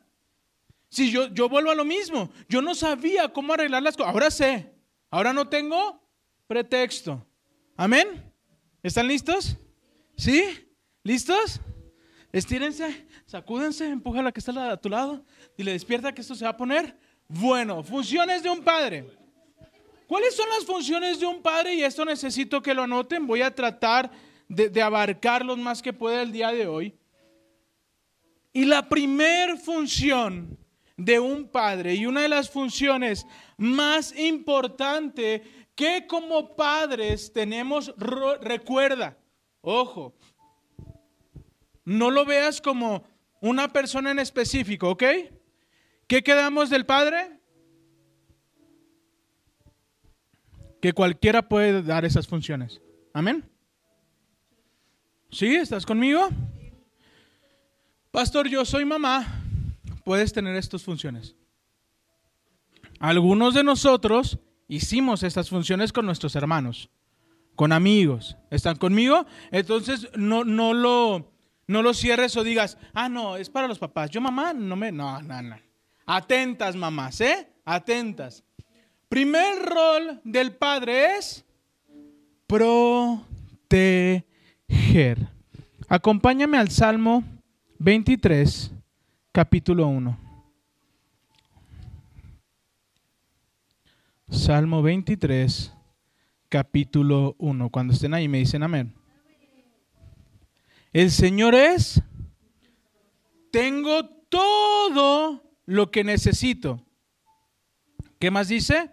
Si 0.89 1.11
yo, 1.11 1.27
yo 1.33 1.49
vuelvo 1.49 1.71
a 1.71 1.75
lo 1.75 1.83
mismo, 1.83 2.29
yo 2.47 2.61
no 2.61 2.75
sabía 2.75 3.33
cómo 3.33 3.53
arreglar 3.53 3.83
las 3.83 3.97
cosas. 3.97 4.13
Ahora 4.13 4.31
sé. 4.31 4.71
Ahora 5.09 5.33
no 5.33 5.49
tengo 5.49 6.01
pretexto. 6.47 7.25
Amén. 7.75 8.31
¿Están 8.83 9.07
listos? 9.07 9.57
¿Sí? 10.17 10.43
¿Listos? 11.03 11.61
Estírense, 12.31 13.07
sacúdense, 13.25 13.87
empuja 13.87 14.19
a 14.19 14.23
la 14.23 14.31
que 14.31 14.39
está 14.39 14.71
a 14.71 14.77
tu 14.77 14.89
lado. 14.89 15.23
y 15.55 15.63
le 15.63 15.71
despierta 15.71 16.13
que 16.13 16.21
esto 16.21 16.35
se 16.35 16.43
va 16.43 16.51
a 16.51 16.57
poner 16.57 16.97
bueno. 17.27 17.83
Funciones 17.83 18.43
de 18.43 18.49
un 18.49 18.63
padre. 18.63 19.05
¿Cuáles 20.07 20.35
son 20.35 20.49
las 20.49 20.65
funciones 20.65 21.19
de 21.19 21.25
un 21.25 21.41
padre? 21.41 21.75
Y 21.75 21.83
esto 21.83 22.03
necesito 22.03 22.61
que 22.61 22.73
lo 22.73 22.83
anoten. 22.83 23.27
Voy 23.27 23.41
a 23.41 23.53
tratar 23.53 24.09
de, 24.47 24.69
de 24.69 24.81
abarcarlos 24.81 25.57
más 25.57 25.81
que 25.81 25.93
pueda 25.93 26.21
el 26.21 26.31
día 26.31 26.51
de 26.51 26.65
hoy. 26.65 26.95
Y 28.51 28.65
la 28.65 28.89
primer 28.89 29.57
función 29.57 30.57
de 30.95 31.19
un 31.19 31.47
padre 31.47 31.93
y 31.93 32.07
una 32.07 32.21
de 32.21 32.29
las 32.29 32.49
funciones 32.49 33.27
más 33.55 34.17
importantes 34.17 35.41
que 35.75 36.07
como 36.07 36.55
padres 36.55 37.31
tenemos, 37.31 37.93
recuerda, 38.41 39.15
ojo, 39.69 40.15
no 41.85 42.11
lo 42.11 42.25
veas 42.25 42.61
como 42.61 43.03
una 43.41 43.71
persona 43.71 44.11
en 44.11 44.19
específico, 44.19 44.89
¿ok? 44.91 45.03
¿Qué 46.07 46.23
quedamos 46.23 46.69
del 46.69 46.85
padre? 46.85 47.37
que 50.81 50.93
cualquiera 50.93 51.47
puede 51.47 51.81
dar 51.81 52.05
esas 52.05 52.27
funciones. 52.27 52.81
Amén. 53.13 53.49
¿Sí? 55.31 55.55
¿Estás 55.55 55.85
conmigo? 55.85 56.29
Pastor, 58.11 58.47
yo 58.47 58.63
soy 58.65 58.85
mamá. 58.85 59.43
Puedes 60.03 60.31
tener 60.33 60.55
estas 60.55 60.83
funciones. 60.83 61.35
Algunos 62.99 63.53
de 63.53 63.63
nosotros 63.63 64.39
hicimos 64.67 65.23
estas 65.23 65.49
funciones 65.49 65.91
con 65.91 66.05
nuestros 66.05 66.35
hermanos, 66.35 66.89
con 67.57 67.73
amigos. 67.73 68.37
¿Están 68.51 68.77
conmigo? 68.77 69.25
Entonces 69.51 70.07
no, 70.15 70.45
no, 70.45 70.73
lo, 70.73 71.33
no 71.65 71.81
lo 71.81 71.93
cierres 71.93 72.37
o 72.37 72.43
digas, 72.43 72.77
ah, 72.93 73.09
no, 73.09 73.35
es 73.35 73.49
para 73.49 73.67
los 73.67 73.79
papás. 73.79 74.11
Yo 74.11 74.21
mamá 74.21 74.53
no 74.53 74.77
me... 74.77 74.93
No, 74.93 75.21
no, 75.21 75.41
no. 75.41 75.57
Atentas, 76.05 76.75
mamás, 76.75 77.19
¿eh? 77.19 77.49
Atentas. 77.65 78.43
Primer 79.09 79.57
rol 79.65 80.21
del 80.23 80.53
padre 80.53 81.17
es 81.17 81.43
proteger. 82.45 83.25
Acompáñame 85.89 86.59
al 86.59 86.69
Salmo 86.69 87.23
23, 87.79 88.71
capítulo 89.31 89.87
1. 89.87 90.17
Salmo 94.29 94.83
23, 94.83 95.73
capítulo 96.49 97.35
1. 97.39 97.69
Cuando 97.69 97.93
estén 97.93 98.13
ahí 98.13 98.27
me 98.27 98.39
dicen 98.39 98.63
amén. 98.63 98.93
El 100.93 101.11
Señor 101.11 101.53
es, 101.53 102.01
tengo 103.51 104.05
todo 104.29 105.43
lo 105.65 105.91
que 105.91 106.03
necesito. 106.03 106.85
¿Qué 108.19 108.31
más 108.31 108.47
dice? 108.47 108.89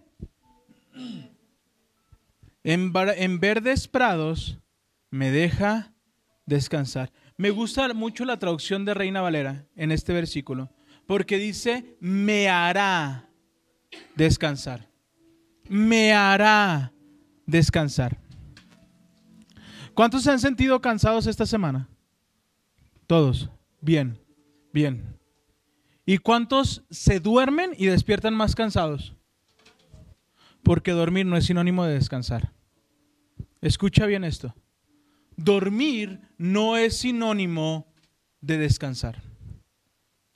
En, 2.62 2.92
verdes 3.40 3.88
prados 3.88 4.58
me 5.10 5.30
deja 5.30 5.92
descansar. 6.46 7.12
Me 7.36 7.50
gusta 7.50 7.92
mucho 7.94 8.24
la 8.24 8.38
traducción 8.38 8.84
de 8.84 8.94
Reina 8.94 9.22
Valera 9.22 9.66
en 9.76 9.92
este 9.92 10.12
versículo, 10.12 10.70
porque 11.06 11.38
dice, 11.38 11.96
me 12.00 12.48
hará 12.48 13.28
descansar. 14.14 14.88
Me 15.68 16.12
hará 16.12 16.93
descansar. 17.46 18.18
¿Cuántos 19.94 20.24
se 20.24 20.30
han 20.30 20.40
sentido 20.40 20.80
cansados 20.80 21.26
esta 21.26 21.46
semana? 21.46 21.88
Todos. 23.06 23.50
Bien, 23.80 24.18
bien. 24.72 25.18
¿Y 26.06 26.18
cuántos 26.18 26.84
se 26.90 27.20
duermen 27.20 27.72
y 27.76 27.86
despiertan 27.86 28.34
más 28.34 28.54
cansados? 28.54 29.14
Porque 30.62 30.92
dormir 30.92 31.26
no 31.26 31.36
es 31.36 31.46
sinónimo 31.46 31.84
de 31.84 31.94
descansar. 31.94 32.52
Escucha 33.60 34.06
bien 34.06 34.24
esto. 34.24 34.54
Dormir 35.36 36.20
no 36.36 36.76
es 36.76 36.98
sinónimo 36.98 37.86
de 38.40 38.58
descansar. 38.58 39.22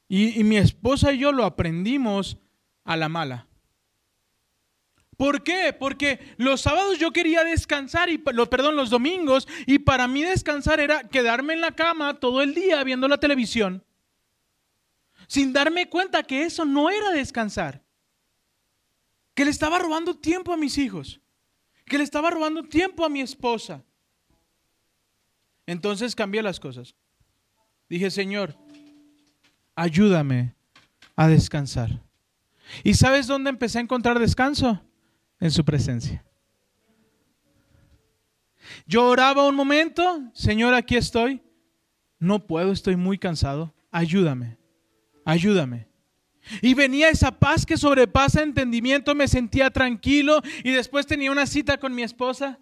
Y, 0.09 0.43
mi 0.45 0.57
esposa 0.57 1.13
y 1.13 1.19
yo 1.19 1.33
lo 1.33 1.45
aprendimos 1.45 2.39
a 2.85 2.97
la 2.97 3.11
mala. 3.11 3.48
¿Por 5.19 5.43
qué? 5.43 5.75
Porque 5.79 6.35
los 6.39 6.63
sábados 6.63 6.99
yo 6.99 7.11
quería 7.11 7.45
descansar, 7.45 8.09
y, 8.09 8.19
perdón, 8.19 8.77
los 8.77 8.89
domingos, 8.89 9.47
y 9.67 9.81
para 9.81 10.09
mí 10.09 10.23
descansar 10.23 10.81
era 10.81 11.03
quedarme 11.09 11.55
en 11.55 11.61
la 11.61 11.73
cama 11.73 12.21
todo 12.21 12.41
el 12.41 12.55
día 12.55 12.83
viendo 12.85 13.09
la 13.09 13.19
televisión, 13.19 13.85
sin 15.27 15.53
darme 15.53 15.91
cuenta 15.91 16.23
que 16.23 16.45
eso 16.45 16.65
no 16.65 16.89
era 16.89 17.11
descansar 17.11 17.83
que 19.39 19.45
le 19.45 19.53
estaba 19.53 19.79
robando 19.79 20.17
tiempo 20.17 20.53
a 20.53 20.57
mis 20.57 20.79
hijos, 20.79 21.21
que 21.85 21.97
le 21.97 22.03
estaba 22.03 22.29
robando 22.29 22.65
tiempo 22.65 23.05
a 23.05 23.09
mi 23.09 23.21
esposa. 23.21 23.85
Entonces 25.65 26.17
cambié 26.17 26.43
las 26.43 26.59
cosas. 26.59 26.97
Dije, 27.89 28.11
Señor, 28.11 28.57
ayúdame 29.77 30.55
a 31.15 31.29
descansar. 31.29 32.03
¿Y 32.83 32.95
sabes 32.95 33.29
dónde 33.29 33.51
empecé 33.51 33.79
a 33.79 33.83
encontrar 33.83 34.19
descanso? 34.19 34.83
En 35.41 35.51
su 35.51 35.65
presencia. 35.65 36.25
Yo 38.87 39.07
oraba 39.07 39.47
un 39.47 39.55
momento, 39.55 40.31
Señor, 40.33 40.75
aquí 40.75 40.97
estoy. 40.97 41.43
No 42.19 42.47
puedo, 42.47 42.73
estoy 42.73 42.97
muy 42.97 43.19
cansado. 43.19 43.75
Ayúdame, 43.91 44.59
ayúdame. 45.25 45.89
Y 46.63 46.75
venía 46.75 47.11
esa 47.11 47.31
paz 47.31 47.67
que 47.67 47.77
sobrepasa 47.77 48.43
entendimiento, 48.43 49.15
me 49.15 49.29
sentía 49.29 49.71
tranquilo 49.71 50.41
y 50.65 50.73
después 50.73 51.07
tenía 51.07 51.31
una 51.31 51.47
cita 51.47 51.79
con 51.79 51.95
mi 51.95 52.03
esposa 52.03 52.59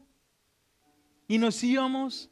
y 1.29 1.39
nos 1.39 1.62
íbamos, 1.62 2.31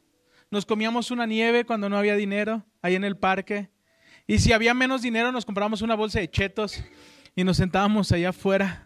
nos 0.51 0.65
comíamos 0.65 1.11
una 1.11 1.25
nieve 1.25 1.65
cuando 1.65 1.89
no 1.89 1.97
había 1.97 2.15
dinero 2.15 2.65
ahí 2.81 2.95
en 2.95 3.03
el 3.03 3.17
parque 3.17 3.69
y 4.27 4.39
si 4.39 4.51
había 4.51 4.73
menos 4.73 5.01
dinero 5.01 5.31
nos 5.31 5.45
compramos 5.45 5.81
una 5.81 5.95
bolsa 5.95 6.19
de 6.19 6.29
chetos 6.29 6.83
y 7.35 7.43
nos 7.43 7.57
sentábamos 7.57 8.11
allá 8.11 8.29
afuera, 8.29 8.84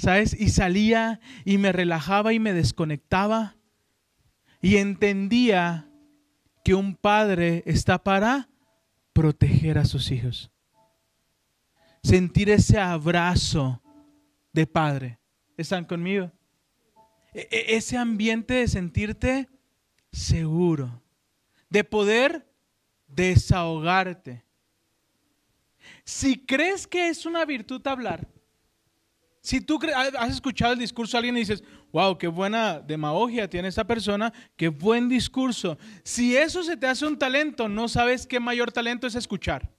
¿sabes? 0.00 0.34
Y 0.38 0.48
salía 0.48 1.20
y 1.44 1.58
me 1.58 1.72
relajaba 1.72 2.32
y 2.32 2.38
me 2.38 2.54
desconectaba 2.54 3.56
y 4.62 4.78
entendía 4.78 5.90
que 6.64 6.74
un 6.74 6.96
padre 6.96 7.62
está 7.66 8.02
para 8.02 8.48
proteger 9.12 9.76
a 9.76 9.84
sus 9.84 10.10
hijos. 10.10 10.50
Sentir 12.02 12.48
ese 12.48 12.78
abrazo 12.78 13.82
de 14.54 14.66
padre. 14.66 15.18
¿Están 15.58 15.84
conmigo? 15.84 16.32
E, 17.34 17.46
e, 17.50 17.76
ese 17.76 17.98
ambiente 17.98 18.54
de 18.54 18.68
sentirte 18.68 19.48
seguro, 20.10 21.02
de 21.68 21.84
poder 21.84 22.50
desahogarte. 23.06 24.44
Si 26.04 26.38
crees 26.46 26.86
que 26.86 27.08
es 27.08 27.26
una 27.26 27.44
virtud 27.44 27.86
hablar, 27.86 28.26
si 29.42 29.60
tú 29.60 29.78
has 30.16 30.30
escuchado 30.30 30.74
el 30.74 30.78
discurso 30.78 31.16
de 31.16 31.18
alguien 31.18 31.36
y 31.36 31.40
dices, 31.40 31.64
wow, 31.92 32.18
qué 32.18 32.28
buena 32.28 32.78
demagogia 32.80 33.48
tiene 33.48 33.68
esa 33.68 33.86
persona, 33.86 34.32
qué 34.56 34.68
buen 34.68 35.08
discurso. 35.08 35.78
Si 36.04 36.36
eso 36.36 36.62
se 36.62 36.76
te 36.76 36.86
hace 36.86 37.06
un 37.06 37.18
talento, 37.18 37.68
no 37.68 37.88
sabes 37.88 38.26
qué 38.26 38.38
mayor 38.38 38.70
talento 38.70 39.06
es 39.06 39.14
escuchar. 39.14 39.70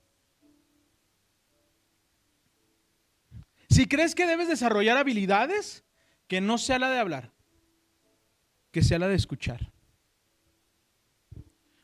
Si 3.70 3.86
crees 3.86 4.16
que 4.16 4.26
debes 4.26 4.48
desarrollar 4.48 4.98
habilidades, 4.98 5.86
que 6.28 6.42
no 6.42 6.58
sea 6.58 6.80
la 6.80 6.90
de 6.90 7.00
hablar, 7.00 7.32
que 8.72 8.82
sea 8.82 8.98
la 8.98 9.08
de 9.08 9.16
escuchar. 9.16 9.72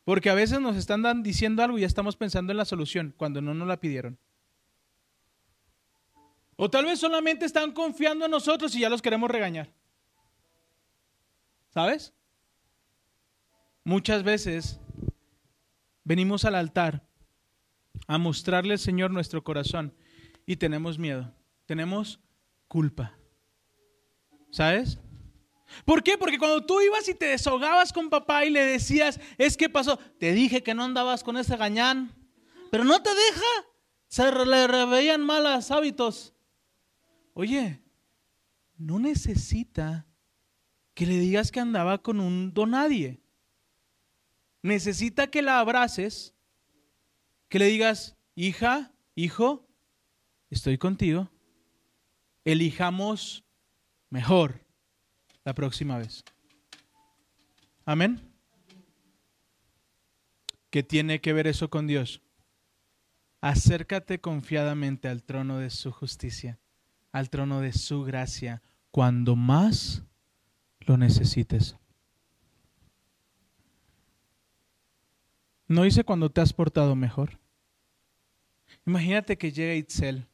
Porque 0.03 0.29
a 0.29 0.35
veces 0.35 0.59
nos 0.61 0.77
están 0.77 1.21
diciendo 1.21 1.61
algo 1.61 1.77
y 1.77 1.81
ya 1.81 1.87
estamos 1.87 2.15
pensando 2.15 2.51
en 2.51 2.57
la 2.57 2.65
solución 2.65 3.13
cuando 3.17 3.41
no 3.41 3.53
nos 3.53 3.67
la 3.67 3.79
pidieron. 3.79 4.17
O 6.57 6.69
tal 6.69 6.85
vez 6.85 6.99
solamente 6.99 7.45
están 7.45 7.71
confiando 7.71 8.25
en 8.25 8.31
nosotros 8.31 8.73
y 8.75 8.79
ya 8.79 8.89
los 8.89 9.01
queremos 9.01 9.29
regañar. 9.29 9.71
¿Sabes? 11.69 12.13
Muchas 13.83 14.23
veces 14.23 14.79
venimos 16.03 16.45
al 16.45 16.55
altar 16.55 17.07
a 18.07 18.17
mostrarle 18.17 18.73
al 18.73 18.79
Señor 18.79 19.11
nuestro 19.11 19.43
corazón 19.43 19.93
y 20.47 20.55
tenemos 20.55 20.97
miedo, 20.97 21.31
tenemos 21.67 22.19
culpa. 22.67 23.15
¿Sabes? 24.49 24.97
¿Por 25.85 26.01
qué? 26.01 26.17
Porque 26.17 26.39
cuando 26.39 26.65
tú 26.65 26.81
ibas 26.81 27.07
y 27.07 27.13
te 27.13 27.25
desahogabas 27.25 27.93
con 27.93 28.09
papá 28.09 28.45
y 28.45 28.49
le 28.49 28.65
decías, 28.65 29.19
es 29.37 29.57
que 29.57 29.69
pasó, 29.69 29.97
te 30.17 30.31
dije 30.31 30.63
que 30.63 30.73
no 30.73 30.83
andabas 30.83 31.23
con 31.23 31.37
ese 31.37 31.55
gañán, 31.55 32.15
pero 32.71 32.83
no 32.83 33.01
te 33.03 33.09
deja, 33.13 33.45
se 34.07 34.31
le 34.45 34.67
reveían 34.67 35.21
malos 35.21 35.69
hábitos. 35.69 36.33
Oye, 37.39 37.79
no 38.77 38.97
necesita 38.97 40.07
que 40.95 41.05
le 41.05 41.19
digas 41.19 41.51
que 41.51 41.59
andaba 41.59 41.99
con 41.99 42.19
un 42.19 42.51
donadie. 42.51 43.21
Necesita 44.63 45.27
que 45.27 45.43
la 45.43 45.59
abraces, 45.59 46.33
que 47.47 47.59
le 47.59 47.65
digas, 47.65 48.17
hija, 48.33 48.91
hijo, 49.13 49.67
estoy 50.49 50.79
contigo. 50.79 51.29
Elijamos 52.43 53.45
mejor 54.09 54.65
la 55.45 55.53
próxima 55.53 55.99
vez. 55.99 56.23
Amén. 57.85 58.19
¿Qué 60.71 60.81
tiene 60.81 61.21
que 61.21 61.33
ver 61.33 61.45
eso 61.45 61.69
con 61.69 61.85
Dios? 61.85 62.19
Acércate 63.41 64.19
confiadamente 64.19 65.07
al 65.07 65.21
trono 65.21 65.59
de 65.59 65.69
su 65.69 65.91
justicia 65.91 66.59
al 67.17 67.29
trono 67.29 67.61
de 67.61 67.73
su 67.73 68.03
gracia 68.03 68.61
cuando 68.91 69.35
más 69.35 70.03
lo 70.81 70.97
necesites. 70.97 71.75
¿No 75.67 75.83
dice 75.83 76.03
cuando 76.03 76.29
te 76.29 76.41
has 76.41 76.53
portado 76.53 76.95
mejor? 76.95 77.39
Imagínate 78.85 79.37
que 79.37 79.51
llega 79.51 79.75
Itzel 79.75 80.25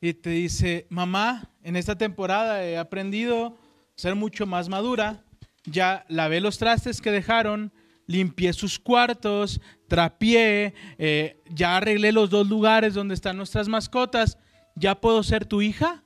y 0.00 0.12
te 0.12 0.30
dice, 0.30 0.86
mamá, 0.90 1.50
en 1.62 1.76
esta 1.76 1.96
temporada 1.96 2.64
he 2.64 2.76
aprendido 2.76 3.46
a 3.46 3.54
ser 3.94 4.14
mucho 4.14 4.46
más 4.46 4.68
madura, 4.68 5.24
ya 5.64 6.04
lavé 6.08 6.40
los 6.40 6.58
trastes 6.58 7.00
que 7.00 7.10
dejaron, 7.10 7.72
limpié 8.06 8.52
sus 8.52 8.78
cuartos, 8.78 9.60
trapié, 9.88 10.74
eh, 10.98 11.40
ya 11.48 11.76
arreglé 11.76 12.12
los 12.12 12.28
dos 12.28 12.48
lugares 12.48 12.94
donde 12.94 13.14
están 13.14 13.36
nuestras 13.36 13.68
mascotas 13.68 14.36
¿ya 14.74 15.00
puedo 15.00 15.22
ser 15.22 15.46
tu 15.46 15.62
hija? 15.62 16.02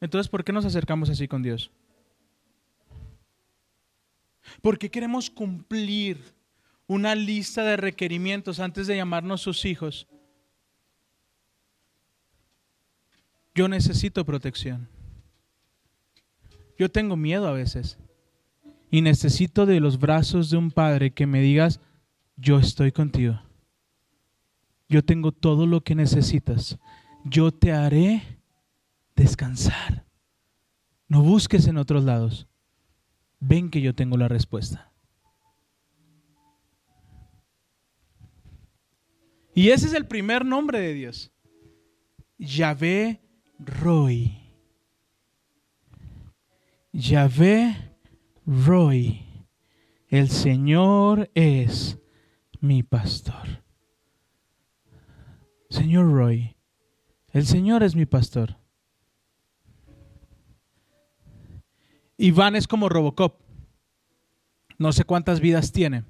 Entonces, 0.00 0.28
¿por 0.28 0.44
qué 0.44 0.52
nos 0.52 0.64
acercamos 0.64 1.10
así 1.10 1.28
con 1.28 1.42
Dios? 1.42 1.70
Porque 4.60 4.90
queremos 4.90 5.30
cumplir 5.30 6.18
una 6.86 7.14
lista 7.14 7.62
de 7.62 7.76
requerimientos 7.76 8.60
antes 8.60 8.86
de 8.86 8.96
llamarnos 8.96 9.40
sus 9.40 9.64
hijos. 9.64 10.06
Yo 13.54 13.68
necesito 13.68 14.24
protección. 14.24 14.88
Yo 16.78 16.90
tengo 16.90 17.16
miedo 17.16 17.46
a 17.46 17.52
veces. 17.52 17.98
Y 18.90 19.02
necesito 19.02 19.64
de 19.64 19.80
los 19.80 19.98
brazos 19.98 20.50
de 20.50 20.56
un 20.56 20.70
padre 20.70 21.12
que 21.12 21.26
me 21.26 21.40
digas, 21.40 21.80
yo 22.36 22.58
estoy 22.58 22.92
contigo 22.92 23.40
yo 24.92 25.02
tengo 25.02 25.32
todo 25.32 25.66
lo 25.66 25.80
que 25.80 25.94
necesitas. 25.94 26.78
Yo 27.24 27.52
te 27.52 27.72
haré 27.72 28.22
descansar. 29.14 30.04
No 31.08 31.22
busques 31.22 31.66
en 31.66 31.76
otros 31.76 32.04
lados. 32.04 32.48
Ven 33.38 33.70
que 33.70 33.80
yo 33.80 33.94
tengo 33.94 34.16
la 34.16 34.28
respuesta. 34.28 34.92
Y 39.54 39.70
ese 39.70 39.86
es 39.86 39.94
el 39.94 40.06
primer 40.06 40.44
nombre 40.44 40.80
de 40.80 40.94
Dios. 40.94 41.32
Yahvé 42.38 43.20
Roy. 43.58 44.38
Yahvé 46.92 47.96
Roy. 48.46 49.26
El 50.08 50.28
Señor 50.28 51.30
es 51.34 51.98
mi 52.60 52.82
pastor. 52.82 53.62
Señor 55.70 56.12
Roy, 56.12 56.51
el 57.32 57.46
Señor 57.46 57.82
es 57.82 57.94
mi 57.94 58.06
pastor. 58.06 58.56
Iván 62.16 62.54
es 62.54 62.68
como 62.68 62.88
Robocop. 62.88 63.40
No 64.78 64.92
sé 64.92 65.04
cuántas 65.04 65.40
vidas 65.40 65.72
tiene. 65.72 66.04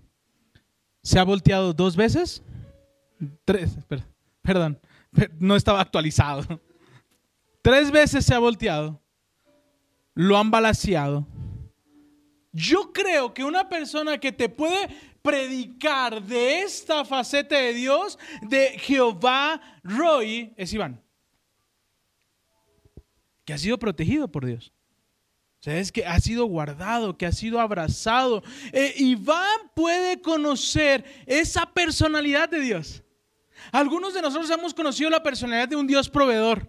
¿Se 1.03 1.19
ha 1.19 1.25
volteado 1.25 1.73
dos 1.73 1.97
veces? 1.97 2.43
Tres, 3.45 3.77
perdón, 4.43 4.81
no 5.39 5.57
estaba 5.57 5.81
actualizado. 5.81 6.61
Tres 7.63 7.91
veces 7.91 8.25
se 8.25 8.35
ha 8.35 8.39
volteado. 8.39 9.01
Lo 10.15 10.37
han 10.37 10.51
balaseado. 10.51 11.27
Yo 12.53 12.93
creo 12.93 13.33
que 13.33 13.45
una 13.45 13.69
persona 13.69 14.19
que 14.19 14.33
te 14.33 14.49
puede 14.49 14.89
predicar 15.23 16.23
de 16.23 16.61
esta 16.61 17.05
faceta 17.05 17.57
de 17.57 17.73
Dios, 17.73 18.19
de 18.43 18.79
Jehová 18.79 19.61
Roy, 19.83 20.53
es 20.57 20.73
Iván. 20.73 21.01
Que 23.45 23.53
ha 23.53 23.59
sido 23.59 23.79
protegido 23.79 24.29
por 24.29 24.47
Dios. 24.47 24.73
O 25.65 25.71
es 25.71 25.93
que 25.93 26.05
ha 26.05 26.19
sido 26.19 26.47
guardado, 26.47 27.17
que 27.17 27.27
ha 27.27 27.33
sido 27.33 27.61
abrazado. 27.61 28.43
Eh, 28.73 28.95
Iván 28.97 29.71
puede 29.75 30.21
conocer 30.21 31.05
esa 31.25 31.67
personalidad 31.67 32.49
de 32.49 32.61
Dios. 32.61 33.03
Algunos 33.71 34.13
de 34.13 34.23
nosotros 34.23 34.51
hemos 34.51 34.75
conocido 34.75 35.09
la 35.09 35.23
personalidad 35.23 35.69
de 35.69 35.77
un 35.77 35.87
Dios 35.87 36.09
proveedor. 36.09 36.69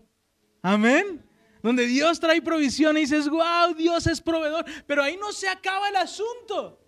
Amén. 0.61 1.28
Donde 1.63 1.88
Dios 1.88 2.19
trae 2.19 2.41
provisión 2.41 2.95
y 2.97 3.01
dices, 3.01 3.28
wow, 3.30 3.74
Dios 3.76 4.05
es 4.05 4.21
proveedor. 4.21 4.65
Pero 4.86 5.01
ahí 5.01 5.17
no 5.17 5.32
se 5.32 5.47
acaba 5.47 5.89
el 5.89 5.95
asunto. 5.95 6.80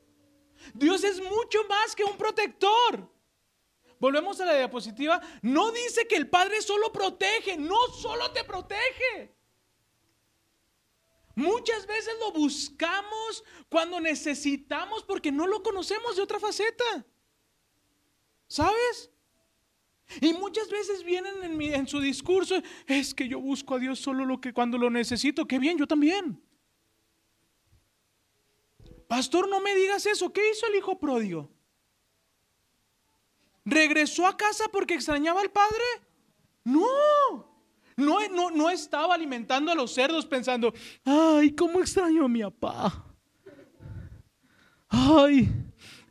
Dios 0.76 1.04
es 1.04 1.20
mucho 1.22 1.60
más 1.68 1.96
que 1.96 2.04
un 2.04 2.18
protector. 2.18 3.12
Volvemos 4.00 4.40
a 4.42 4.46
la 4.46 4.56
diapositiva. 4.56 5.20
No 5.42 5.72
dice 5.72 6.08
que 6.08 6.18
el 6.18 6.30
Padre 6.30 6.62
solo 6.62 6.92
protege, 6.92 7.58
no 7.58 7.88
solo 8.00 8.32
te 8.32 8.44
protege. 8.44 9.35
Muchas 11.36 11.86
veces 11.86 12.14
lo 12.20 12.32
buscamos 12.32 13.44
cuando 13.70 14.00
necesitamos 14.00 15.04
porque 15.04 15.32
no 15.32 15.46
lo 15.46 15.62
conocemos 15.62 16.16
de 16.16 16.22
otra 16.22 16.40
faceta. 16.40 17.06
¿Sabes? 18.48 19.12
Y 20.22 20.34
muchas 20.34 20.70
veces 20.70 21.04
vienen 21.04 21.62
en, 21.62 21.88
su 21.88 22.00
discurso, 22.00 22.56
es 22.86 23.14
que 23.14 23.28
yo 23.28 23.40
busco 23.40 23.76
a 23.76 23.80
Dios 23.80 24.00
solo 24.00 24.26
lo 24.26 24.40
que 24.40 24.54
cuando 24.54 24.78
lo 24.78 24.90
necesito. 24.90 25.46
Qué 25.46 25.60
bien, 25.60 25.78
yo 25.78 25.88
también. 25.88 26.42
Pastor, 29.08 29.50
no 29.50 29.60
me 29.60 29.76
digas 29.76 30.06
eso. 30.06 30.32
¿Qué 30.32 30.52
hizo 30.52 30.68
el 30.68 30.76
hijo 30.76 31.00
pródigo? 31.00 31.50
¿Regresó 33.66 34.28
a 34.28 34.38
casa 34.38 34.70
porque 34.72 34.94
extrañaba 34.94 35.42
al 35.42 35.52
padre? 35.52 35.84
No. 36.64 37.55
No, 37.98 38.20
no, 38.30 38.52
no 38.52 38.70
estaba 38.70 39.16
alimentando 39.16 39.72
a 39.72 39.76
los 39.76 39.94
cerdos 39.94 40.26
pensando, 40.26 40.74
ay, 41.06 41.52
cómo 41.52 41.80
extraño 41.80 42.26
a 42.26 42.28
mi 42.28 42.42
papá. 42.42 43.06
Ay, 44.90 45.50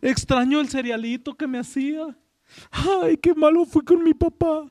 extraño 0.01 0.61
el 0.61 0.69
cerealito 0.69 1.35
que 1.35 1.47
me 1.47 1.59
hacía. 1.59 2.17
Ay, 2.71 3.17
qué 3.19 3.35
malo 3.35 3.65
fui 3.67 3.83
con 3.83 4.03
mi 4.03 4.15
papá. 4.15 4.71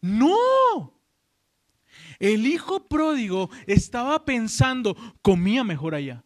No. 0.00 0.92
El 2.18 2.46
hijo 2.46 2.86
pródigo 2.86 3.50
estaba 3.66 4.24
pensando, 4.24 4.96
comía 5.22 5.64
mejor 5.64 5.94
allá. 5.94 6.24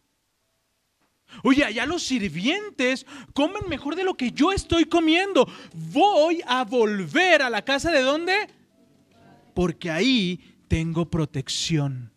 Oye, 1.43 1.63
allá 1.63 1.85
los 1.85 2.03
sirvientes 2.03 3.05
comen 3.33 3.67
mejor 3.67 3.95
de 3.95 4.03
lo 4.03 4.15
que 4.15 4.31
yo 4.31 4.51
estoy 4.51 4.85
comiendo. 4.85 5.47
Voy 5.91 6.41
a 6.47 6.63
volver 6.63 7.41
a 7.41 7.49
la 7.49 7.63
casa 7.63 7.91
de 7.91 8.01
dónde? 8.01 8.56
Porque 9.57 9.89
ahí 9.89 10.39
tengo 10.67 11.09
protección. 11.09 12.13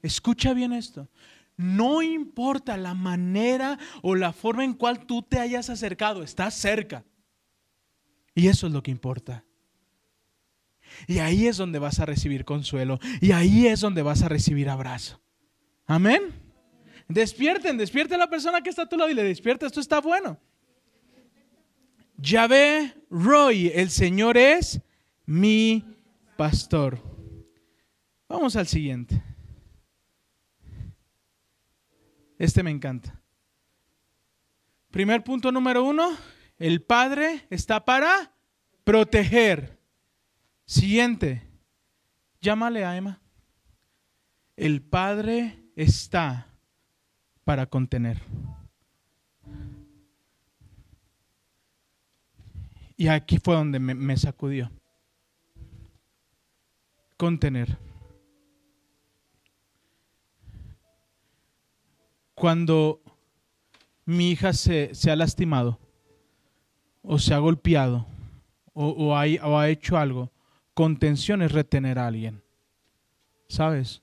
Escucha 0.00 0.54
bien 0.54 0.72
esto. 0.72 1.08
No 1.56 2.02
importa 2.02 2.76
la 2.76 2.94
manera 2.94 3.80
o 4.02 4.14
la 4.14 4.32
forma 4.32 4.62
en 4.62 4.74
cual 4.74 5.06
tú 5.06 5.22
te 5.22 5.40
hayas 5.40 5.70
acercado, 5.70 6.22
estás 6.22 6.54
cerca. 6.54 7.04
Y 8.32 8.46
eso 8.46 8.68
es 8.68 8.72
lo 8.72 8.80
que 8.80 8.92
importa. 8.92 9.44
Y 11.08 11.18
ahí 11.18 11.48
es 11.48 11.56
donde 11.56 11.80
vas 11.80 11.98
a 11.98 12.06
recibir 12.06 12.44
consuelo. 12.44 13.00
Y 13.20 13.32
ahí 13.32 13.66
es 13.66 13.80
donde 13.80 14.02
vas 14.02 14.22
a 14.22 14.28
recibir 14.28 14.68
abrazo. 14.68 15.20
Amén. 15.84 16.32
Despierten, 17.08 17.76
despierten 17.76 18.14
a 18.14 18.26
la 18.26 18.30
persona 18.30 18.60
que 18.60 18.70
está 18.70 18.82
a 18.82 18.88
tu 18.88 18.96
lado 18.96 19.10
y 19.10 19.14
le 19.14 19.24
despierta, 19.24 19.66
esto 19.66 19.80
está 19.80 20.00
bueno. 20.00 20.38
Yahvé 22.18 22.94
Roy, 23.10 23.72
el 23.74 23.90
Señor 23.90 24.36
es 24.36 24.80
mi 25.28 25.84
pastor. 26.38 26.98
Vamos 28.26 28.56
al 28.56 28.66
siguiente. 28.66 29.22
Este 32.38 32.62
me 32.62 32.70
encanta. 32.70 33.20
Primer 34.90 35.22
punto 35.22 35.52
número 35.52 35.84
uno, 35.84 36.16
el 36.56 36.80
Padre 36.80 37.46
está 37.50 37.84
para 37.84 38.32
proteger. 38.84 39.78
Siguiente, 40.64 41.46
llámale 42.40 42.86
a 42.86 42.96
Emma. 42.96 43.20
El 44.56 44.80
Padre 44.80 45.62
está 45.76 46.54
para 47.44 47.66
contener. 47.66 48.22
Y 52.96 53.08
aquí 53.08 53.38
fue 53.38 53.56
donde 53.56 53.78
me, 53.78 54.16
sacudió. 54.16 54.70
Contener. 57.18 57.76
Cuando 62.34 63.02
mi 64.06 64.30
hija 64.30 64.54
se, 64.54 64.92
ha 65.10 65.16
lastimado, 65.16 65.78
o 67.02 67.18
se 67.18 67.34
ha 67.34 67.38
golpeado, 67.38 68.06
o, 68.72 68.88
o 68.88 69.58
ha 69.58 69.68
hecho 69.68 69.98
algo, 69.98 70.32
contención 70.72 71.42
es 71.42 71.52
retener 71.52 71.98
a 71.98 72.06
alguien. 72.06 72.42
¿Sabes? 73.48 74.00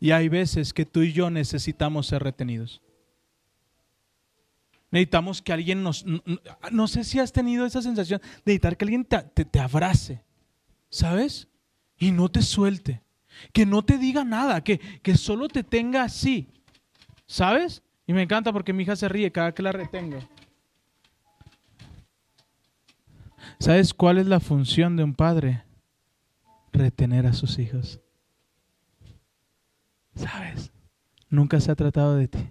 Y 0.00 0.12
hay 0.12 0.28
veces 0.28 0.72
que 0.72 0.86
tú 0.86 1.02
y 1.02 1.12
yo 1.12 1.30
necesitamos 1.30 2.06
ser 2.06 2.22
retenidos. 2.22 2.82
Necesitamos 4.90 5.42
que 5.42 5.52
alguien 5.52 5.82
nos... 5.82 6.04
No, 6.72 6.88
sé 6.88 7.04
si 7.04 7.20
has 7.20 7.32
tenido 7.32 7.66
esa 7.66 7.82
sensación 7.82 8.20
de 8.20 8.52
necesitar 8.52 8.76
que 8.76 8.84
alguien 8.86 9.04
te, 9.04 9.22
te, 9.44 9.60
abrace, 9.60 10.24
¿sabes? 10.90 11.48
Y 11.96 12.12
no 12.12 12.28
te 12.28 12.42
suelte. 12.42 13.02
Que 13.52 13.64
no 13.64 13.82
te 13.82 13.96
diga 13.96 14.24
nada, 14.24 14.62
que, 14.62 14.78
que 14.78 15.16
solo 15.16 15.48
te 15.48 15.62
tenga 15.62 16.02
así, 16.02 16.48
¿sabes? 17.26 17.82
Y 18.06 18.12
me 18.12 18.22
encanta 18.22 18.52
porque 18.52 18.72
mi 18.72 18.82
hija 18.82 18.96
se 18.96 19.08
ríe 19.08 19.32
cada 19.32 19.54
que 19.54 19.62
la 19.62 19.72
retengo. 19.72 20.18
¿Sabes 23.58 23.94
cuál 23.94 24.18
es 24.18 24.26
la 24.26 24.40
función 24.40 24.96
de 24.96 25.04
un 25.04 25.14
padre? 25.14 25.64
Retener 26.72 27.26
a 27.26 27.32
sus 27.32 27.58
hijos. 27.58 28.00
¿Sabes? 30.14 30.72
Nunca 31.28 31.60
se 31.60 31.70
ha 31.70 31.76
tratado 31.76 32.16
de 32.16 32.28
ti. 32.28 32.50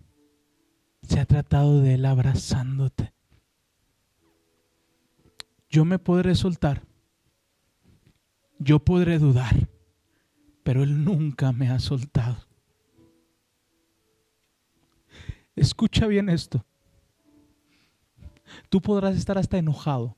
Se 1.02 1.20
ha 1.20 1.26
tratado 1.26 1.82
de 1.82 1.96
Él 1.96 2.06
abrazándote. 2.06 3.14
Yo 5.70 5.86
me 5.86 6.00
podré 6.00 6.36
soltar. 6.36 6.89
Yo 8.60 8.80
podré 8.80 9.18
dudar. 9.18 9.68
Pero 10.64 10.84
Él 10.84 11.04
nunca 11.04 11.52
me 11.52 11.70
ha 11.70 11.80
soltado. 11.80 12.38
Escucha 15.56 16.06
bien 16.06 16.30
esto. 16.30 16.64
Tú 18.70 18.82
podrás 18.82 19.16
estar 19.16 19.38
hasta 19.38 19.58
enojado. 19.58 20.16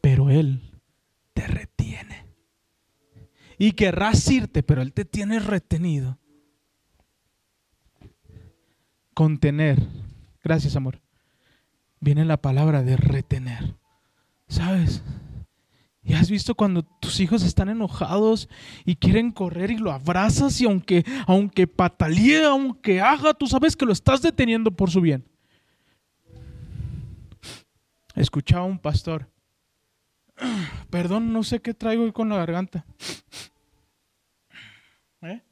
Pero 0.00 0.30
Él 0.30 0.62
te 1.34 1.46
retiene 1.46 2.26
y 3.58 3.72
querrás 3.72 4.26
irte, 4.30 4.62
pero 4.62 4.80
Él 4.80 4.94
te 4.94 5.04
tiene 5.04 5.38
retenido. 5.38 6.18
Contener. 9.12 9.78
Gracias, 10.42 10.76
amor. 10.76 11.02
Viene 12.00 12.24
la 12.24 12.38
palabra 12.38 12.82
de 12.82 12.96
retener. 12.96 13.76
¿Sabes? 14.48 15.02
Y 16.02 16.14
has 16.14 16.30
visto 16.30 16.54
cuando 16.54 16.82
tus 16.82 17.20
hijos 17.20 17.42
están 17.42 17.68
enojados 17.68 18.48
y 18.86 18.96
quieren 18.96 19.32
correr 19.32 19.70
y 19.70 19.76
lo 19.76 19.92
abrazas 19.92 20.58
y 20.60 20.64
aunque, 20.64 21.04
aunque 21.26 21.66
patalee, 21.66 22.44
aunque 22.44 23.00
haga, 23.00 23.34
tú 23.34 23.46
sabes 23.46 23.76
que 23.76 23.84
lo 23.84 23.92
estás 23.92 24.22
deteniendo 24.22 24.70
por 24.70 24.90
su 24.90 25.02
bien. 25.02 25.26
Escuchaba 28.14 28.64
un 28.64 28.78
pastor. 28.78 29.30
Perdón, 30.90 31.32
no 31.32 31.42
sé 31.42 31.60
qué 31.60 31.74
traigo 31.74 32.04
hoy 32.04 32.12
con 32.12 32.28
la 32.30 32.36
garganta. 32.36 32.86
¿Eh? 35.22 35.42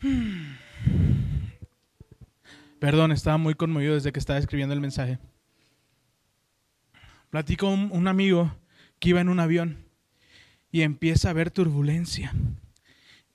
Perdón, 2.80 3.12
estaba 3.12 3.38
muy 3.38 3.54
conmovido 3.54 3.94
desde 3.94 4.12
que 4.12 4.18
estaba 4.18 4.40
escribiendo 4.40 4.74
el 4.74 4.80
mensaje. 4.80 5.20
Platico 7.30 7.68
un, 7.68 7.90
un 7.92 8.08
amigo 8.08 8.54
que 8.98 9.10
iba 9.10 9.20
en 9.20 9.28
un 9.28 9.40
avión 9.40 9.86
y 10.70 10.82
empieza 10.82 11.30
a 11.30 11.32
ver 11.32 11.50
turbulencia. 11.50 12.34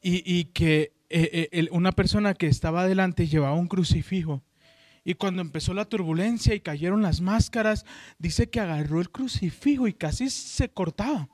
Y, 0.03 0.45
que 0.45 0.93
eh, 1.09 1.49
eh, 1.51 1.67
una 1.71 1.91
persona 1.91 2.33
que 2.33 2.47
estaba 2.47 2.81
adelante 2.81 3.27
llevaba 3.27 3.53
un 3.53 3.67
crucifijo. 3.67 4.43
Y 5.03 5.15
cuando 5.15 5.41
empezó 5.41 5.73
la 5.73 5.85
turbulencia 5.85 6.55
y 6.55 6.59
cayeron 6.59 7.01
las 7.01 7.21
máscaras, 7.21 7.85
dice 8.17 8.49
que 8.49 8.59
agarró 8.59 8.99
el 8.99 9.11
crucifijo 9.11 9.87
y 9.87 9.93
casi 9.93 10.29
se 10.29 10.69
cortaba. 10.69 11.29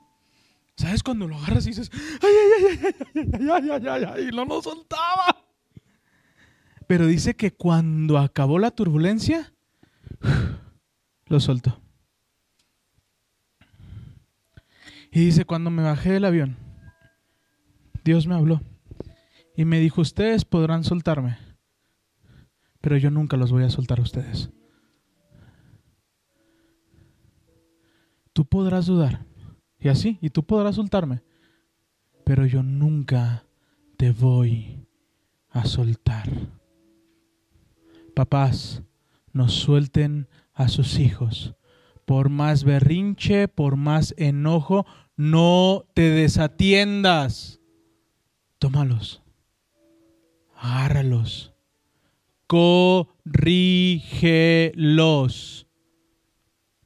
¿Sabes 0.75 1.01
cuando 1.01 1.27
lo 1.27 1.37
agarras 1.37 1.65
y 1.65 1.69
dices, 1.69 1.91
ay, 1.93 2.29
ay, 2.29 2.67
ay, 2.69 2.95
ay, 3.15 3.49
ay, 3.51 3.69
ay, 3.71 3.87
ay, 3.87 4.03
ay, 4.15 4.27
y 4.31 4.35
no 4.35 4.45
lo 4.45 4.61
soltaba? 4.61 5.43
Pero 6.87 7.05
dice 7.05 7.35
que 7.35 7.51
cuando 7.51 8.17
acabó 8.17 8.59
la 8.59 8.71
turbulencia, 8.71 9.53
lo 11.25 11.39
soltó. 11.39 11.81
Y 15.17 15.21
dice, 15.21 15.45
cuando 15.45 15.71
me 15.71 15.81
bajé 15.81 16.11
del 16.11 16.25
avión, 16.25 16.57
Dios 18.03 18.27
me 18.27 18.35
habló 18.35 18.61
y 19.55 19.65
me 19.65 19.79
dijo, 19.79 20.01
ustedes 20.01 20.45
podrán 20.45 20.83
soltarme, 20.83 21.39
pero 22.81 22.97
yo 22.97 23.09
nunca 23.09 23.35
los 23.35 23.51
voy 23.51 23.63
a 23.63 23.71
soltar 23.71 23.97
a 23.97 24.03
ustedes. 24.03 24.51
Tú 28.31 28.45
podrás 28.45 28.85
dudar, 28.85 29.25
y 29.79 29.87
así, 29.87 30.19
y 30.21 30.29
tú 30.29 30.43
podrás 30.43 30.75
soltarme. 30.75 31.23
Pero 32.23 32.45
yo 32.45 32.61
nunca 32.61 33.43
te 33.97 34.11
voy 34.11 34.85
a 35.49 35.65
soltar. 35.65 36.29
papás, 38.13 38.83
no 39.33 39.49
suelten 39.49 40.27
a 40.53 40.67
sus 40.67 40.99
hijos. 40.99 41.55
Por 42.05 42.29
más 42.29 42.63
berrinche, 42.63 43.47
por 43.47 43.77
más 43.77 44.13
enojo, 44.15 44.85
no 45.17 45.85
te 45.93 46.09
desatiendas. 46.11 47.59
Tómalos. 48.59 49.21
Agárralos. 50.55 51.53
Corrígelos. 52.47 53.17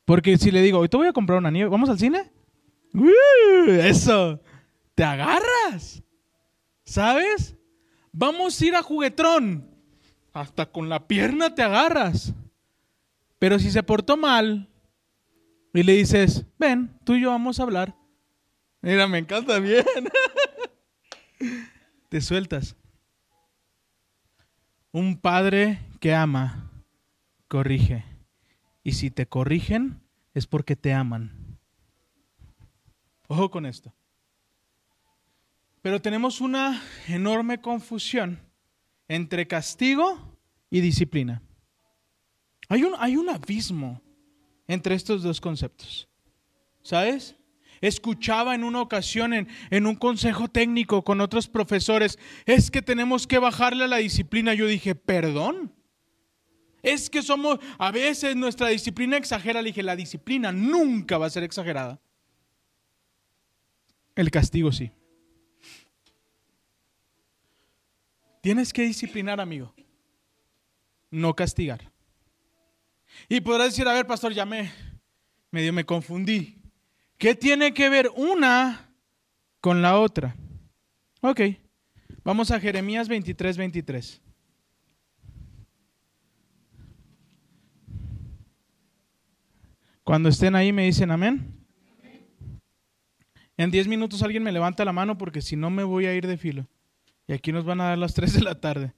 Porque 0.05 0.38
si 0.38 0.49
le 0.51 0.61
digo, 0.61 0.79
hoy 0.79 0.89
te 0.89 0.97
voy 0.97 1.07
a 1.07 1.13
comprar 1.13 1.38
una 1.38 1.51
nieve, 1.51 1.69
¿vamos 1.69 1.89
al 1.89 1.99
cine? 1.99 2.32
Eso. 3.67 4.41
Te 4.95 5.03
agarras. 5.03 6.01
¿Sabes? 6.84 7.55
Vamos 8.11 8.59
a 8.59 8.65
ir 8.65 8.75
a 8.75 8.82
juguetrón. 8.82 9.69
Hasta 10.34 10.65
con 10.65 10.89
la 10.89 11.07
pierna 11.07 11.53
te 11.53 11.61
agarras. 11.61 12.34
Pero 13.39 13.59
si 13.59 13.71
se 13.71 13.84
portó 13.84 14.17
mal 14.17 14.69
y 15.73 15.84
le 15.84 15.93
dices, 15.93 16.45
ven, 16.57 16.97
tú 17.03 17.13
y 17.13 17.21
yo 17.21 17.29
vamos 17.29 17.59
a 17.59 17.63
hablar. 17.63 17.95
Mira, 18.82 19.07
me 19.07 19.19
encanta 19.19 19.59
bien. 19.59 19.86
te 22.09 22.21
sueltas. 22.21 22.75
Un 24.91 25.17
padre 25.17 25.79
que 25.99 26.13
ama, 26.13 26.71
corrige. 27.47 28.03
Y 28.84 28.93
si 28.93 29.11
te 29.11 29.27
corrigen, 29.27 30.01
es 30.34 30.47
porque 30.47 30.75
te 30.75 30.93
aman. 30.93 31.59
Ojo 33.27 33.51
con 33.51 33.65
esto. 33.65 33.93
Pero 35.82 36.01
tenemos 36.01 36.41
una 36.41 36.82
enorme 37.07 37.61
confusión 37.61 38.39
entre 39.07 39.47
castigo 39.47 40.38
y 40.69 40.82
disciplina. 40.82 41.41
Hay 42.67 42.84
un, 42.84 42.93
hay 42.97 43.15
un 43.15 43.29
abismo 43.29 44.01
entre 44.67 44.95
estos 44.95 45.23
dos 45.23 45.39
conceptos. 45.39 46.07
¿Sabes? 46.84 47.36
Escuchaba 47.82 48.53
en 48.53 48.63
una 48.63 48.79
ocasión 48.79 49.34
en, 49.34 49.86
un 49.86 49.95
consejo 49.95 50.47
técnico 50.47 51.03
con 51.03 51.19
otros 51.19 51.47
profesores, 51.47 52.19
es 52.45 52.69
que 52.69 52.84
tenemos 52.84 53.25
que 53.25 53.39
bajarle 53.39 53.86
a 53.86 53.88
la 53.88 53.97
disciplina. 53.97 54.53
Yo 54.53 54.67
dije, 54.67 54.93
perdón. 54.93 55.73
Es 56.84 57.09
que 57.09 57.23
somos, 57.23 57.59
a 57.79 57.91
veces 57.91 58.36
nuestra 58.36 58.67
disciplina 58.67 59.17
exagera. 59.17 59.61
Le 59.61 59.69
dije, 59.69 59.82
la 59.82 59.95
disciplina 59.95 60.51
nunca 60.51 61.17
va 61.17 61.25
a 61.25 61.32
ser 61.32 61.43
exagerada. 61.43 61.99
El 64.15 64.29
castigo 64.29 64.71
sí. 64.71 64.91
Tienes 68.41 68.73
que 68.73 68.84
disciplinar, 68.84 69.39
amigo. 69.39 69.73
No 71.09 71.36
castigar. 71.36 71.91
Y 73.27 73.41
podrás 73.41 73.71
decir, 73.71 73.88
a 73.88 73.93
ver, 73.93 74.05
pastor, 74.05 74.34
ya 74.34 74.45
me, 74.45 74.71
medio 75.51 75.73
me 75.73 75.86
confundí. 75.86 76.61
¿Qué 77.22 77.36
tiene 77.36 77.72
que 77.72 77.88
ver 77.88 78.09
una 78.15 78.89
con 79.59 79.84
la 79.84 79.99
otra? 79.99 80.36
Ok, 81.22 81.41
vamos 82.24 82.49
a 82.49 82.59
Jeremías 82.59 83.07
23, 83.07 83.57
23. 83.57 84.19
Cuando 90.03 90.30
estén 90.30 90.55
ahí 90.55 90.74
me 90.74 90.86
dicen 90.86 91.11
amén. 91.11 91.63
En 93.55 93.69
10 93.69 93.88
minutos 93.88 94.24
alguien 94.24 94.41
me 94.41 94.51
levanta 94.51 94.84
la 94.84 94.91
mano 94.91 95.15
porque 95.15 95.43
si 95.43 95.55
no 95.55 95.69
me 95.69 95.84
voy 95.84 96.07
a 96.07 96.15
ir 96.15 96.26
de 96.26 96.38
filo. 96.38 96.67
Y 97.28 97.34
aquí 97.34 97.51
nos 97.51 97.65
van 97.65 97.82
a 97.82 97.89
dar 97.89 97.99
las 97.99 98.13
3 98.15 98.34
de 98.34 98.41
la 98.41 98.59
tarde. 98.59 98.95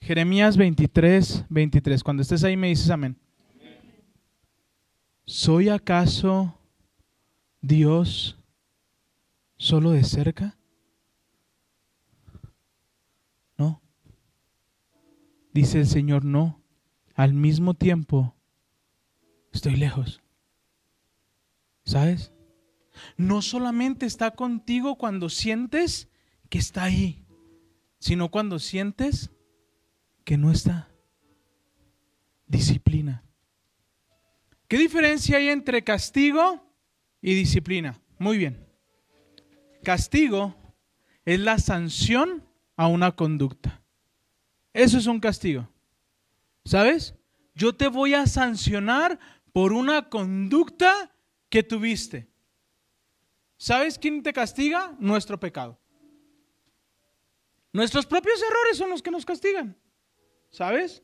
Jeremías 0.00 0.56
23, 0.56 1.44
23. 1.50 2.02
Cuando 2.02 2.22
estés 2.22 2.42
ahí 2.42 2.56
me 2.56 2.68
dices 2.68 2.88
amén. 2.88 3.18
¿Soy 5.26 5.68
acaso 5.68 6.56
Dios 7.60 8.38
solo 9.56 9.90
de 9.90 10.04
cerca? 10.04 10.58
No. 13.56 13.82
Dice 15.52 15.80
el 15.80 15.86
Señor, 15.86 16.24
no. 16.24 16.62
Al 17.14 17.34
mismo 17.34 17.74
tiempo, 17.74 18.34
estoy 19.52 19.76
lejos. 19.76 20.22
¿Sabes? 21.84 22.32
No 23.16 23.42
solamente 23.42 24.06
está 24.06 24.30
contigo 24.32 24.96
cuando 24.96 25.28
sientes 25.28 26.08
que 26.48 26.58
está 26.58 26.84
ahí, 26.84 27.24
sino 27.98 28.30
cuando 28.30 28.58
sientes 28.58 29.30
que 30.24 30.38
no 30.38 30.50
está. 30.50 30.88
Disciplina. 32.46 33.24
¿Qué 34.68 34.78
diferencia 34.78 35.36
hay 35.36 35.48
entre 35.48 35.84
castigo 35.84 36.69
y 37.22 37.34
disciplina? 37.34 38.00
Muy 38.18 38.38
bien. 38.38 38.66
Castigo 39.82 40.54
es 41.24 41.40
la 41.40 41.58
sanción 41.58 42.44
a 42.76 42.86
una 42.86 43.12
conducta. 43.12 43.82
Eso 44.72 44.98
es 44.98 45.06
un 45.06 45.20
castigo. 45.20 45.68
¿Sabes? 46.64 47.14
Yo 47.54 47.74
te 47.74 47.88
voy 47.88 48.14
a 48.14 48.26
sancionar 48.26 49.18
por 49.52 49.72
una 49.72 50.08
conducta 50.08 51.12
que 51.48 51.62
tuviste. 51.62 52.28
¿Sabes 53.56 53.98
quién 53.98 54.22
te 54.22 54.32
castiga? 54.32 54.94
Nuestro 54.98 55.38
pecado. 55.38 55.78
Nuestros 57.72 58.06
propios 58.06 58.40
errores 58.42 58.78
son 58.78 58.90
los 58.90 59.02
que 59.02 59.10
nos 59.10 59.24
castigan. 59.24 59.76
¿Sabes? 60.50 61.02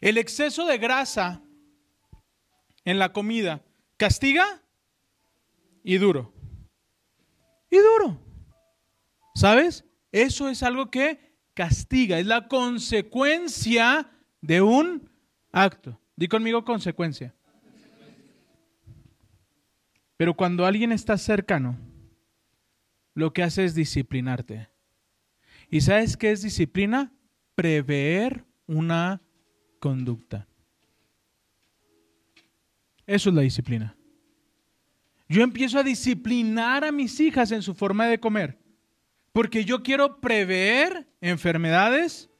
El 0.00 0.18
exceso 0.18 0.66
de 0.66 0.78
grasa 0.78 1.42
en 2.84 2.98
la 2.98 3.12
comida 3.12 3.62
castiga 3.96 4.62
y 5.82 5.98
duro. 5.98 6.32
Y 7.70 7.78
duro. 7.78 8.18
¿Sabes? 9.34 9.84
Eso 10.12 10.48
es 10.48 10.62
algo 10.62 10.90
que 10.90 11.36
castiga, 11.54 12.18
es 12.18 12.26
la 12.26 12.48
consecuencia 12.48 14.10
de 14.40 14.62
un 14.62 15.10
acto. 15.52 16.00
Di 16.16 16.28
conmigo 16.28 16.64
consecuencia. 16.64 17.34
Pero 20.16 20.34
cuando 20.34 20.64
alguien 20.64 20.92
está 20.92 21.18
cercano, 21.18 21.76
lo 23.14 23.32
que 23.32 23.42
hace 23.42 23.64
es 23.64 23.74
disciplinarte. 23.74 24.68
¿Y 25.70 25.80
sabes 25.82 26.16
qué 26.16 26.30
es 26.30 26.42
disciplina? 26.42 27.12
Prever 27.54 28.44
una 28.66 29.20
conducta. 29.78 30.48
Eso 33.06 33.28
es 33.30 33.34
la 33.34 33.42
disciplina. 33.42 33.96
Yo 35.28 35.42
empiezo 35.42 35.78
a 35.78 35.82
disciplinar 35.82 36.84
a 36.84 36.92
mis 36.92 37.18
hijas 37.20 37.50
en 37.50 37.62
su 37.62 37.74
forma 37.74 38.06
de 38.06 38.18
comer, 38.18 38.58
porque 39.32 39.64
yo 39.64 39.82
quiero 39.82 40.20
prever 40.20 41.06
enfermedades 41.20 42.30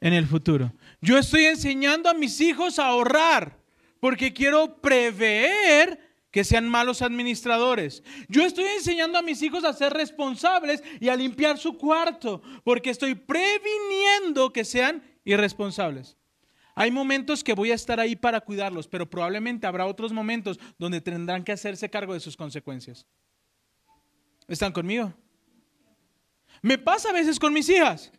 en 0.00 0.12
el 0.12 0.26
futuro. 0.26 0.72
Yo 1.00 1.18
estoy 1.18 1.44
enseñando 1.44 2.08
a 2.08 2.14
mis 2.14 2.40
hijos 2.40 2.78
a 2.78 2.88
ahorrar, 2.88 3.58
porque 4.00 4.32
quiero 4.32 4.80
prever 4.80 5.98
que 6.30 6.44
sean 6.44 6.68
malos 6.68 7.02
administradores. 7.02 8.02
Yo 8.28 8.44
estoy 8.44 8.66
enseñando 8.66 9.18
a 9.18 9.22
mis 9.22 9.42
hijos 9.42 9.64
a 9.64 9.72
ser 9.72 9.92
responsables 9.92 10.82
y 11.00 11.08
a 11.08 11.16
limpiar 11.16 11.58
su 11.58 11.78
cuarto, 11.78 12.42
porque 12.64 12.90
estoy 12.90 13.14
previniendo 13.14 14.52
que 14.52 14.64
sean 14.64 15.02
irresponsables. 15.24 16.16
Hay 16.80 16.92
momentos 16.92 17.42
que 17.42 17.54
voy 17.54 17.72
a 17.72 17.74
estar 17.74 17.98
ahí 17.98 18.14
para 18.14 18.40
cuidarlos, 18.40 18.86
pero 18.86 19.10
probablemente 19.10 19.66
habrá 19.66 19.84
otros 19.84 20.12
momentos 20.12 20.60
donde 20.78 21.00
tendrán 21.00 21.42
que 21.42 21.50
hacerse 21.50 21.90
cargo 21.90 22.14
de 22.14 22.20
sus 22.20 22.36
consecuencias. 22.36 23.04
¿Están 24.46 24.70
conmigo? 24.70 25.12
Me 26.62 26.78
pasa 26.78 27.10
a 27.10 27.12
veces 27.12 27.40
con 27.40 27.52
mis 27.52 27.68
hijas. 27.68 28.12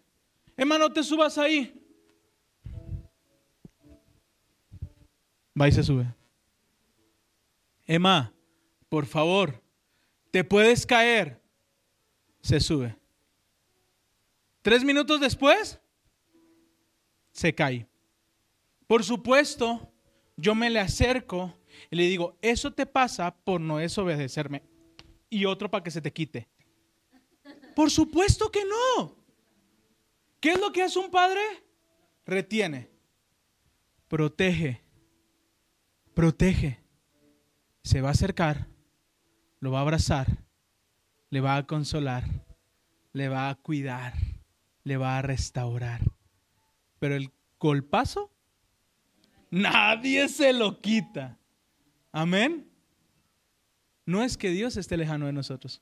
Emma, 0.58 0.78
no 0.78 0.92
te 0.92 1.06
subas 1.06 1.38
ahí. 1.38 1.74
Va 5.60 5.70
y 5.70 5.72
se 5.72 5.82
sube. 5.82 6.14
Emma, 7.88 8.34
por 8.90 9.06
favor, 9.06 9.64
te 10.32 10.44
puedes 10.44 10.86
caer. 10.86 11.42
Se 12.42 12.60
sube. 12.60 12.94
Tres 14.62 14.84
minutos 14.84 15.22
después, 15.22 15.80
se 17.32 17.56
cae. 17.56 17.88
Por 18.90 19.04
supuesto, 19.04 19.94
yo 20.36 20.56
me 20.56 20.68
le 20.68 20.80
acerco 20.80 21.54
y 21.92 21.96
le 21.96 22.06
digo, 22.06 22.40
eso 22.42 22.74
te 22.74 22.88
pasa 22.88 23.36
por 23.44 23.62
no 23.62 23.78
desobedecerme. 23.78 24.64
Y 25.30 25.46
otro 25.46 25.70
para 25.70 25.84
que 25.84 25.92
se 25.92 26.02
te 26.02 26.12
quite. 26.12 26.50
Por 27.76 27.92
supuesto 27.92 28.52
que 28.52 28.64
no. 28.66 29.16
¿Qué 30.40 30.54
es 30.54 30.60
lo 30.60 30.72
que 30.72 30.82
hace 30.82 30.98
un 30.98 31.12
padre? 31.12 31.40
Retiene, 32.26 32.90
protege, 34.08 34.82
protege 36.16 36.80
se 37.84 38.02
va 38.02 38.08
a 38.08 38.14
acercar, 38.14 38.70
lo 39.60 39.70
va 39.70 39.80
a 39.80 39.82
abrazar, 39.84 40.46
le 41.30 41.42
va 41.42 41.58
a 41.58 41.68
consolar, 41.68 42.24
le 43.14 43.30
va 43.30 43.52
a 43.52 43.56
cuidar, 43.56 44.16
le 44.84 44.98
va 44.98 45.20
a 45.20 45.22
restaurar. 45.22 46.02
pero 46.98 47.16
el 47.16 47.32
golpazo, 47.60 48.32
nadie 49.50 50.28
se 50.30 50.54
lo 50.54 50.82
quita. 50.82 51.38
Amén. 52.12 52.70
No 54.06 54.24
es 54.24 54.38
que 54.38 54.50
Dios 54.50 54.78
esté 54.78 54.98
lejano 54.98 55.28
de 55.28 55.34
nosotros. 55.34 55.82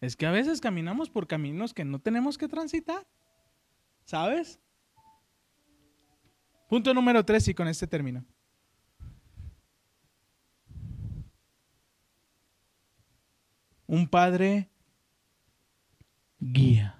Es 0.00 0.16
que 0.16 0.26
a 0.26 0.32
veces 0.32 0.60
caminamos 0.60 1.08
por 1.08 1.26
caminos 1.26 1.72
que 1.72 1.84
no 1.84 2.00
tenemos 2.00 2.36
que 2.36 2.48
transitar. 2.48 3.06
¿Sabes? 4.04 4.58
Punto 6.68 6.92
número 6.92 7.24
tres 7.24 7.46
y 7.48 7.54
con 7.54 7.68
este 7.68 7.86
término. 7.86 8.24
Un 13.86 14.08
padre 14.08 14.68
guía. 16.40 16.96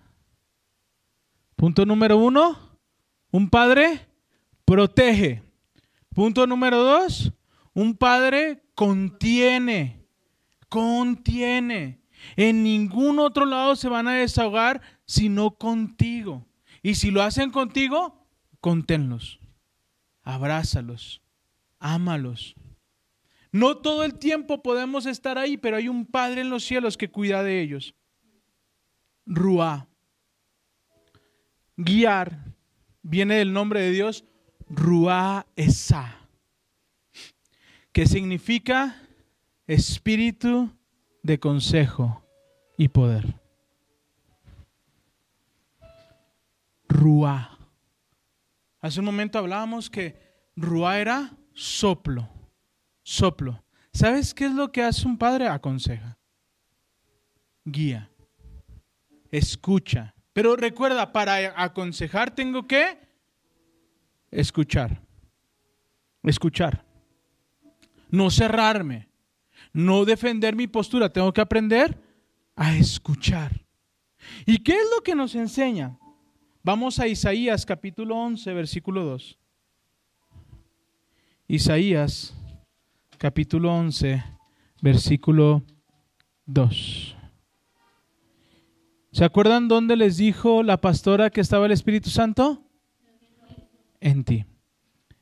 Punto 1.56 1.86
número 1.86 2.16
uno, 2.18 2.78
un 3.30 3.48
padre 3.48 4.06
protege. 4.72 5.42
Punto 6.14 6.46
número 6.46 6.78
dos, 6.78 7.30
un 7.74 7.94
padre 7.94 8.62
contiene, 8.74 10.06
contiene. 10.70 12.00
En 12.36 12.62
ningún 12.62 13.18
otro 13.18 13.44
lado 13.44 13.76
se 13.76 13.90
van 13.90 14.08
a 14.08 14.14
desahogar 14.14 14.80
sino 15.04 15.50
contigo. 15.58 16.46
Y 16.82 16.94
si 16.94 17.10
lo 17.10 17.22
hacen 17.22 17.50
contigo, 17.50 18.26
conténlos, 18.60 19.40
abrázalos, 20.22 21.20
ámalos. 21.78 22.54
No 23.50 23.76
todo 23.76 24.04
el 24.04 24.18
tiempo 24.18 24.62
podemos 24.62 25.04
estar 25.04 25.36
ahí, 25.36 25.58
pero 25.58 25.76
hay 25.76 25.88
un 25.88 26.06
Padre 26.06 26.40
en 26.40 26.48
los 26.48 26.64
cielos 26.64 26.96
que 26.96 27.10
cuida 27.10 27.42
de 27.42 27.60
ellos. 27.60 27.94
Ruá. 29.26 29.86
Guiar 31.76 32.54
viene 33.02 33.34
del 33.34 33.52
nombre 33.52 33.82
de 33.82 33.90
Dios, 33.90 34.24
Ruá 34.74 35.44
Esa, 35.54 36.16
que 37.92 38.06
significa 38.06 38.96
espíritu 39.66 40.72
de 41.22 41.38
consejo 41.38 42.24
y 42.78 42.88
poder. 42.88 43.38
Ruá. 46.88 47.58
Hace 48.80 49.00
un 49.00 49.06
momento 49.06 49.38
hablábamos 49.38 49.90
que 49.90 50.18
Ruá 50.56 50.98
era 50.98 51.36
soplo, 51.52 52.30
soplo. 53.02 53.62
¿Sabes 53.92 54.32
qué 54.32 54.46
es 54.46 54.52
lo 54.52 54.72
que 54.72 54.82
hace 54.82 55.06
un 55.06 55.18
padre? 55.18 55.48
Aconseja, 55.48 56.16
guía, 57.66 58.10
escucha. 59.30 60.14
Pero 60.32 60.56
recuerda, 60.56 61.12
para 61.12 61.62
aconsejar 61.62 62.34
tengo 62.34 62.66
que 62.66 63.11
escuchar, 64.32 65.00
escuchar, 66.24 66.84
no 68.10 68.30
cerrarme, 68.30 69.08
no 69.72 70.04
defender 70.04 70.56
mi 70.56 70.66
postura, 70.66 71.12
tengo 71.12 71.32
que 71.32 71.40
aprender 71.40 72.00
a 72.56 72.74
escuchar. 72.74 73.64
¿Y 74.46 74.58
qué 74.58 74.72
es 74.72 74.86
lo 74.94 75.02
que 75.02 75.14
nos 75.14 75.34
enseña? 75.34 75.98
Vamos 76.62 76.98
a 76.98 77.06
Isaías 77.06 77.66
capítulo 77.66 78.16
11, 78.16 78.52
versículo 78.54 79.04
2. 79.04 79.38
Isaías 81.48 82.34
capítulo 83.18 83.72
11, 83.72 84.24
versículo 84.80 85.62
2. 86.46 87.16
¿Se 89.12 89.24
acuerdan 89.24 89.68
dónde 89.68 89.96
les 89.96 90.16
dijo 90.16 90.62
la 90.62 90.80
pastora 90.80 91.30
que 91.30 91.42
estaba 91.42 91.66
el 91.66 91.72
Espíritu 91.72 92.08
Santo? 92.08 92.62
En 94.02 94.24
ti. 94.24 94.44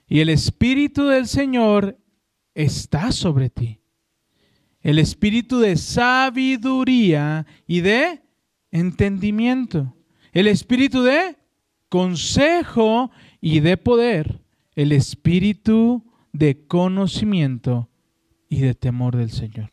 Y 0.08 0.20
el 0.20 0.28
Espíritu 0.28 1.06
del 1.06 1.28
Señor 1.28 1.98
está 2.54 3.12
sobre 3.12 3.48
ti. 3.48 3.80
El 4.80 4.98
Espíritu 4.98 5.60
de 5.60 5.76
sabiduría 5.76 7.46
y 7.66 7.82
de 7.82 8.22
entendimiento 8.72 9.94
el 10.32 10.46
espíritu 10.46 11.02
de 11.02 11.36
consejo 11.88 13.10
y 13.40 13.60
de 13.60 13.76
poder, 13.76 14.42
el 14.74 14.92
espíritu 14.92 16.04
de 16.32 16.66
conocimiento 16.66 17.88
y 18.48 18.60
de 18.60 18.74
temor 18.74 19.16
del 19.16 19.30
Señor. 19.30 19.72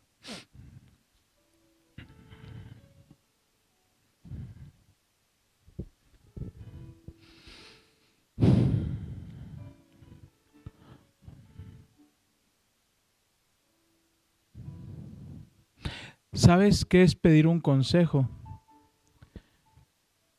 ¿Sabes 16.37 16.85
qué 16.85 17.03
es 17.03 17.15
pedir 17.15 17.47
un 17.47 17.59
consejo? 17.59 18.29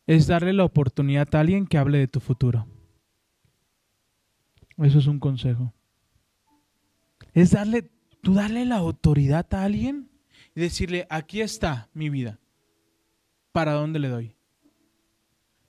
es 0.08 0.26
darle 0.26 0.54
la 0.54 0.64
oportunidad 0.64 1.32
a 1.34 1.40
alguien 1.40 1.66
que 1.66 1.76
hable 1.76 1.98
de 1.98 2.08
tu 2.08 2.18
futuro. 2.18 2.66
Eso 4.78 5.00
es 5.00 5.06
un 5.06 5.20
consejo. 5.20 5.74
Es 7.34 7.50
darle, 7.50 7.90
tú 8.22 8.32
darle 8.32 8.64
la 8.64 8.76
autoridad 8.76 9.46
a 9.52 9.64
alguien 9.64 10.08
y 10.54 10.62
decirle, 10.62 11.06
aquí 11.10 11.42
está 11.42 11.90
mi 11.92 12.08
vida. 12.08 12.40
¿Para 13.52 13.72
dónde 13.72 13.98
le 13.98 14.08
doy? 14.08 14.34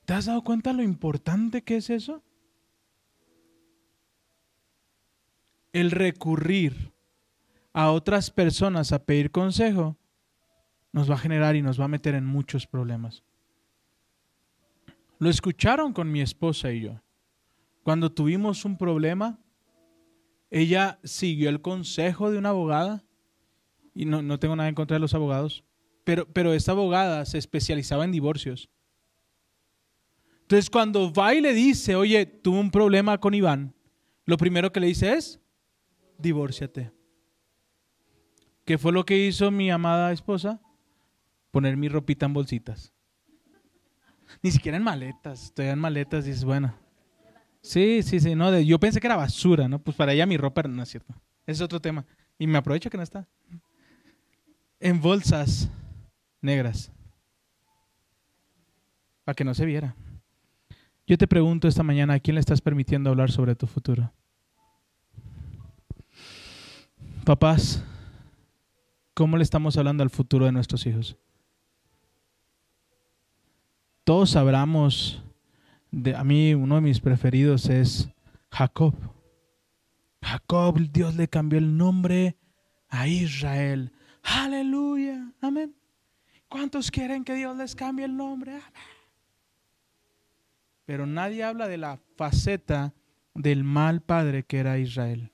¿Te 0.06 0.14
has 0.14 0.26
dado 0.26 0.42
cuenta 0.42 0.72
lo 0.72 0.84
importante 0.84 1.64
que 1.64 1.76
es 1.76 1.90
eso? 1.90 2.24
El 5.74 5.92
recurrir 5.92 6.94
a 7.74 7.92
otras 7.92 8.32
personas 8.32 8.94
a 8.94 9.04
pedir 9.04 9.32
consejo 9.32 9.99
nos 10.92 11.10
va 11.10 11.16
a 11.16 11.20
generar 11.20 11.56
y 11.56 11.62
nos 11.62 11.80
va 11.80 11.86
a 11.86 11.90
meter 11.90 12.16
en 12.16 12.26
muchos 12.26 12.68
problemas. 12.68 13.24
Lo 15.20 15.30
escucharon 15.30 15.94
con 15.94 16.12
mi 16.12 16.22
esposa 16.22 16.72
y 16.72 16.82
yo. 16.82 17.02
Cuando 17.84 18.12
tuvimos 18.12 18.66
un 18.66 18.78
problema, 18.78 19.40
ella 20.50 21.00
siguió 21.04 21.50
el 21.50 21.62
consejo 21.62 22.32
de 22.32 22.38
una 22.38 22.50
abogada, 22.50 23.04
y 23.94 24.06
no, 24.06 24.40
tengo 24.40 24.56
nada 24.56 24.70
en 24.70 24.76
contra 24.76 24.96
de 24.96 25.02
los 25.02 25.14
abogados, 25.14 25.64
pero, 26.04 26.26
pero 26.32 26.54
esta 26.54 26.72
abogada 26.72 27.26
se 27.26 27.38
especializaba 27.38 28.06
en 28.06 28.12
divorcios. 28.12 28.70
Entonces 30.42 30.70
cuando 30.70 31.12
va 31.12 31.34
y 31.34 31.42
le 31.42 31.54
dice, 31.54 31.96
oye, 31.96 32.26
tuve 32.26 32.60
un 32.60 32.72
problema 32.72 33.20
con 33.20 33.34
Iván, 33.34 33.76
lo 34.26 34.38
primero 34.38 34.72
que 34.72 34.80
le 34.80 34.88
dice 34.88 35.14
es, 35.14 35.40
divórciate. 36.18 36.92
¿Qué 38.66 38.78
fue 38.78 38.92
lo 38.92 39.06
que 39.06 39.18
hizo 39.18 39.52
mi 39.52 39.72
amada 39.72 40.12
esposa? 40.12 40.62
Poner 41.52 41.78
mi 41.78 41.90
ropita 41.90 42.26
en 42.26 42.34
bolsitas. 42.34 42.94
Ni 44.42 44.52
siquiera 44.52 44.78
en 44.78 44.84
maletas, 44.84 45.46
estoy 45.46 45.68
en 45.68 45.80
maletas 45.80 46.26
y 46.26 46.30
dices, 46.30 46.46
bueno. 46.46 46.76
Sí, 47.62 48.02
sí, 48.04 48.20
sí, 48.20 48.36
no, 48.36 48.58
yo 48.60 48.80
pensé 48.80 49.00
que 49.02 49.08
era 49.08 49.16
basura, 49.16 49.68
¿no? 49.68 49.80
Pues 49.80 49.98
para 49.98 50.14
ella 50.14 50.26
mi 50.26 50.38
ropa 50.38 50.64
no 50.64 50.84
es 50.84 50.90
cierto. 50.90 51.14
Ese 51.46 51.58
es 51.58 51.62
otro 51.62 51.82
tema. 51.82 52.06
Y 52.38 52.48
me 52.48 52.58
aprovecho 52.58 52.90
que 52.90 52.98
no 52.98 53.04
está. 53.04 53.28
En 54.80 55.02
bolsas 55.02 55.70
negras. 56.42 56.92
Para 59.26 59.36
que 59.36 59.44
no 59.44 59.54
se 59.54 59.66
viera. 59.66 59.96
Yo 61.06 61.18
te 61.18 61.28
pregunto 61.28 61.68
esta 61.68 61.84
mañana, 61.84 62.14
¿a 62.14 62.20
quién 62.20 62.36
le 62.36 62.40
estás 62.40 62.62
permitiendo 62.62 63.10
hablar 63.10 63.32
sobre 63.32 63.56
tu 63.56 63.66
futuro? 63.66 64.14
Papás, 67.26 67.84
¿cómo 69.14 69.36
le 69.36 69.44
estamos 69.44 69.76
hablando 69.76 70.04
al 70.04 70.10
futuro 70.12 70.46
de 70.46 70.52
nuestros 70.52 70.86
hijos? 70.86 71.18
Todos 74.04 74.32
sabramos, 74.32 75.24
de, 75.92 76.16
a 76.16 76.24
mí 76.24 76.54
uno 76.54 76.76
de 76.76 76.82
mis 76.82 77.00
preferidos 77.00 77.70
es 77.70 78.10
Jacob. 78.52 78.96
Jacob, 80.22 80.80
Dios 80.92 81.16
le 81.16 81.28
cambió 81.28 81.60
el 81.60 81.78
nombre 81.78 82.38
a 82.90 83.08
Israel. 83.08 83.92
Aleluya, 84.24 85.32
amén. 85.42 85.76
¿Cuántos 86.48 86.92
quieren 86.92 87.24
que 87.24 87.36
Dios 87.36 87.56
les 87.56 87.76
cambie 87.76 88.06
el 88.06 88.18
nombre? 88.18 88.54
Amén. 88.54 88.90
Pero 90.90 91.06
nadie 91.06 91.44
habla 91.44 91.68
de 91.68 91.78
la 91.78 92.00
faceta 92.16 92.96
del 93.36 93.64
mal 93.64 94.02
padre 94.02 94.44
que 94.44 94.58
era 94.58 94.80
Israel. 94.80 95.32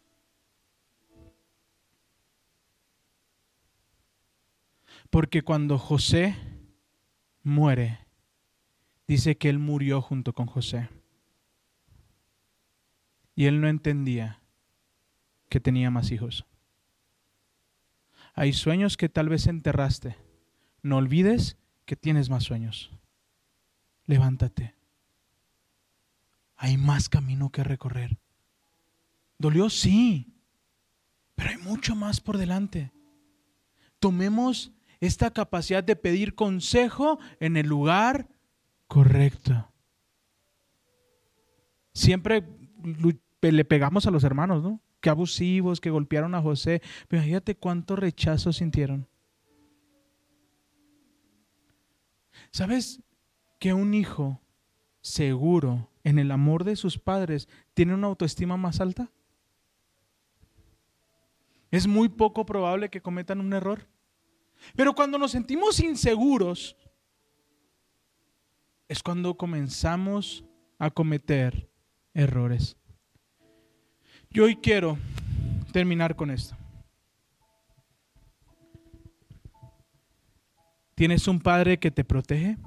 Porque 5.10 5.44
cuando 5.44 5.78
José 5.78 6.36
muere, 7.42 8.05
dice 9.08 9.38
que 9.38 9.50
él 9.50 9.60
murió 9.60 10.02
junto 10.02 10.34
con 10.34 10.48
José. 10.48 10.90
Y 13.36 13.46
él 13.46 13.62
no 13.62 13.68
entendía 13.68 14.42
que 15.50 15.60
tenía 15.60 15.92
más 15.92 16.12
hijos. 16.12 16.46
Hay 18.34 18.54
sueños 18.54 18.98
que 18.98 19.10
tal 19.10 19.30
vez 19.30 19.48
enterraste. 19.48 20.18
No 20.82 20.98
olvides 20.98 21.58
que 21.86 21.96
tienes 21.96 22.30
más 22.30 22.44
sueños. 22.44 22.92
Levántate. 24.06 24.76
hay 26.58 26.78
más 26.78 27.10
camino 27.10 27.52
que 27.52 27.64
recorrer. 27.64 28.18
¿Dolió? 29.38 29.70
Sí, 29.70 30.34
pero 31.36 31.50
hay 31.50 31.58
mucho 31.58 31.96
más 31.96 32.22
por 32.22 32.38
delante. 32.38 32.92
Tomemos 34.00 34.72
esta 35.00 35.32
capacidad 35.32 35.84
de 35.84 35.96
pedir 35.96 36.36
consejo 36.36 37.20
en 37.40 37.58
el 37.58 37.68
lugar 37.68 38.30
correcto. 38.88 39.72
Siempre 41.94 42.44
le 43.42 43.66
pegamos 43.66 44.06
a 44.06 44.12
los 44.12 44.24
hermanos, 44.24 44.64
¿no? 44.64 44.82
Qué 45.00 45.10
abusivos, 45.10 45.80
que 45.80 45.90
golpearon 45.90 46.36
a 46.36 46.42
José. 46.42 46.82
Pero 47.08 47.24
fíjate 47.24 47.56
cuánto 47.56 47.96
rechazo 47.96 48.52
sintieron. 48.52 49.08
¿Sabes 52.52 53.02
que 53.60 53.74
un 53.74 53.94
hijo 53.94 54.42
seguro 55.02 55.90
en 56.04 56.20
el 56.20 56.32
amor 56.32 56.64
de 56.64 56.76
sus 56.76 56.98
padres 56.98 57.48
tiene 57.74 57.94
una 57.94 58.08
autoestima 58.08 58.58
más 58.58 58.82
alta? 58.82 59.12
Es 61.72 61.88
muy 61.88 62.10
poco 62.10 62.46
probable 62.46 62.90
que 62.90 63.02
cometan 63.02 63.40
un 63.40 63.54
error. 63.54 63.88
Pero 64.76 64.96
cuando 64.96 65.18
nos 65.18 65.32
sentimos 65.32 65.80
inseguros, 65.80 66.78
es 68.88 69.02
cuando 69.02 69.36
comenzamos 69.36 70.46
a 70.78 70.90
cometer 70.90 71.70
errores. 72.14 72.78
Yo 74.30 74.46
hoy 74.46 74.56
quiero 74.58 74.98
terminar 75.72 76.16
con 76.16 76.32
esto. 76.32 76.56
¿Tienes 80.96 81.28
un 81.28 81.40
padre 81.40 81.78
que 81.78 81.92
te 81.92 82.06
protege? 82.06 82.58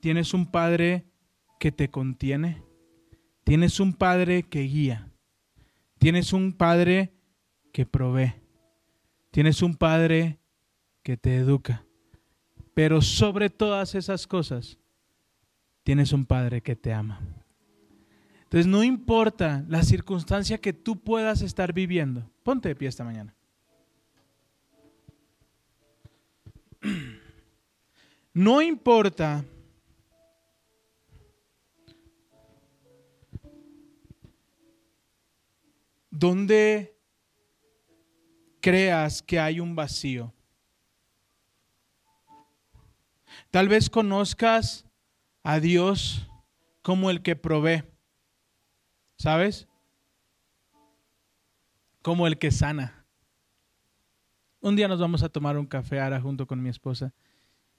¿Tienes 0.00 0.34
un 0.34 0.50
padre 0.50 1.06
que 1.60 1.70
te 1.70 1.90
contiene? 1.90 2.62
¿Tienes 3.44 3.78
un 3.78 3.94
padre 3.94 4.42
que 4.42 4.62
guía? 4.62 5.08
¿Tienes 5.98 6.32
un 6.32 6.52
padre 6.52 7.14
que 7.72 7.86
provee? 7.86 8.34
¿Tienes 9.30 9.62
un 9.62 9.76
padre 9.76 10.40
que 11.02 11.16
te 11.16 11.36
educa? 11.36 11.85
Pero 12.76 13.00
sobre 13.00 13.48
todas 13.48 13.94
esas 13.94 14.26
cosas, 14.26 14.76
tienes 15.82 16.12
un 16.12 16.26
padre 16.26 16.60
que 16.60 16.76
te 16.76 16.92
ama. 16.92 17.18
Entonces 18.42 18.66
no 18.66 18.84
importa 18.84 19.64
la 19.66 19.82
circunstancia 19.82 20.58
que 20.58 20.74
tú 20.74 21.00
puedas 21.00 21.40
estar 21.40 21.72
viviendo. 21.72 22.30
Ponte 22.42 22.68
de 22.68 22.76
pie 22.76 22.88
esta 22.88 23.02
mañana. 23.02 23.34
No 28.34 28.60
importa 28.60 29.42
dónde 36.10 36.94
creas 38.60 39.22
que 39.22 39.40
hay 39.40 39.60
un 39.60 39.74
vacío. 39.74 40.35
Tal 43.56 43.70
vez 43.70 43.88
conozcas 43.88 44.84
a 45.42 45.60
Dios 45.60 46.28
como 46.82 47.08
el 47.08 47.22
que 47.22 47.36
provee. 47.36 47.84
¿Sabes? 49.16 49.66
Como 52.02 52.26
el 52.26 52.36
que 52.36 52.50
sana. 52.50 53.06
Un 54.60 54.76
día 54.76 54.88
nos 54.88 55.00
vamos 55.00 55.22
a 55.22 55.30
tomar 55.30 55.56
un 55.56 55.64
café 55.64 56.00
ahora 56.00 56.20
junto 56.20 56.46
con 56.46 56.62
mi 56.62 56.68
esposa 56.68 57.14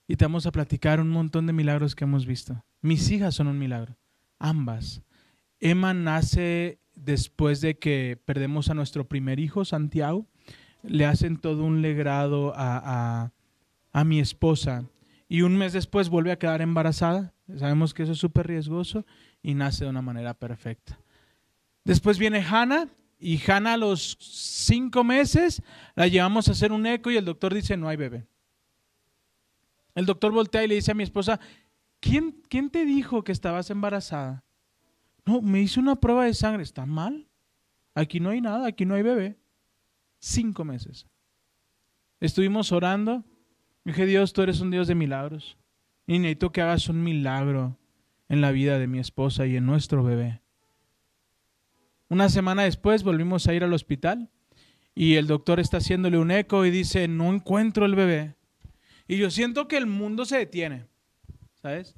y 0.07 0.15
te 0.15 0.25
vamos 0.25 0.47
a 0.47 0.51
platicar 0.51 0.99
un 0.99 1.09
montón 1.09 1.45
de 1.45 1.53
milagros 1.53 1.93
que 1.93 2.05
hemos 2.05 2.25
visto. 2.25 2.65
Mis 2.81 3.11
hijas 3.11 3.35
son 3.35 3.45
un 3.45 3.59
milagro, 3.59 3.99
ambas. 4.39 5.03
Emma 5.59 5.93
nace 5.93 6.79
después 6.95 7.61
de 7.61 7.77
que 7.77 8.19
perdemos 8.25 8.71
a 8.71 8.73
nuestro 8.73 9.07
primer 9.07 9.39
hijo, 9.39 9.63
Santiago. 9.63 10.25
Le 10.81 11.05
hacen 11.05 11.37
todo 11.37 11.63
un 11.63 11.83
legrado 11.83 12.55
a, 12.55 12.81
a, 13.21 13.31
a 13.93 14.03
mi 14.05 14.19
esposa 14.19 14.83
y 15.27 15.41
un 15.41 15.57
mes 15.57 15.73
después 15.73 16.09
vuelve 16.09 16.31
a 16.31 16.39
quedar 16.39 16.61
embarazada. 16.61 17.33
Sabemos 17.57 17.93
que 17.93 18.03
eso 18.03 18.13
es 18.13 18.19
súper 18.19 18.47
riesgoso 18.47 19.05
y 19.41 19.53
nace 19.53 19.83
de 19.83 19.89
una 19.89 20.01
manera 20.01 20.33
perfecta. 20.33 20.99
Después 21.83 22.17
viene 22.17 22.45
Hannah 22.47 22.87
y 23.19 23.41
Hannah 23.49 23.73
a 23.73 23.77
los 23.77 24.17
cinco 24.19 25.03
meses 25.03 25.61
la 25.95 26.07
llevamos 26.07 26.47
a 26.47 26.51
hacer 26.51 26.71
un 26.71 26.85
eco 26.85 27.11
y 27.11 27.17
el 27.17 27.25
doctor 27.25 27.53
dice 27.53 27.77
no 27.77 27.87
hay 27.87 27.97
bebé. 27.97 28.27
El 29.95 30.05
doctor 30.05 30.31
voltea 30.31 30.63
y 30.63 30.67
le 30.67 30.75
dice 30.75 30.91
a 30.91 30.95
mi 30.95 31.03
esposa, 31.03 31.39
¿quién, 31.99 32.43
quién 32.49 32.69
te 32.69 32.85
dijo 32.85 33.23
que 33.23 33.31
estabas 33.31 33.69
embarazada? 33.71 34.43
No, 35.25 35.41
me 35.41 35.61
hice 35.61 35.79
una 35.79 35.95
prueba 35.95 36.25
de 36.25 36.33
sangre. 36.33 36.63
¿Está 36.63 36.85
mal? 36.85 37.27
Aquí 37.95 38.19
no 38.19 38.29
hay 38.29 38.39
nada, 38.39 38.67
aquí 38.67 38.85
no 38.85 38.93
hay 38.93 39.01
bebé. 39.01 39.39
Cinco 40.19 40.63
meses. 40.63 41.07
Estuvimos 42.19 42.71
orando. 42.71 43.25
Dije, 43.87 44.05
Dios, 44.05 44.33
tú 44.33 44.41
eres 44.41 44.59
un 44.59 44.69
Dios 44.69 44.89
de 44.89 44.95
milagros. 44.95 45.57
Y 46.07 46.19
necesito 46.19 46.51
que 46.51 46.61
hagas 46.61 46.89
un 46.89 47.01
milagro 47.01 47.77
en 48.27 48.41
la 48.41 48.51
vida 48.51 48.79
de 48.79 48.85
mi 48.85 48.99
esposa 48.99 49.45
y 49.47 49.55
en 49.55 49.65
nuestro 49.65 50.03
bebé. 50.03 50.41
Una 52.09 52.27
semana 52.27 52.63
después 52.63 53.03
volvimos 53.03 53.47
a 53.47 53.53
ir 53.53 53.63
al 53.63 53.71
hospital 53.71 54.29
y 54.93 55.15
el 55.15 55.27
doctor 55.27 55.61
está 55.61 55.77
haciéndole 55.77 56.17
un 56.17 56.31
eco 56.31 56.65
y 56.65 56.69
dice, 56.69 57.07
no 57.07 57.33
encuentro 57.33 57.85
el 57.85 57.95
bebé. 57.95 58.35
Y 59.07 59.15
yo 59.15 59.31
siento 59.31 59.69
que 59.69 59.77
el 59.77 59.85
mundo 59.85 60.25
se 60.25 60.37
detiene, 60.37 60.85
¿sabes? 61.61 61.95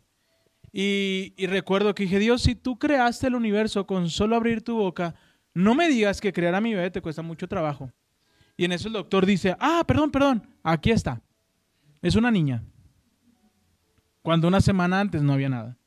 Y, 0.71 1.33
y, 1.37 1.47
recuerdo 1.47 1.95
que 1.95 2.03
dije, 2.03 2.19
Dios, 2.19 2.43
si 2.43 2.53
tú 2.53 2.77
creaste 2.77 3.25
el 3.25 3.33
universo 3.33 3.87
con 3.87 4.11
solo 4.11 4.35
abrir 4.35 4.61
tu 4.61 4.75
boca, 4.75 5.15
no 5.55 5.73
me 5.73 5.89
digas 5.89 6.21
que 6.21 6.33
crear 6.33 6.53
a 6.53 6.61
mi 6.61 6.75
bebé 6.75 6.91
te 6.91 7.01
cuesta 7.01 7.23
mucho 7.23 7.47
trabajo. 7.47 7.91
Y 8.57 8.65
en 8.65 8.73
eso 8.73 8.89
el 8.89 8.93
doctor 8.93 9.25
dice, 9.25 9.55
ah, 9.59 9.83
perdón, 9.87 10.11
perdón, 10.11 10.47
aquí 10.61 10.91
está. 10.91 11.23
Es 12.02 12.16
una 12.16 12.32
niña. 12.32 12.64
Cuando 14.22 14.47
una 14.47 14.62
semana 14.62 15.00
antes 15.00 15.22
no 15.22 15.34
había 15.34 15.50
nada. 15.50 15.78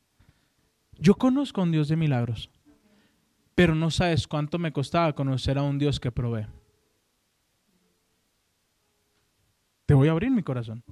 Yo 0.99 1.15
conozco 1.15 1.61
a 1.61 1.65
un 1.65 1.73
Dios 1.73 1.89
de 1.89 1.97
milagros 1.97 2.51
pero 3.55 3.75
no 3.75 3.91
sabes 3.91 4.27
cuánto 4.27 4.59
me 4.59 4.73
costaba 4.73 5.15
conocer 5.15 5.59
a 5.59 5.63
un 5.63 5.79
Dios 5.79 6.01
que 6.01 6.11
provee. 6.11 6.47
Te 9.87 9.95
voy 9.95 10.09
a 10.09 10.13
abrir 10.13 10.31
mi 10.31 10.43
corazón. 10.43 10.83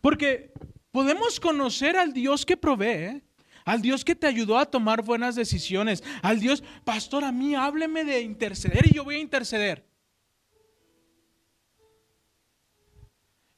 Porque 0.00 0.52
podemos 0.90 1.38
conocer 1.38 1.96
al 1.96 2.12
Dios 2.12 2.44
que 2.44 2.56
provee, 2.56 2.86
¿eh? 2.86 3.22
al 3.64 3.82
Dios 3.82 4.04
que 4.04 4.14
te 4.14 4.26
ayudó 4.26 4.58
a 4.58 4.66
tomar 4.66 5.02
buenas 5.02 5.36
decisiones, 5.36 6.02
al 6.22 6.40
Dios, 6.40 6.62
pastor, 6.84 7.24
a 7.24 7.32
mí 7.32 7.54
hábleme 7.54 8.04
de 8.04 8.20
interceder 8.22 8.86
y 8.86 8.94
yo 8.94 9.04
voy 9.04 9.16
a 9.16 9.20
interceder. 9.20 9.86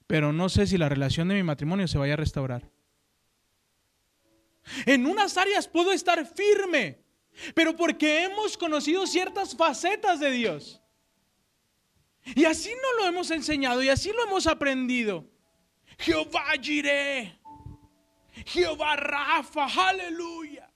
Pero 0.06 0.32
no 0.32 0.48
sé 0.48 0.66
si 0.66 0.78
la 0.78 0.88
relación 0.88 1.28
de 1.28 1.34
mi 1.34 1.42
matrimonio 1.42 1.88
se 1.88 1.98
vaya 1.98 2.14
a 2.14 2.18
restaurar. 2.18 2.70
En 4.84 5.06
unas 5.06 5.36
áreas 5.36 5.68
puedo 5.68 5.92
estar 5.92 6.24
firme, 6.26 7.04
pero 7.54 7.76
porque 7.76 8.24
hemos 8.24 8.56
conocido 8.56 9.06
ciertas 9.06 9.56
facetas 9.56 10.20
de 10.20 10.30
Dios. 10.30 10.80
Y 12.34 12.44
así 12.44 12.70
no 12.70 13.02
lo 13.02 13.08
hemos 13.08 13.30
enseñado 13.30 13.82
y 13.82 13.88
así 13.88 14.10
lo 14.12 14.24
hemos 14.24 14.46
aprendido. 14.46 15.28
Jehová 15.98 16.52
Jireh, 16.60 17.38
Jehová 18.46 18.96
Rafa, 18.96 19.66
aleluya. 19.88 20.70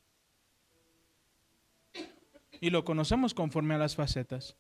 Y 2.61 2.71
lo 2.71 2.85
conocemos 2.85 3.35
conforme 3.35 3.75
a 3.75 3.79
las 3.79 3.97
facetas. 3.97 4.57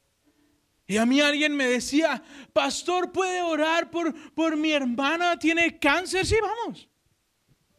Y 0.90 0.96
a 0.96 1.06
mí 1.06 1.20
alguien 1.20 1.54
me 1.54 1.68
decía, 1.68 2.20
pastor, 2.52 3.12
¿puede 3.12 3.42
orar 3.42 3.92
por, 3.92 4.12
por 4.32 4.56
mi 4.56 4.72
hermana? 4.72 5.38
¿Tiene 5.38 5.78
cáncer? 5.78 6.26
Sí, 6.26 6.34
vamos. 6.42 6.88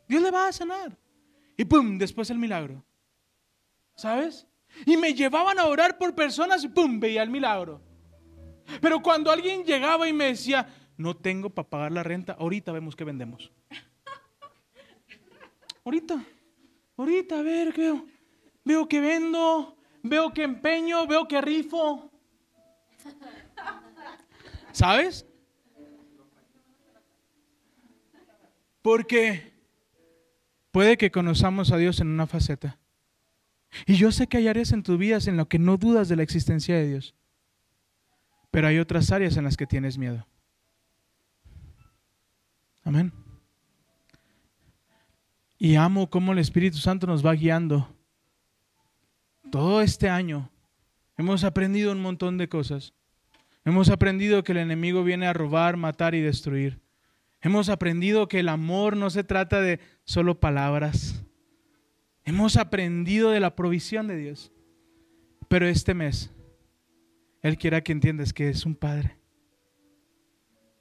Dios 0.07 0.21
le 0.21 0.31
va 0.31 0.47
a 0.47 0.53
sanar. 0.53 0.97
Y 1.57 1.65
pum, 1.65 1.97
después 1.97 2.29
el 2.29 2.37
milagro. 2.37 2.85
¿Sabes? 3.97 4.47
Y 4.85 4.95
me 4.95 5.13
llevaban 5.13 5.59
a 5.59 5.65
orar 5.65 5.97
por 5.97 6.15
personas 6.15 6.63
y 6.63 6.69
¡pum! 6.69 7.01
veía 7.01 7.21
el 7.21 7.29
milagro. 7.29 7.81
Pero 8.79 9.01
cuando 9.01 9.29
alguien 9.29 9.65
llegaba 9.65 10.07
y 10.07 10.13
me 10.13 10.27
decía, 10.27 10.65
no 10.95 11.13
tengo 11.13 11.49
para 11.49 11.69
pagar 11.69 11.91
la 11.91 12.03
renta, 12.03 12.37
ahorita 12.39 12.71
vemos 12.71 12.95
qué 12.95 13.03
vendemos. 13.03 13.51
Ahorita, 15.83 16.23
ahorita, 16.95 17.39
a 17.39 17.41
ver, 17.41 17.73
veo, 17.75 18.05
veo 18.63 18.87
que 18.87 19.01
vendo, 19.01 19.75
veo 20.03 20.31
que 20.31 20.43
empeño, 20.43 21.07
veo 21.07 21.27
que 21.27 21.41
rifo. 21.41 22.10
¿Sabes? 24.71 25.25
Porque 28.81 29.53
puede 30.71 30.97
que 30.97 31.11
conozcamos 31.11 31.71
a 31.71 31.77
Dios 31.77 31.99
en 31.99 32.07
una 32.07 32.27
faceta 32.27 32.77
y 33.85 33.95
yo 33.95 34.11
sé 34.11 34.27
que 34.27 34.37
hay 34.37 34.47
áreas 34.47 34.71
en 34.71 34.83
tu 34.83 34.97
vida 34.97 35.17
en 35.25 35.37
las 35.37 35.47
que 35.47 35.59
no 35.59 35.77
dudas 35.77 36.09
de 36.09 36.15
la 36.15 36.23
existencia 36.23 36.75
de 36.75 36.87
Dios. 36.87 37.15
Pero 38.49 38.67
hay 38.67 38.79
otras 38.79 39.11
áreas 39.11 39.37
en 39.37 39.45
las 39.45 39.55
que 39.55 39.65
tienes 39.65 39.97
miedo. 39.97 40.27
Amén. 42.83 43.13
Y 45.57 45.75
amo 45.75 46.09
cómo 46.09 46.33
el 46.33 46.39
Espíritu 46.39 46.77
Santo 46.77 47.07
nos 47.07 47.25
va 47.25 47.33
guiando. 47.33 47.95
Todo 49.51 49.81
este 49.81 50.09
año 50.09 50.50
hemos 51.21 51.43
aprendido 51.43 51.91
un 51.91 52.01
montón 52.01 52.37
de 52.37 52.49
cosas. 52.49 52.93
Hemos 53.63 53.89
aprendido 53.89 54.43
que 54.43 54.53
el 54.53 54.57
enemigo 54.57 55.03
viene 55.03 55.27
a 55.27 55.33
robar, 55.33 55.77
matar 55.77 56.15
y 56.15 56.21
destruir. 56.21 56.81
Hemos 57.41 57.69
aprendido 57.69 58.27
que 58.27 58.39
el 58.39 58.49
amor 58.49 58.97
no 58.97 59.09
se 59.11 59.23
trata 59.23 59.61
de 59.61 59.79
solo 60.03 60.39
palabras. 60.39 61.23
Hemos 62.23 62.57
aprendido 62.57 63.29
de 63.29 63.39
la 63.39 63.55
provisión 63.55 64.07
de 64.07 64.17
Dios. 64.17 64.51
Pero 65.47 65.67
este 65.67 65.93
mes, 65.93 66.31
Él 67.41 67.57
quiere 67.57 67.83
que 67.83 67.91
entiendas 67.91 68.33
que 68.33 68.49
es 68.49 68.65
un 68.65 68.75
Padre. 68.75 69.17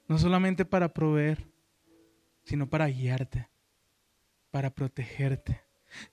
No 0.07 0.17
solamente 0.17 0.65
para 0.65 0.91
proveer, 0.91 1.45
sino 2.43 2.67
para 2.67 2.87
guiarte, 2.87 3.47
para 4.49 4.71
protegerte. 4.73 5.61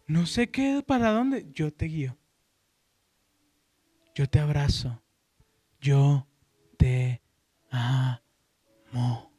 No 0.07 0.27
sé 0.27 0.51
qué, 0.51 0.83
para 0.87 1.13
dónde, 1.13 1.47
yo 1.53 1.73
te 1.73 1.87
guío. 1.87 2.19
Yo 4.19 4.29
te 4.29 4.41
abrazo. 4.41 5.01
Yo 5.81 6.27
te 6.77 7.23
amo. 7.71 9.31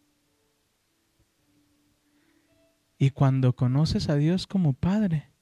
Y 2.97 3.09
cuando 3.09 3.57
conoces 3.57 4.07
a 4.07 4.15
Dios 4.15 4.47
como 4.47 4.71
Padre, 4.71 5.33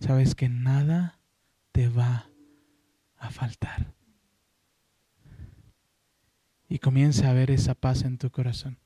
sabes 0.00 0.34
que 0.34 0.50
nada 0.50 1.18
te 1.72 1.88
va 1.88 2.28
a 3.16 3.30
faltar. 3.30 3.94
Y 6.68 6.78
comienza 6.78 7.30
a 7.30 7.32
ver 7.32 7.50
esa 7.50 7.74
paz 7.74 8.02
en 8.02 8.18
tu 8.18 8.30
corazón. 8.30 8.78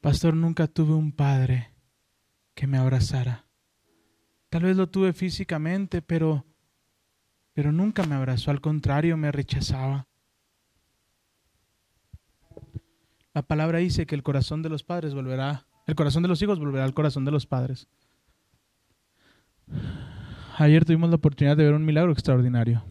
Pastor, 0.00 0.36
nunca 0.36 0.68
tuve 0.68 0.94
un 0.94 1.10
padre 1.10 1.74
que 2.54 2.68
me 2.68 2.78
abrazara. 2.78 3.45
Tal 4.56 4.62
vez 4.62 4.78
lo 4.78 4.88
tuve 4.88 5.12
físicamente, 5.12 6.00
pero 6.00 6.46
pero 7.52 7.72
nunca 7.72 8.04
me 8.04 8.14
abrazó, 8.14 8.50
al 8.50 8.62
contrario, 8.62 9.18
me 9.18 9.30
rechazaba. 9.30 10.08
La 13.34 13.42
palabra 13.42 13.80
dice 13.80 14.06
que 14.06 14.14
el 14.14 14.22
corazón 14.22 14.62
de 14.62 14.70
los 14.70 14.82
padres 14.82 15.12
volverá, 15.12 15.66
el 15.86 15.94
corazón 15.94 16.22
de 16.22 16.30
los 16.30 16.40
hijos 16.40 16.58
volverá 16.58 16.84
al 16.84 16.94
corazón 16.94 17.26
de 17.26 17.32
los 17.32 17.44
padres. 17.44 17.86
Ayer 20.56 20.86
tuvimos 20.86 21.10
la 21.10 21.16
oportunidad 21.16 21.58
de 21.58 21.64
ver 21.64 21.74
un 21.74 21.84
milagro 21.84 22.12
extraordinario. 22.12 22.82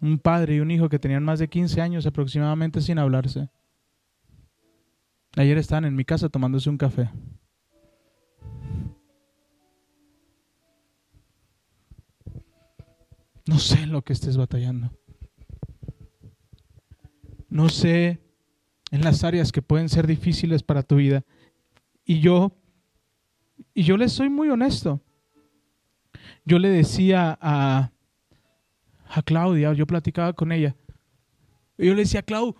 Un 0.00 0.18
padre 0.18 0.56
y 0.56 0.58
un 0.58 0.72
hijo 0.72 0.88
que 0.88 0.98
tenían 0.98 1.22
más 1.22 1.38
de 1.38 1.46
15 1.46 1.80
años 1.80 2.04
aproximadamente 2.04 2.80
sin 2.80 2.98
hablarse. 2.98 3.48
Ayer 5.36 5.56
estaban 5.56 5.84
en 5.84 5.94
mi 5.94 6.04
casa 6.04 6.28
tomándose 6.28 6.68
un 6.68 6.78
café. 6.78 7.10
No 13.46 13.58
sé 13.58 13.86
lo 13.86 14.02
que 14.02 14.12
estés 14.12 14.36
batallando. 14.36 14.90
No 17.48 17.68
sé 17.68 18.20
en 18.90 19.02
las 19.02 19.22
áreas 19.24 19.52
que 19.52 19.62
pueden 19.62 19.88
ser 19.88 20.06
difíciles 20.06 20.62
para 20.62 20.82
tu 20.82 20.96
vida. 20.96 21.24
Y 22.04 22.20
yo, 22.20 22.56
y 23.74 23.82
yo 23.84 23.96
le 23.96 24.08
soy 24.08 24.28
muy 24.28 24.48
honesto. 24.48 25.00
Yo 26.44 26.58
le 26.58 26.68
decía 26.68 27.38
a, 27.40 27.90
a 29.08 29.22
Claudia, 29.22 29.72
yo 29.72 29.86
platicaba 29.86 30.32
con 30.32 30.52
ella. 30.52 30.76
Yo 31.76 31.94
le 31.94 32.02
decía, 32.02 32.22
Clau, 32.22 32.54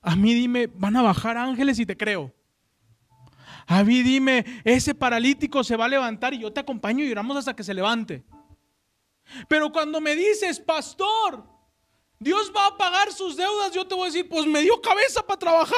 a 0.00 0.16
mí 0.16 0.34
dime, 0.34 0.68
van 0.68 0.96
a 0.96 1.02
bajar 1.02 1.36
ángeles 1.36 1.78
y 1.78 1.86
te 1.86 1.96
creo. 1.96 2.32
A 3.66 3.84
mí 3.84 4.02
dime, 4.02 4.44
ese 4.64 4.94
paralítico 4.94 5.62
se 5.62 5.76
va 5.76 5.84
a 5.84 5.88
levantar 5.88 6.34
y 6.34 6.40
yo 6.40 6.52
te 6.52 6.60
acompaño 6.60 7.04
y 7.04 7.12
oramos 7.12 7.36
hasta 7.36 7.54
que 7.54 7.62
se 7.62 7.74
levante. 7.74 8.24
Pero 9.48 9.72
cuando 9.72 10.00
me 10.00 10.14
dices, 10.14 10.60
pastor, 10.60 11.44
Dios 12.18 12.52
va 12.54 12.68
a 12.68 12.76
pagar 12.76 13.12
sus 13.12 13.36
deudas, 13.36 13.72
yo 13.72 13.86
te 13.86 13.94
voy 13.94 14.04
a 14.04 14.06
decir, 14.06 14.28
pues 14.28 14.46
me 14.46 14.62
dio 14.62 14.80
cabeza 14.80 15.26
para 15.26 15.38
trabajar. 15.38 15.76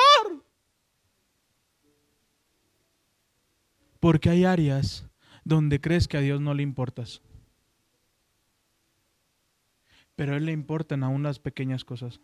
Porque 3.99 4.29
hay 4.29 4.45
áreas 4.45 5.09
donde 5.45 5.81
crees 5.81 6.07
que 6.07 6.19
a 6.19 6.21
Dios 6.21 6.41
no 6.41 6.53
le 6.53 6.63
importas. 6.63 7.23
Pero 10.17 10.35
a 10.35 10.37
Él 10.37 10.47
le 10.47 10.53
importan 10.53 11.03
aún 11.03 11.23
las 11.23 11.39
pequeñas 11.39 11.85
cosas. 11.85 12.21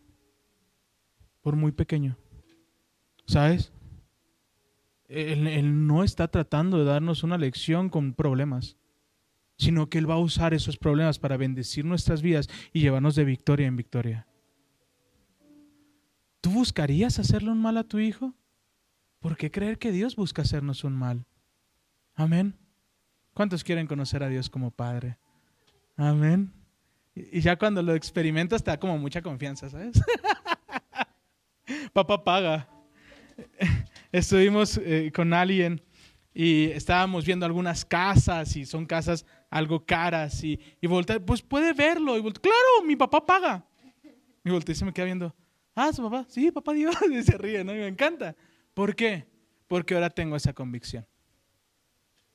Por 1.40 1.56
muy 1.56 1.72
pequeño. 1.72 2.16
¿Sabes? 3.26 3.72
Él, 5.08 5.46
él, 5.46 5.86
no 5.86 6.04
está 6.04 6.28
tratando 6.28 6.78
de 6.78 6.84
darnos 6.84 7.22
una 7.22 7.38
lección 7.38 7.88
con 7.88 8.14
problemas 8.14 8.76
sino 9.60 9.90
que 9.90 9.98
Él 9.98 10.08
va 10.08 10.14
a 10.14 10.18
usar 10.18 10.54
esos 10.54 10.78
problemas 10.78 11.18
para 11.18 11.36
bendecir 11.36 11.84
nuestras 11.84 12.22
vidas 12.22 12.48
y 12.72 12.80
llevarnos 12.80 13.14
de 13.14 13.24
victoria 13.24 13.66
en 13.66 13.76
victoria. 13.76 14.26
¿Tú 16.40 16.50
buscarías 16.50 17.18
hacerle 17.18 17.50
un 17.50 17.60
mal 17.60 17.76
a 17.76 17.84
tu 17.84 17.98
hijo? 17.98 18.32
¿Por 19.18 19.36
qué 19.36 19.50
creer 19.50 19.78
que 19.78 19.92
Dios 19.92 20.16
busca 20.16 20.40
hacernos 20.40 20.82
un 20.82 20.96
mal? 20.96 21.26
Amén. 22.14 22.56
¿Cuántos 23.34 23.62
quieren 23.62 23.86
conocer 23.86 24.22
a 24.22 24.28
Dios 24.30 24.48
como 24.48 24.70
Padre? 24.70 25.18
Amén. 25.94 26.50
Y 27.14 27.42
ya 27.42 27.58
cuando 27.58 27.82
lo 27.82 27.94
experimentas 27.94 28.64
te 28.64 28.70
da 28.70 28.80
como 28.80 28.96
mucha 28.96 29.20
confianza, 29.20 29.68
¿sabes? 29.68 30.00
Papá 31.92 32.24
paga. 32.24 32.66
Estuvimos 34.10 34.78
eh, 34.78 35.12
con 35.14 35.34
alguien 35.34 35.82
y 36.32 36.70
estábamos 36.70 37.26
viendo 37.26 37.44
algunas 37.44 37.84
casas 37.84 38.56
y 38.56 38.64
son 38.64 38.86
casas 38.86 39.26
algo 39.50 39.84
caras 39.84 40.42
y, 40.44 40.58
y 40.80 40.88
pues 41.26 41.42
puede 41.42 41.72
verlo. 41.72 42.16
Y 42.16 42.22
claro, 42.32 42.84
mi 42.86 42.96
papá 42.96 43.26
paga. 43.26 43.66
Y 44.44 44.50
voltea 44.50 44.72
y 44.72 44.76
se 44.76 44.84
me 44.84 44.92
queda 44.92 45.06
viendo, 45.06 45.34
ah, 45.74 45.92
su 45.92 46.02
papá, 46.02 46.24
sí, 46.28 46.50
papá 46.50 46.72
Dios, 46.72 46.94
y 47.10 47.22
se 47.22 47.36
ríe, 47.36 47.64
¿no? 47.64 47.74
Y 47.74 47.78
me 47.78 47.88
encanta. 47.88 48.36
¿Por 48.72 48.94
qué? 48.94 49.26
Porque 49.66 49.94
ahora 49.94 50.08
tengo 50.08 50.36
esa 50.36 50.52
convicción. 50.52 51.06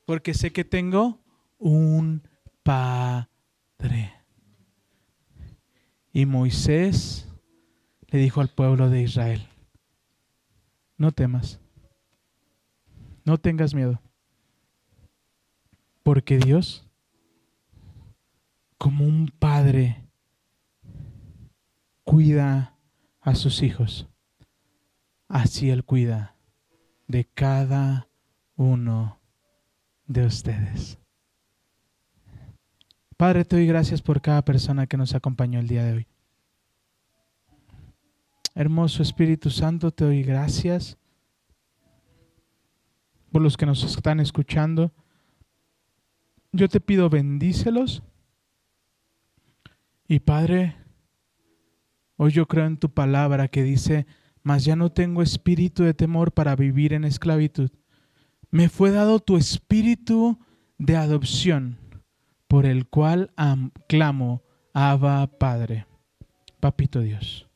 Porque 0.04 0.34
sé 0.34 0.52
que 0.52 0.64
tengo 0.64 1.20
un 1.58 2.22
padre. 2.62 4.12
Y 6.12 6.26
Moisés 6.26 7.28
le 8.08 8.18
dijo 8.18 8.40
al 8.40 8.48
pueblo 8.48 8.88
de 8.88 9.02
Israel, 9.02 9.46
no 10.96 11.12
temas, 11.12 11.60
no 13.24 13.36
tengas 13.36 13.74
miedo, 13.74 14.00
porque 16.02 16.38
Dios 16.38 16.85
como 18.78 19.04
un 19.04 19.28
padre 19.38 20.04
cuida 22.04 22.76
a 23.20 23.34
sus 23.34 23.62
hijos, 23.62 24.08
así 25.28 25.70
Él 25.70 25.84
cuida 25.84 26.36
de 27.06 27.24
cada 27.24 28.08
uno 28.56 29.20
de 30.06 30.26
ustedes. 30.26 30.98
Padre, 33.16 33.44
te 33.44 33.56
doy 33.56 33.66
gracias 33.66 34.02
por 34.02 34.20
cada 34.20 34.42
persona 34.42 34.86
que 34.86 34.96
nos 34.96 35.14
acompañó 35.14 35.58
el 35.58 35.68
día 35.68 35.84
de 35.84 35.92
hoy. 35.94 36.06
Hermoso 38.54 39.02
Espíritu 39.02 39.50
Santo, 39.50 39.90
te 39.90 40.04
doy 40.04 40.22
gracias 40.22 40.98
por 43.32 43.42
los 43.42 43.56
que 43.56 43.66
nos 43.66 43.82
están 43.84 44.20
escuchando. 44.20 44.92
Yo 46.52 46.68
te 46.68 46.80
pido 46.80 47.10
bendícelos 47.10 48.02
y 50.08 50.20
Padre, 50.20 50.76
hoy 52.16 52.32
yo 52.32 52.46
creo 52.46 52.66
en 52.66 52.76
tu 52.76 52.92
palabra 52.92 53.48
que 53.48 53.62
dice, 53.62 54.06
mas 54.42 54.64
ya 54.64 54.76
no 54.76 54.90
tengo 54.90 55.22
espíritu 55.22 55.82
de 55.82 55.94
temor 55.94 56.32
para 56.32 56.54
vivir 56.54 56.92
en 56.92 57.04
esclavitud. 57.04 57.70
Me 58.50 58.68
fue 58.68 58.90
dado 58.90 59.18
tu 59.18 59.36
espíritu 59.36 60.38
de 60.78 60.96
adopción, 60.96 61.78
por 62.46 62.66
el 62.66 62.86
cual 62.86 63.32
clamo, 63.88 64.42
Abba 64.72 65.26
Padre. 65.26 65.86
Papito 66.60 67.00
Dios. 67.00 67.46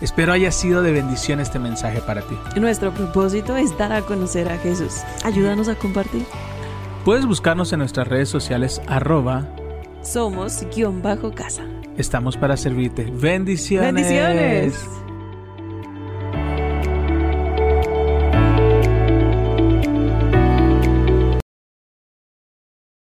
Espero 0.00 0.32
haya 0.32 0.50
sido 0.50 0.82
de 0.82 0.92
bendición 0.92 1.40
este 1.40 1.58
mensaje 1.58 2.00
para 2.00 2.22
ti. 2.22 2.36
Nuestro 2.60 2.92
propósito 2.92 3.56
es 3.56 3.76
dar 3.78 3.92
a 3.92 4.02
conocer 4.02 4.48
a 4.48 4.58
Jesús. 4.58 5.02
Ayúdanos 5.24 5.68
a 5.68 5.76
compartir. 5.76 6.26
Puedes 7.04 7.26
buscarnos 7.26 7.72
en 7.74 7.80
nuestras 7.80 8.08
redes 8.08 8.30
sociales 8.30 8.80
arroba 8.86 9.46
somos 10.04 10.66
guion 10.74 11.02
bajo 11.02 11.32
casa. 11.32 11.62
Estamos 11.96 12.36
para 12.36 12.56
servirte. 12.56 13.04
Bendiciones. 13.04 13.94
Bendiciones. 13.94 15.03